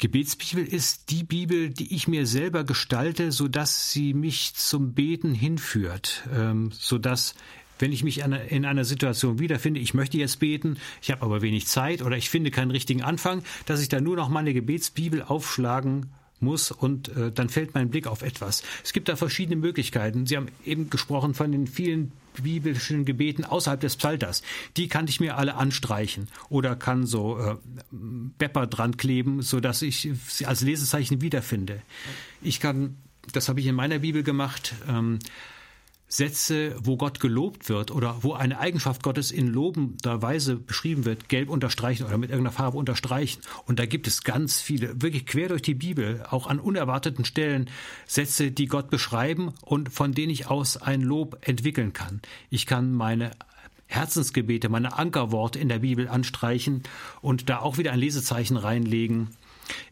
[0.00, 5.34] Gebetsbibel ist die Bibel, die ich mir selber gestalte, so dass sie mich zum Beten
[5.34, 7.34] hinführt, ähm, so dass
[7.78, 11.66] wenn ich mich in einer Situation wiederfinde, ich möchte jetzt beten, ich habe aber wenig
[11.66, 16.10] Zeit oder ich finde keinen richtigen Anfang, dass ich dann nur noch meine Gebetsbibel aufschlagen
[16.40, 18.62] muss und äh, dann fällt mein Blick auf etwas.
[18.82, 20.26] Es gibt da verschiedene Möglichkeiten.
[20.26, 24.42] Sie haben eben gesprochen von den vielen biblischen Gebeten außerhalb des Psalters.
[24.76, 27.56] Die kann ich mir alle anstreichen oder kann so äh,
[27.90, 31.82] Bepper dran kleben, so dass ich sie als Lesezeichen wiederfinde.
[32.42, 32.96] Ich kann,
[33.32, 35.18] das habe ich in meiner Bibel gemacht, ähm,
[36.12, 41.28] Sätze, wo Gott gelobt wird oder wo eine Eigenschaft Gottes in lobender Weise beschrieben wird,
[41.28, 43.40] gelb unterstreichen oder mit irgendeiner Farbe unterstreichen.
[43.64, 47.70] Und da gibt es ganz viele, wirklich quer durch die Bibel, auch an unerwarteten Stellen,
[48.06, 52.20] Sätze, die Gott beschreiben und von denen ich aus ein Lob entwickeln kann.
[52.50, 53.30] Ich kann meine
[53.86, 56.82] Herzensgebete, meine Ankerworte in der Bibel anstreichen
[57.22, 59.28] und da auch wieder ein Lesezeichen reinlegen.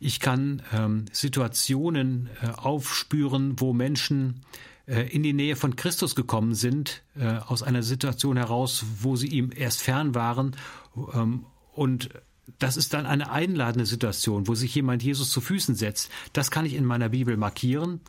[0.00, 4.40] Ich kann ähm, Situationen äh, aufspüren, wo Menschen
[4.88, 9.50] in die Nähe von Christus gekommen sind, äh, aus einer Situation heraus, wo sie ihm
[9.54, 10.56] erst fern waren.
[11.12, 12.10] Ähm, und
[12.58, 16.10] das ist dann eine einladende Situation, wo sich jemand Jesus zu Füßen setzt.
[16.32, 18.00] Das kann ich in meiner Bibel markieren.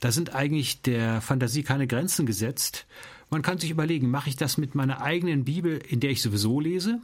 [0.00, 2.86] Da sind eigentlich der Fantasie keine Grenzen gesetzt.
[3.30, 6.60] Man kann sich überlegen, mache ich das mit meiner eigenen Bibel, in der ich sowieso
[6.60, 7.00] lese?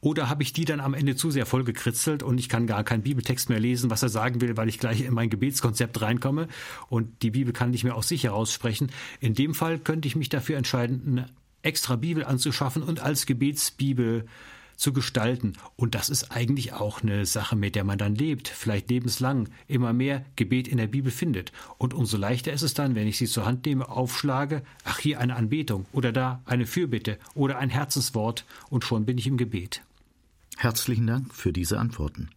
[0.00, 3.02] Oder habe ich die dann am Ende zu sehr vollgekritzelt und ich kann gar keinen
[3.02, 6.48] Bibeltext mehr lesen, was er sagen will, weil ich gleich in mein Gebetskonzept reinkomme
[6.88, 8.90] und die Bibel kann nicht mehr aus sich heraussprechen.
[9.20, 11.26] In dem Fall könnte ich mich dafür entscheiden, eine
[11.62, 14.24] extra Bibel anzuschaffen und als Gebetsbibel
[14.80, 15.52] zu gestalten.
[15.76, 19.92] Und das ist eigentlich auch eine Sache, mit der man dann lebt, vielleicht lebenslang immer
[19.92, 21.52] mehr Gebet in der Bibel findet.
[21.76, 25.20] Und umso leichter ist es dann, wenn ich sie zur Hand nehme, aufschlage, ach hier
[25.20, 29.82] eine Anbetung oder da eine Fürbitte oder ein Herzenswort und schon bin ich im Gebet.
[30.60, 32.28] Herzlichen Dank für diese Antworten.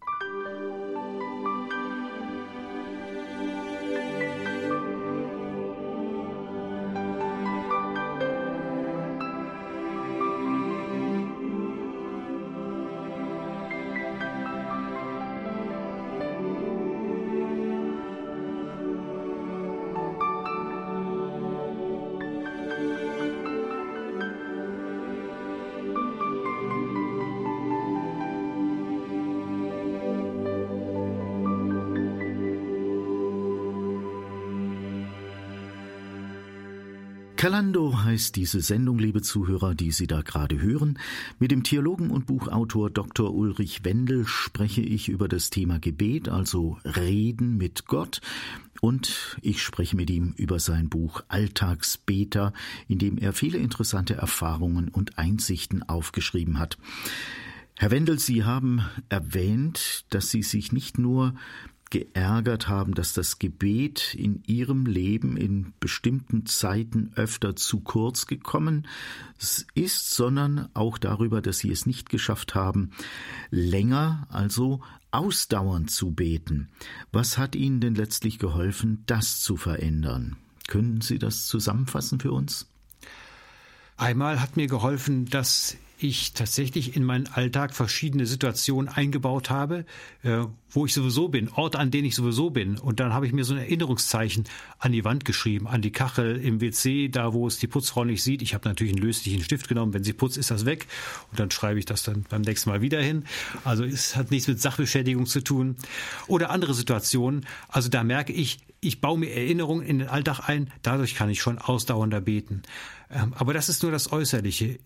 [37.44, 40.98] Kalando heißt diese Sendung, liebe Zuhörer, die Sie da gerade hören.
[41.38, 43.34] Mit dem Theologen und Buchautor Dr.
[43.34, 48.22] Ulrich Wendel spreche ich über das Thema Gebet, also Reden mit Gott.
[48.80, 52.54] Und ich spreche mit ihm über sein Buch Alltagsbeter,
[52.88, 56.78] in dem er viele interessante Erfahrungen und Einsichten aufgeschrieben hat.
[57.76, 58.80] Herr Wendel, Sie haben
[59.10, 61.34] erwähnt, dass Sie sich nicht nur
[61.94, 68.88] geärgert haben, dass das Gebet in ihrem Leben in bestimmten Zeiten öfter zu kurz gekommen
[69.74, 72.90] ist, sondern auch darüber, dass sie es nicht geschafft haben,
[73.52, 74.80] länger, also
[75.12, 76.68] ausdauernd zu beten.
[77.12, 80.34] Was hat Ihnen denn letztlich geholfen, das zu verändern?
[80.66, 82.66] Können Sie das zusammenfassen für uns?
[83.96, 85.76] Einmal hat mir geholfen, dass
[86.06, 89.86] ich tatsächlich in meinen Alltag verschiedene Situationen eingebaut habe,
[90.22, 92.76] äh, wo ich sowieso bin, Orte, an denen ich sowieso bin.
[92.78, 94.44] Und dann habe ich mir so ein Erinnerungszeichen
[94.78, 98.22] an die Wand geschrieben, an die Kachel im WC, da wo es die Putzfrau nicht
[98.22, 98.42] sieht.
[98.42, 99.94] Ich habe natürlich einen löslichen Stift genommen.
[99.94, 100.86] Wenn sie putzt, ist das weg.
[101.30, 103.24] Und dann schreibe ich das dann beim nächsten Mal wieder hin.
[103.64, 105.76] Also es hat nichts mit Sachbeschädigung zu tun.
[106.26, 107.46] Oder andere Situationen.
[107.68, 110.70] Also da merke ich, ich baue mir Erinnerungen in den Alltag ein.
[110.82, 112.62] Dadurch kann ich schon ausdauernder beten.
[113.10, 114.78] Ähm, aber das ist nur das Äußerliche.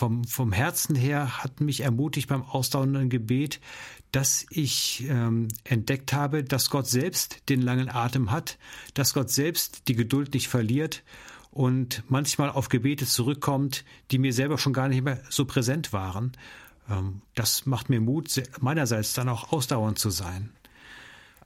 [0.00, 3.60] Vom, vom Herzen her hat mich ermutigt beim ausdauernden Gebet,
[4.12, 8.56] dass ich ähm, entdeckt habe, dass Gott selbst den langen Atem hat,
[8.94, 11.02] dass Gott selbst die Geduld nicht verliert
[11.50, 16.32] und manchmal auf Gebete zurückkommt, die mir selber schon gar nicht mehr so präsent waren.
[16.88, 20.48] Ähm, das macht mir Mut, meinerseits dann auch ausdauernd zu sein.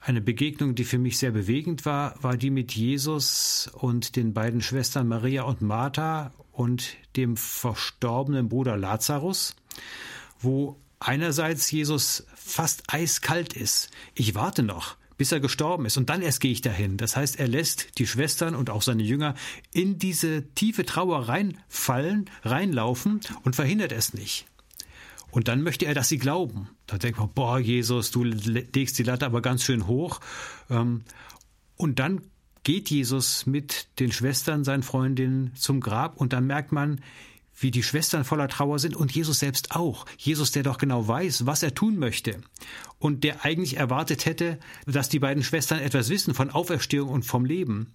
[0.07, 4.61] Eine Begegnung, die für mich sehr bewegend war, war die mit Jesus und den beiden
[4.61, 9.57] Schwestern Maria und Martha und dem verstorbenen Bruder Lazarus,
[10.39, 13.91] wo einerseits Jesus fast eiskalt ist.
[14.15, 16.99] Ich warte noch, bis er gestorben ist und dann erst gehe ich dahin.
[16.99, 19.35] Das heißt, er lässt die Schwestern und auch seine Jünger
[19.73, 24.45] in diese tiefe Trauer reinfallen, reinlaufen und verhindert es nicht.
[25.35, 26.69] Und dann möchte er, dass sie glauben.
[26.87, 30.21] Da denkt man, boah, Jesus, du legst die Latte aber ganz schön hoch.
[30.71, 31.03] Ähm,
[31.77, 32.21] und dann
[32.63, 37.01] geht Jesus mit den Schwestern, seinen Freundinnen zum Grab und dann merkt man,
[37.59, 40.07] wie die Schwestern voller Trauer sind und Jesus selbst auch.
[40.19, 42.41] Jesus, der doch genau weiß, was er tun möchte
[43.01, 47.45] und der eigentlich erwartet hätte, dass die beiden Schwestern etwas wissen von Auferstehung und vom
[47.45, 47.93] Leben.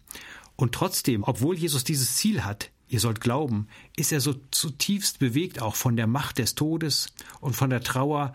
[0.58, 5.62] Und trotzdem, obwohl Jesus dieses Ziel hat, ihr sollt glauben, ist er so zutiefst bewegt
[5.62, 8.34] auch von der Macht des Todes und von der Trauer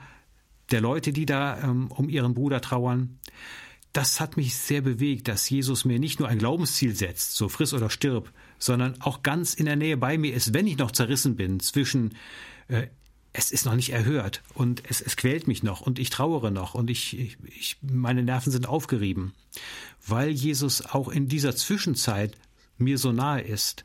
[0.70, 3.18] der Leute, die da ähm, um ihren Bruder trauern.
[3.92, 7.74] Das hat mich sehr bewegt, dass Jesus mir nicht nur ein Glaubensziel setzt, so friss
[7.74, 11.36] oder stirb, sondern auch ganz in der Nähe bei mir ist, wenn ich noch zerrissen
[11.36, 12.14] bin zwischen
[12.68, 12.86] äh,
[13.36, 16.74] es ist noch nicht erhört und es, es quält mich noch und ich trauere noch
[16.74, 19.34] und ich, ich, ich meine Nerven sind aufgerieben,
[20.06, 22.36] weil Jesus auch in dieser Zwischenzeit
[22.78, 23.84] mir so nahe ist,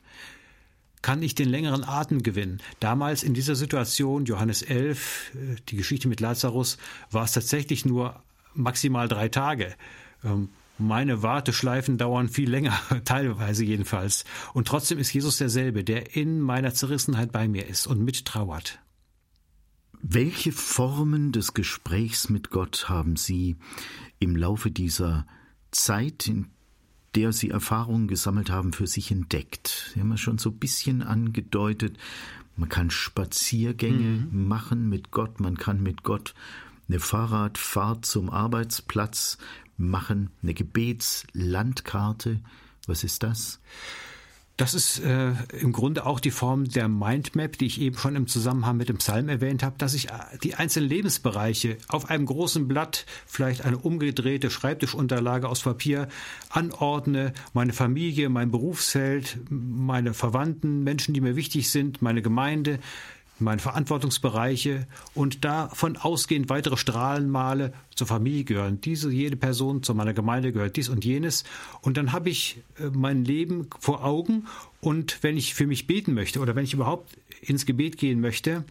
[1.01, 2.61] kann ich den längeren Atem gewinnen.
[2.79, 6.77] Damals in dieser Situation, Johannes 11, äh, die Geschichte mit Lazarus,
[7.11, 8.21] war es tatsächlich nur
[8.53, 9.75] maximal drei Tage.
[10.23, 14.23] Ähm, meine Warteschleifen dauern viel länger, teilweise jedenfalls.
[14.53, 18.79] Und trotzdem ist Jesus derselbe, der in meiner Zerrissenheit bei mir ist und mittrauert.
[20.01, 23.57] Welche Formen des Gesprächs mit Gott haben Sie
[24.19, 25.27] im Laufe dieser
[25.71, 26.47] Zeit, in
[27.15, 29.91] der Sie Erfahrungen gesammelt haben, für sich entdeckt?
[29.93, 31.97] Sie haben ja schon so ein bisschen angedeutet,
[32.55, 34.47] man kann Spaziergänge mhm.
[34.47, 36.33] machen mit Gott, man kann mit Gott
[36.89, 39.37] eine Fahrradfahrt zum Arbeitsplatz
[39.77, 42.41] machen, eine Gebetslandkarte.
[42.87, 43.59] Was ist das?
[44.59, 48.27] Das ist äh, im Grunde auch die Form der Mindmap, die ich eben schon im
[48.27, 52.67] Zusammenhang mit dem Psalm erwähnt habe, dass ich äh, die einzelnen Lebensbereiche auf einem großen
[52.67, 56.09] Blatt, vielleicht eine umgedrehte Schreibtischunterlage aus Papier,
[56.49, 62.79] anordne, meine Familie, mein Berufsfeld, meine Verwandten, Menschen, die mir wichtig sind, meine Gemeinde,
[63.39, 68.81] meine Verantwortungsbereiche und davon ausgehend weitere Strahlenmale zur Familie gehören.
[68.81, 71.43] Diese, jede Person zu meiner Gemeinde gehört dies und jenes.
[71.81, 74.45] Und dann habe ich äh, mein Leben vor Augen
[74.81, 78.63] und wenn ich für mich beten möchte oder wenn ich überhaupt ins Gebet gehen möchte,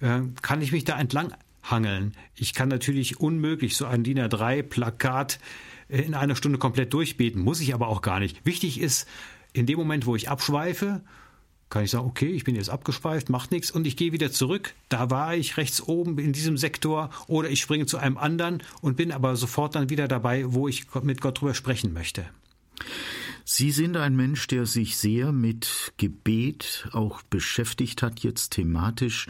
[0.00, 1.32] äh, kann ich mich da entlang
[1.62, 2.14] hangeln.
[2.34, 5.38] Ich kann natürlich unmöglich so ein DIN A3 Plakat
[5.88, 8.44] äh, in einer Stunde komplett durchbeten, muss ich aber auch gar nicht.
[8.44, 9.08] Wichtig ist,
[9.52, 11.02] in dem Moment, wo ich abschweife,
[11.70, 14.74] kann ich sagen, okay, ich bin jetzt abgespeift, macht nichts und ich gehe wieder zurück.
[14.88, 18.96] Da war ich rechts oben in diesem Sektor oder ich springe zu einem anderen und
[18.96, 22.26] bin aber sofort dann wieder dabei, wo ich mit Gott drüber sprechen möchte.
[23.44, 29.26] Sie sind ein Mensch, der sich sehr mit Gebet auch beschäftigt hat, jetzt thematisch.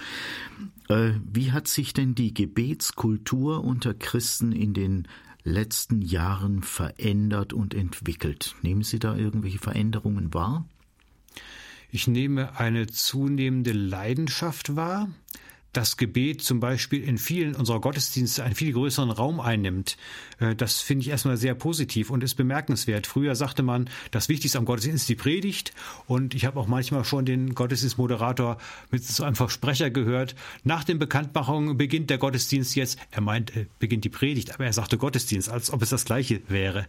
[0.89, 5.07] Äh, wie hat sich denn die Gebetskultur unter Christen in den
[5.45, 8.57] letzten Jahren verändert und entwickelt?
[8.63, 10.67] Nehmen Sie da irgendwelche Veränderungen wahr?
[11.91, 15.09] Ich nehme eine zunehmende Leidenschaft wahr,
[15.79, 19.97] das Gebet zum Beispiel in vielen unserer Gottesdienste einen viel größeren Raum einnimmt.
[20.41, 23.07] Äh, das finde ich erstmal sehr positiv und ist bemerkenswert.
[23.07, 25.73] Früher sagte man, das Wichtigste am Gottesdienst ist die Predigt
[26.07, 28.59] und ich habe auch manchmal schon den Gottesdienstmoderator
[28.91, 30.35] mit so einem Versprecher gehört.
[30.65, 32.99] Nach den Bekanntmachungen beginnt der Gottesdienst jetzt.
[33.13, 36.43] Er meint, äh, beginnt die Predigt, aber er sagte Gottesdienst, als ob es das Gleiche
[36.49, 36.87] wäre.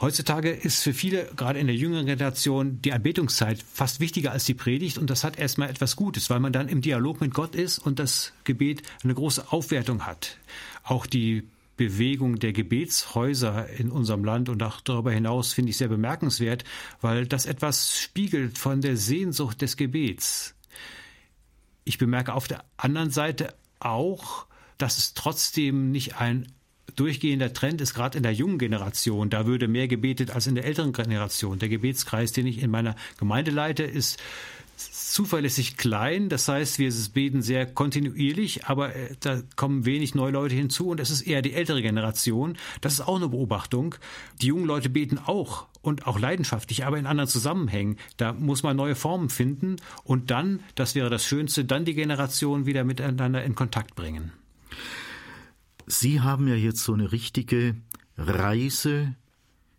[0.00, 4.54] Heutzutage ist für viele, gerade in der jüngeren Generation, die Anbetungszeit fast wichtiger als die
[4.54, 7.78] Predigt und das hat erstmal etwas Gutes, weil man dann im Dialog mit Gott ist
[7.78, 10.38] und das Gebet eine große Aufwertung hat.
[10.82, 15.88] Auch die Bewegung der Gebetshäuser in unserem Land und auch darüber hinaus finde ich sehr
[15.88, 16.64] bemerkenswert,
[17.00, 20.54] weil das etwas spiegelt von der Sehnsucht des Gebets.
[21.84, 24.44] Ich bemerke auf der anderen Seite auch,
[24.76, 26.52] dass es trotzdem nicht ein
[26.96, 29.30] durchgehender Trend ist, gerade in der jungen Generation.
[29.30, 31.58] Da würde mehr gebetet als in der älteren Generation.
[31.58, 34.18] Der Gebetskreis, den ich in meiner Gemeinde leite, ist
[34.80, 36.28] zuverlässig klein.
[36.28, 41.00] Das heißt, wir beten sehr kontinuierlich, aber äh, da kommen wenig neue Leute hinzu und
[41.00, 42.56] es ist eher die ältere Generation.
[42.80, 43.94] Das ist auch eine Beobachtung.
[44.40, 47.96] Die jungen Leute beten auch und auch leidenschaftlich, aber in anderen Zusammenhängen.
[48.16, 52.66] Da muss man neue Formen finden und dann, das wäre das Schönste, dann die Generation
[52.66, 54.32] wieder miteinander in Kontakt bringen.
[55.86, 57.74] Sie haben ja jetzt so eine richtige
[58.16, 59.16] Reise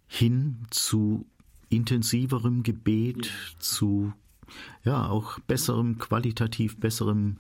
[0.07, 1.25] hin zu
[1.69, 4.11] intensiverem Gebet, zu
[4.83, 7.37] ja auch besserem, qualitativ besserem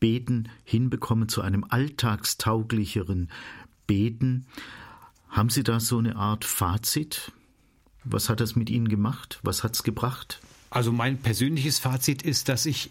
[0.00, 3.30] Beten hinbekommen, zu einem alltagstauglicheren
[3.86, 4.46] Beten.
[5.28, 7.32] Haben Sie da so eine Art Fazit?
[8.04, 9.40] Was hat das mit Ihnen gemacht?
[9.42, 10.40] Was hat es gebracht?
[10.70, 12.90] Also mein persönliches Fazit ist, dass ich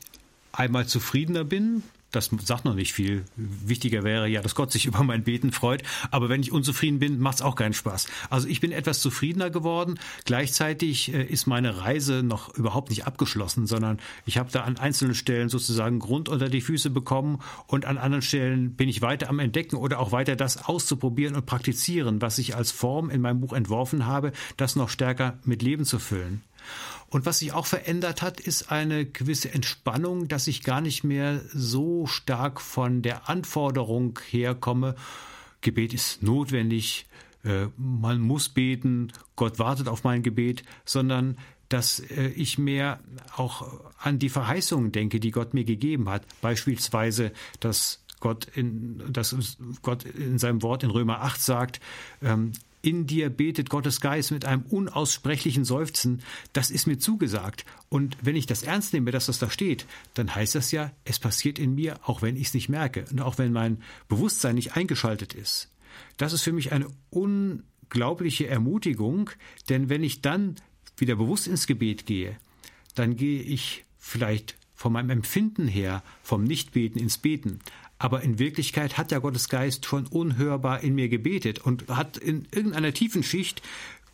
[0.51, 3.25] einmal zufriedener bin, das sagt noch nicht viel.
[3.35, 5.83] Wichtiger wäre ja, dass Gott sich über mein Beten freut.
[6.11, 8.07] Aber wenn ich unzufrieden bin, macht es auch keinen Spaß.
[8.29, 9.99] Also ich bin etwas zufriedener geworden.
[10.25, 15.15] Gleichzeitig äh, ist meine Reise noch überhaupt nicht abgeschlossen, sondern ich habe da an einzelnen
[15.15, 19.39] Stellen sozusagen Grund unter die Füße bekommen und an anderen Stellen bin ich weiter am
[19.39, 23.53] Entdecken oder auch weiter das auszuprobieren und praktizieren, was ich als Form in meinem Buch
[23.53, 26.43] entworfen habe, das noch stärker mit Leben zu füllen.
[27.11, 31.41] Und was sich auch verändert hat, ist eine gewisse Entspannung, dass ich gar nicht mehr
[31.53, 34.95] so stark von der Anforderung herkomme,
[35.59, 37.05] Gebet ist notwendig,
[37.43, 41.37] äh, man muss beten, Gott wartet auf mein Gebet, sondern
[41.69, 42.99] dass äh, ich mehr
[43.35, 46.23] auch an die Verheißungen denke, die Gott mir gegeben hat.
[46.41, 49.35] Beispielsweise, dass Gott in, dass
[49.81, 51.79] Gott in seinem Wort in Römer 8 sagt,
[52.21, 56.21] ähm, in dir betet Gottes Geist mit einem unaussprechlichen Seufzen,
[56.53, 57.65] das ist mir zugesagt.
[57.89, 61.19] Und wenn ich das ernst nehme, dass das da steht, dann heißt das ja, es
[61.19, 64.75] passiert in mir, auch wenn ich es nicht merke und auch wenn mein Bewusstsein nicht
[64.75, 65.69] eingeschaltet ist.
[66.17, 69.29] Das ist für mich eine unglaubliche Ermutigung,
[69.69, 70.55] denn wenn ich dann
[70.97, 72.37] wieder bewusst ins Gebet gehe,
[72.95, 77.59] dann gehe ich vielleicht von meinem Empfinden her vom Nichtbeten ins Beten.
[78.01, 82.47] Aber in Wirklichkeit hat ja Gottes Geist schon unhörbar in mir gebetet und hat in
[82.51, 83.61] irgendeiner tiefen Schicht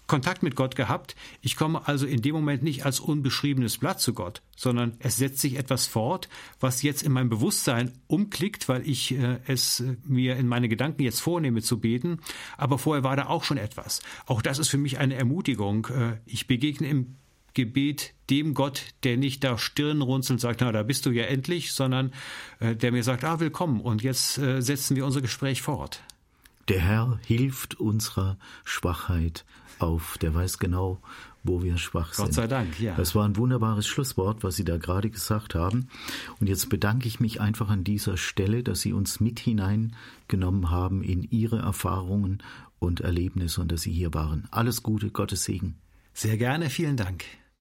[0.07, 1.15] Kontakt mit Gott gehabt.
[1.41, 5.39] Ich komme also in dem Moment nicht als unbeschriebenes Blatt zu Gott, sondern es setzt
[5.39, 6.27] sich etwas fort,
[6.59, 11.03] was jetzt in meinem Bewusstsein umklickt, weil ich äh, es äh, mir in meine Gedanken
[11.03, 12.19] jetzt vornehme zu beten.
[12.57, 14.01] Aber vorher war da auch schon etwas.
[14.25, 15.87] Auch das ist für mich eine Ermutigung.
[15.87, 17.15] Äh, ich begegne im
[17.57, 21.23] Gebet dem Gott, der nicht da Stirn runzelt und sagt, na, da bist du ja
[21.23, 22.13] endlich, sondern
[22.59, 26.03] äh, der mir sagt, ah, willkommen und jetzt äh, setzen wir unser Gespräch fort.
[26.67, 29.43] Der Herr hilft unserer Schwachheit
[29.79, 30.19] auf.
[30.19, 30.99] Der weiß genau,
[31.43, 32.25] wo wir schwach sind.
[32.25, 32.93] Gott sei Dank, ja.
[32.93, 35.89] Das war ein wunderbares Schlusswort, was Sie da gerade gesagt haben.
[36.39, 41.01] Und jetzt bedanke ich mich einfach an dieser Stelle, dass Sie uns mit hineingenommen haben
[41.01, 42.43] in Ihre Erfahrungen
[42.77, 44.47] und Erlebnisse und dass Sie hier waren.
[44.51, 45.73] Alles Gute, Gottes Segen.
[46.13, 47.23] Sehr gerne, vielen Dank.